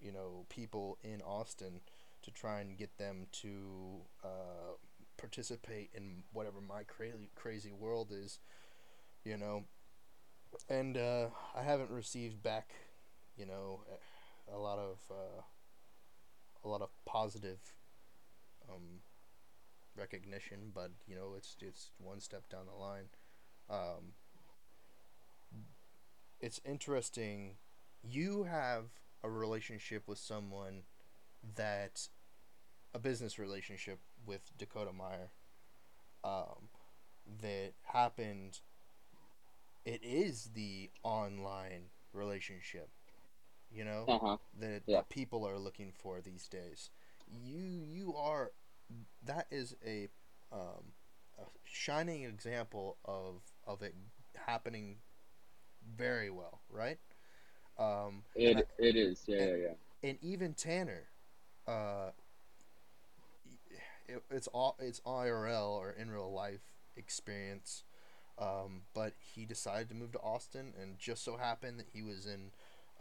[0.00, 1.80] you know, people in Austin
[2.22, 4.76] to try and get them to uh,
[5.16, 8.38] participate in whatever my crazy crazy world is,
[9.24, 9.64] you know,
[10.68, 12.70] and uh, I haven't received back,
[13.36, 13.80] you know,
[14.52, 15.42] a lot of uh,
[16.64, 17.58] a lot of positive
[18.68, 19.00] um,
[19.96, 23.08] recognition, but you know, it's it's one step down the line.
[23.70, 24.14] Um,
[26.40, 27.56] it's interesting.
[28.02, 28.86] You have
[29.22, 30.82] a relationship with someone
[31.56, 32.08] that
[32.94, 35.30] a business relationship with Dakota Meyer
[36.24, 36.68] um,
[37.40, 38.60] that happened.
[39.84, 42.88] It is the online relationship,
[43.74, 44.36] you know, uh-huh.
[44.60, 44.98] that, yeah.
[44.98, 46.90] that people are looking for these days.
[47.30, 48.52] You you are
[49.24, 50.08] that is a
[50.52, 50.92] um,
[51.38, 53.94] a shining example of of it
[54.46, 54.96] happening
[55.96, 56.98] very well, right?
[57.78, 59.68] Um, it I, it is, yeah, and, yeah,
[60.02, 60.08] yeah.
[60.08, 61.04] And even Tanner,
[61.66, 62.10] uh,
[64.08, 66.60] it, it's all it's IRL or in real life
[66.96, 67.84] experience,
[68.38, 72.26] um, but he decided to move to Austin, and just so happened that he was
[72.26, 72.50] in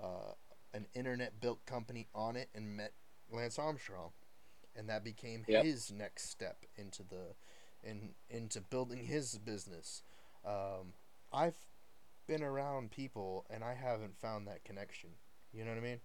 [0.01, 0.33] uh,
[0.73, 2.93] an internet built company on it and met
[3.31, 4.11] Lance Armstrong,
[4.75, 5.65] and that became yep.
[5.65, 7.35] his next step into the
[7.83, 10.03] in into building his business.
[10.45, 10.93] Um,
[11.33, 11.55] I've
[12.27, 15.11] been around people and I haven't found that connection.
[15.53, 15.99] You know what I mean?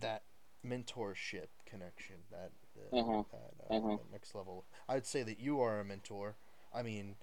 [0.00, 0.22] That
[0.66, 2.50] mentorship connection, that
[2.92, 3.22] uh-huh.
[3.32, 3.96] that, uh, uh-huh.
[3.96, 4.64] that next level.
[4.88, 6.36] I'd say that you are a mentor.
[6.74, 7.16] I mean,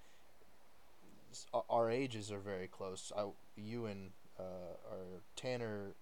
[1.70, 3.12] our ages are very close.
[3.16, 5.96] I, you and uh, Tanner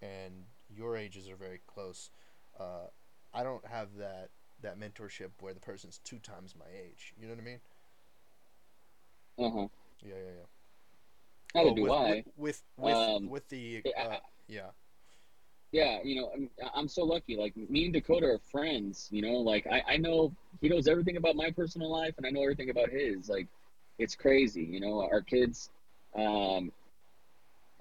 [0.00, 2.10] and your ages are very close.
[2.58, 2.86] Uh,
[3.32, 4.30] I don't have that
[4.62, 7.14] that mentorship where the person's two times my age.
[7.16, 7.60] You know what I mean?
[9.38, 9.68] Uh huh.
[10.02, 10.46] Yeah, yeah, yeah.
[11.54, 12.24] Neither oh, do with, I.
[12.36, 14.16] With with um, with the uh,
[14.48, 14.70] yeah.
[15.72, 17.34] Yeah, you know, I'm, I'm so lucky.
[17.36, 19.08] Like me and Dakota are friends.
[19.10, 22.30] You know, like I, I know he knows everything about my personal life, and I
[22.30, 23.28] know everything about his.
[23.30, 23.48] Like,
[23.98, 24.62] it's crazy.
[24.62, 25.70] You know, our kids,
[26.14, 26.70] um,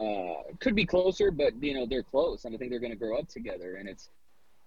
[0.01, 2.97] uh, could be closer, but you know they're close, and I think they're going to
[2.97, 3.75] grow up together.
[3.75, 4.09] And it's,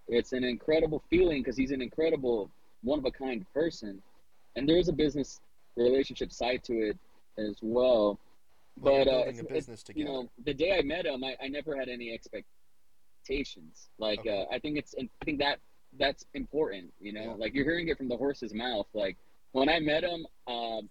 [0.07, 2.51] it's an incredible feeling because he's an incredible,
[2.83, 4.03] one of a kind person,
[4.55, 5.41] and there is a business
[5.77, 6.99] relationship side to it
[7.39, 8.19] as well.
[8.77, 11.77] but uh, it's, business it's, you know, the day I met him, I, I never
[11.77, 13.89] had any expectations.
[13.99, 14.47] Like, okay.
[14.51, 15.59] uh, I think it's, I think that
[15.99, 16.93] that's important.
[17.01, 17.35] You know, yeah.
[17.37, 18.87] like you're hearing it from the horse's mouth.
[18.95, 19.17] Like
[19.53, 20.89] when I met him, um,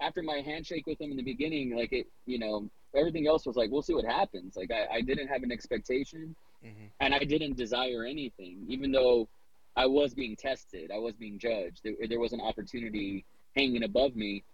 [0.00, 3.56] after my handshake with him in the beginning, like it, you know, everything else was
[3.56, 4.56] like, we'll see what happens.
[4.56, 6.84] Like I, I didn't have an expectation, Mm-hmm.
[7.00, 9.28] and I didn't desire anything, even though
[9.74, 11.80] I was being tested, I was being judged.
[11.82, 13.24] There, there was an opportunity
[13.56, 14.44] hanging above me.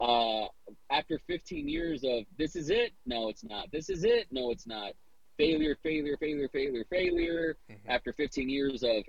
[0.00, 0.46] Uh,
[0.90, 3.66] after 15 years of this is it, no, it's not.
[3.72, 4.92] This is it, no, it's not.
[5.38, 7.56] Failure, failure, failure, failure, failure.
[7.68, 7.90] Mm-hmm.
[7.90, 9.02] After 15 years of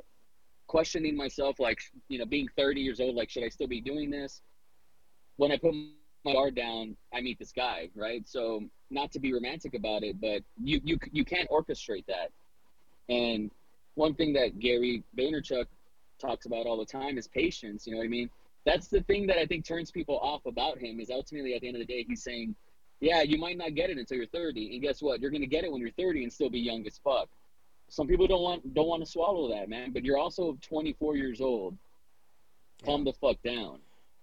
[0.65, 4.10] questioning myself, like you know, being 30 years old, like should I still be doing
[4.10, 4.41] this?
[5.38, 5.76] When I put
[6.23, 8.27] my guard down, I meet this guy, right?
[8.27, 12.31] So not to be romantic about it, but you you you can't orchestrate that.
[13.10, 13.52] And
[13.95, 15.65] one thing that Gary Vaynerchuk
[16.19, 17.85] talks about all the time is patience.
[17.85, 18.30] You know what I mean?
[18.65, 20.99] That's the thing that I think turns people off about him.
[20.99, 22.56] Is ultimately at the end of the day, he's saying,
[22.99, 25.19] "Yeah, you might not get it until you're 30, and guess what?
[25.19, 27.30] You're gonna get it when you're 30 and still be young as fuck."
[27.89, 29.91] Some people don't want don't want to swallow that, man.
[29.91, 31.77] But you're also 24 years old.
[32.84, 33.80] Calm the fuck down.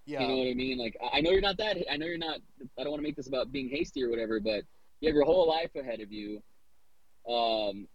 [0.08, 0.22] Yeah.
[0.22, 0.78] You know what I mean?
[0.78, 1.76] Like I know you're not that.
[1.90, 2.40] I know you're not.
[2.78, 4.64] I don't want to make this about being hasty or whatever, but
[5.00, 6.42] you have your whole life ahead of you.
[7.28, 7.86] Um,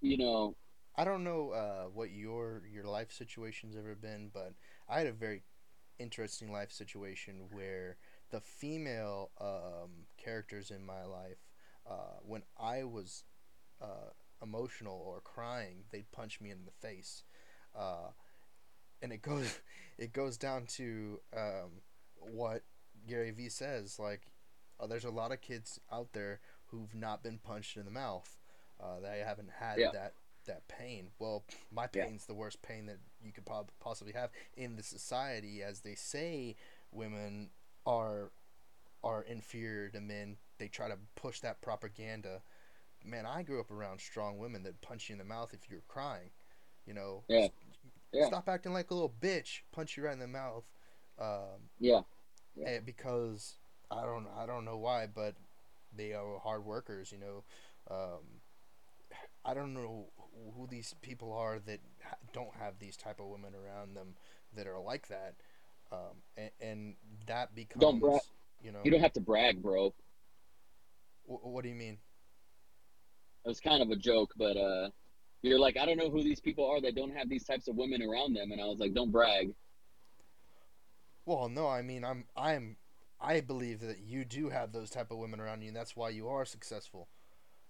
[0.00, 0.56] you know,
[0.96, 4.54] I don't know uh, what your your life situation's ever been, but
[4.88, 5.44] I had a very
[6.00, 7.98] interesting life situation where
[8.32, 11.38] the female um, characters in my life,
[11.88, 13.22] uh, when I was
[13.80, 14.10] uh,
[14.42, 17.22] emotional or crying, they'd punch me in the face,
[17.78, 18.08] uh,
[19.02, 19.58] and it goes
[19.98, 21.80] it goes down to um,
[22.16, 22.62] what
[23.08, 23.98] Gary Vee says.
[23.98, 24.22] Like,
[24.80, 28.36] uh, there's a lot of kids out there who've not been punched in the mouth.
[28.82, 29.90] Uh, they haven't had Yeah.
[29.92, 30.14] that
[30.46, 31.10] that pain.
[31.18, 32.04] Well, my Yeah.
[32.06, 35.94] pain's the worst pain that you could prob- possibly have in the society, as they
[35.94, 36.56] say
[36.92, 37.50] women
[37.86, 38.30] are
[39.02, 40.36] are inferior to men.
[40.58, 42.42] They try to push that propaganda.
[43.04, 45.82] Man, I grew up around strong women that punch you in the mouth if you're
[45.86, 46.30] crying.
[46.86, 47.48] You know, Yeah.
[48.12, 48.26] Yeah.
[48.26, 49.60] stop acting like a little bitch.
[49.72, 50.64] Punch you right in the mouth.
[51.18, 52.00] Um, yeah,
[52.54, 52.80] Yeah.
[52.84, 53.56] because
[53.90, 55.34] I don't I don't know why, but
[55.94, 57.12] they are hard workers.
[57.12, 57.44] You know,
[57.90, 58.40] um,
[59.44, 60.06] I don't know
[60.56, 61.80] who these people are that
[62.32, 64.16] don't have these type of women around them
[64.54, 65.34] that are like that,
[65.92, 66.94] um, and, and
[67.26, 68.18] that becomes Don't bra-
[68.62, 69.94] you know you don't have to brag, bro.
[71.26, 71.98] wh- what do you mean?
[73.44, 74.90] It was kind of a joke, but uh,
[75.42, 77.76] you're like, I don't know who these people are that don't have these types of
[77.76, 79.54] women around them, and I was like, don't brag.
[81.26, 82.78] Well, no, I mean I'm I'm
[83.20, 86.10] I believe that you do have those type of women around you, and that's why
[86.10, 87.08] you are successful.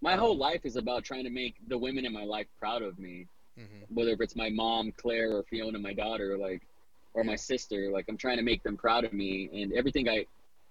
[0.01, 2.82] My Um, whole life is about trying to make the women in my life proud
[2.82, 3.28] of me.
[3.56, 6.66] hmm whether if it's my mom, Claire, or Fiona, my daughter, like,
[7.14, 10.26] or my sister, like, I'm trying to make them proud of me, and everything I,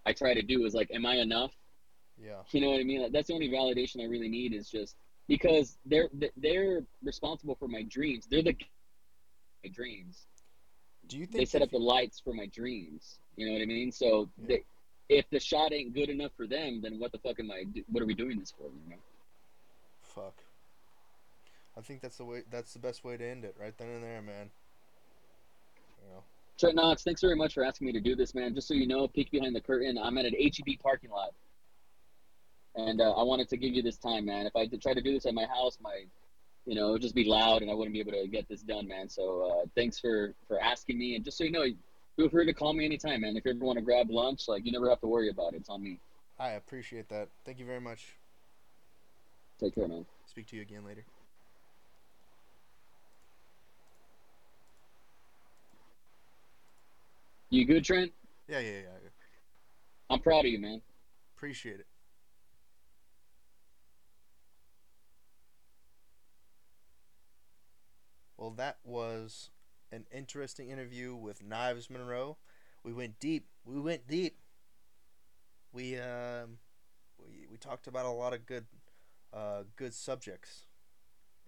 [0.05, 1.53] I try to do is like, am I enough?
[2.17, 2.43] Yeah.
[2.51, 3.01] You know what I mean?
[3.03, 4.95] Like, that's the only validation I really need is just
[5.27, 8.27] because they're they're responsible for my dreams.
[8.29, 8.55] They're the
[9.63, 10.25] my dreams.
[11.07, 13.19] Do you think They set up the lights for my dreams.
[13.35, 13.91] You know what I mean?
[13.91, 14.47] So Yeah.
[14.47, 14.63] they,
[15.07, 17.63] if the shot ain't good enough for them, then what the fuck am I?
[17.91, 18.63] What are we doing this for?
[18.63, 18.95] You know?
[20.01, 20.43] Fuck.
[21.77, 22.43] I think that's the way.
[22.49, 24.49] That's the best way to end it, right then and there, man.
[26.01, 26.23] You know.
[26.57, 28.55] Trent Knox, thanks very much for asking me to do this, man.
[28.55, 29.97] Just so you know, peek behind the curtain.
[30.01, 31.33] I'm at an HEB parking lot,
[32.75, 34.45] and uh, I wanted to give you this time, man.
[34.45, 36.03] If I did try to do this at my house, my,
[36.65, 38.61] you know, it would just be loud, and I wouldn't be able to get this
[38.61, 39.09] done, man.
[39.09, 41.65] So uh, thanks for for asking me, and just so you know,
[42.15, 43.37] feel free to call me anytime, man.
[43.37, 45.57] If you ever want to grab lunch, like you never have to worry about it.
[45.57, 45.99] It's on me.
[46.37, 47.29] I appreciate that.
[47.45, 48.17] Thank you very much.
[49.59, 50.05] Take care, man.
[50.25, 51.05] Speak to you again later.
[57.49, 58.11] You good, Trent?
[58.49, 58.79] Yeah, yeah, yeah.
[59.03, 59.09] yeah.
[60.09, 60.81] I'm proud of you, man.
[61.37, 61.85] Appreciate it.
[68.37, 69.49] Well, that was
[69.91, 72.37] an interesting interview with Knives Monroe.
[72.83, 73.47] We went deep.
[73.65, 74.37] We went deep.
[75.71, 76.57] We um,
[77.17, 78.65] we we talked about a lot of good,
[79.33, 80.65] uh, good subjects,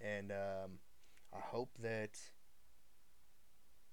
[0.04, 0.80] and um,
[1.34, 2.18] I hope that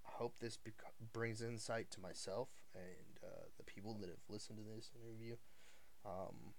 [0.07, 4.59] I hope this bec- brings insight to myself and uh, the people that have listened
[4.59, 5.37] to this interview.
[6.07, 6.55] Um,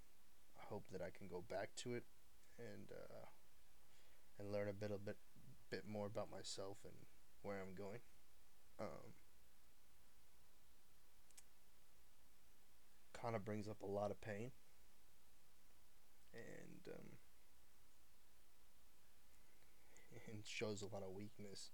[0.60, 2.04] I hope that I can go back to it
[2.60, 3.26] and uh,
[4.40, 5.18] and learn a bit a bit
[5.70, 6.94] bit more about myself and
[7.42, 8.00] where I'm going.
[8.80, 9.14] Um,
[13.14, 14.52] kind of brings up a lot of pain
[16.34, 17.10] and um,
[20.28, 21.72] and shows a lot of weakness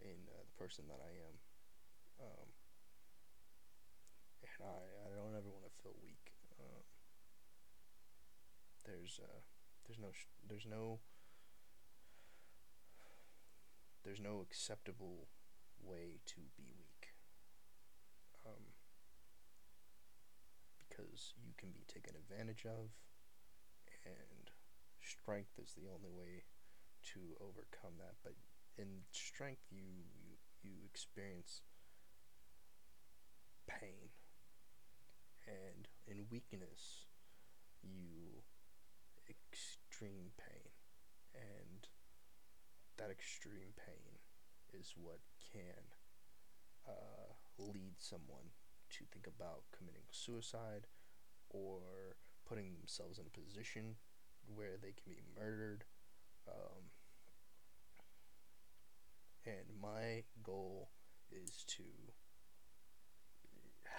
[0.00, 1.36] in uh, the person that I am.
[2.20, 2.48] Um,
[4.42, 6.32] and I, I don't ever want to feel weak.
[6.60, 6.84] Um,
[8.84, 9.40] there's uh,
[9.86, 11.00] there's no sh- there's no
[14.06, 15.26] there's no acceptable
[15.82, 17.10] way to be weak.
[18.46, 18.70] Um,
[20.78, 22.94] because you can be taken advantage of,
[24.06, 24.54] and
[25.02, 26.46] strength is the only way
[27.12, 28.14] to overcome that.
[28.22, 28.34] But
[28.78, 31.62] in strength, you you, you experience
[33.66, 34.14] pain,
[35.46, 37.10] and in weakness,
[37.82, 38.46] you
[39.28, 40.70] extreme pain,
[41.34, 41.75] and
[42.98, 44.18] that extreme pain
[44.72, 45.20] is what
[45.52, 45.94] can
[46.86, 48.52] uh, lead someone
[48.90, 50.86] to think about committing suicide
[51.50, 52.16] or
[52.48, 53.96] putting themselves in a position
[54.54, 55.84] where they can be murdered.
[56.48, 56.90] Um,
[59.44, 60.90] and my goal
[61.30, 61.82] is to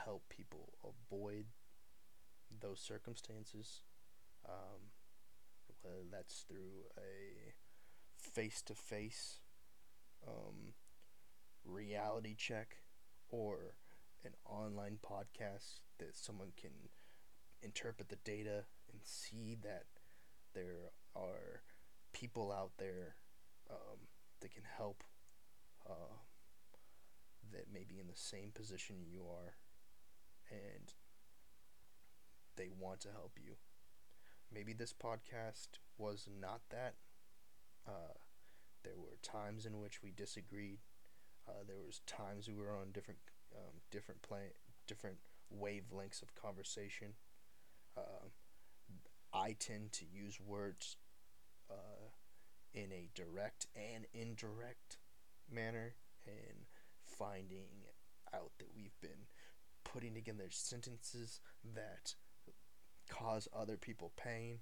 [0.05, 1.45] help people avoid
[2.61, 3.81] those circumstances.
[4.47, 4.91] Um,
[5.81, 7.53] whether that's through a
[8.17, 9.39] face to face
[11.67, 12.77] reality check
[13.29, 13.75] or
[14.23, 16.71] an online podcast that someone can
[17.61, 19.85] interpret the data and see that
[20.53, 21.61] there are
[22.13, 23.15] people out there
[23.69, 23.97] um,
[24.41, 25.03] that can help
[25.89, 26.15] uh,
[27.51, 29.55] that may be in the same position you are
[30.49, 30.93] and
[32.55, 33.53] they want to help you.
[34.53, 36.95] Maybe this podcast was not that.
[37.87, 38.13] Uh,
[38.83, 40.79] there were times in which we disagreed.
[41.47, 43.19] Uh, there was times we were on different
[43.55, 44.51] um, different play
[44.87, 45.17] different
[45.53, 47.13] wavelengths of conversation.
[47.97, 48.27] Uh,
[49.33, 50.97] I tend to use words
[51.69, 52.09] uh,
[52.73, 54.97] in a direct and indirect
[55.49, 55.95] manner,
[56.25, 56.65] and
[57.05, 57.85] finding
[58.33, 59.27] out that we've been
[59.83, 61.39] putting together sentences
[61.73, 62.15] that
[63.09, 64.59] cause other people pain,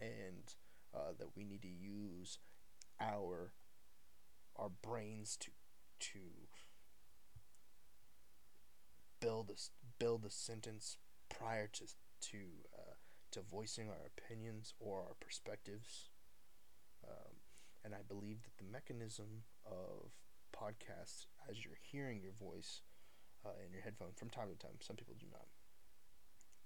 [0.00, 0.54] and
[0.94, 2.38] uh, that we need to use
[3.00, 3.52] our
[4.56, 5.50] our brains to
[6.00, 6.18] to
[9.20, 9.58] build a
[9.98, 10.96] build a sentence
[11.28, 11.84] prior to
[12.20, 12.38] to
[12.76, 12.94] uh,
[13.30, 16.10] to voicing our opinions or our perspectives.
[17.06, 17.36] Um,
[17.84, 20.10] and I believe that the mechanism of
[20.52, 22.82] podcasts, as you're hearing your voice
[23.46, 25.46] uh, in your headphone from time to time, some people do not,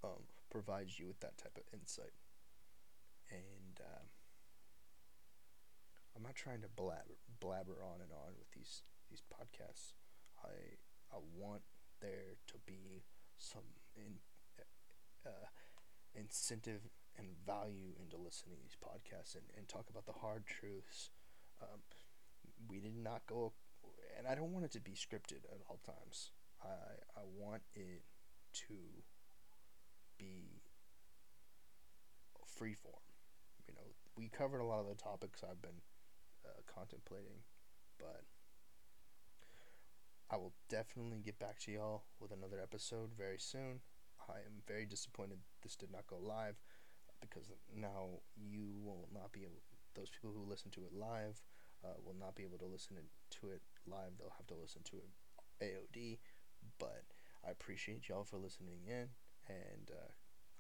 [0.04, 2.16] um, provides you with that type of insight.
[3.30, 4.06] And um,
[6.16, 9.94] I'm not trying to blabber, blabber on and on with these these podcasts.
[10.44, 10.76] I
[11.12, 11.62] I want
[12.00, 13.04] there to be
[13.36, 13.62] some
[13.96, 14.18] in,
[15.26, 15.48] uh,
[16.14, 16.88] incentive
[17.18, 21.10] and value into listening to these podcasts and, and talk about the hard truths.
[21.60, 21.80] Um,
[22.68, 23.52] we did not go,
[24.16, 26.30] and I don't want it to be scripted at all times.
[26.62, 28.02] I I want it
[28.68, 28.74] to
[30.18, 30.62] be
[32.46, 32.94] free form.
[32.94, 33.11] You know,
[34.16, 35.80] we covered a lot of the topics I've been
[36.44, 37.44] uh, contemplating,
[37.98, 38.22] but
[40.30, 43.80] I will definitely get back to y'all with another episode very soon.
[44.28, 46.56] I am very disappointed this did not go live
[47.20, 49.62] because now you will not be able,
[49.94, 51.40] those people who listen to it live
[51.84, 52.96] uh, will not be able to listen
[53.30, 54.12] to it live.
[54.18, 55.10] They'll have to listen to it
[55.62, 56.18] AOD.
[56.78, 57.04] But
[57.46, 59.08] I appreciate y'all for listening in,
[59.48, 60.10] and uh,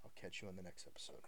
[0.04, 1.26] I'll catch you on the next episode.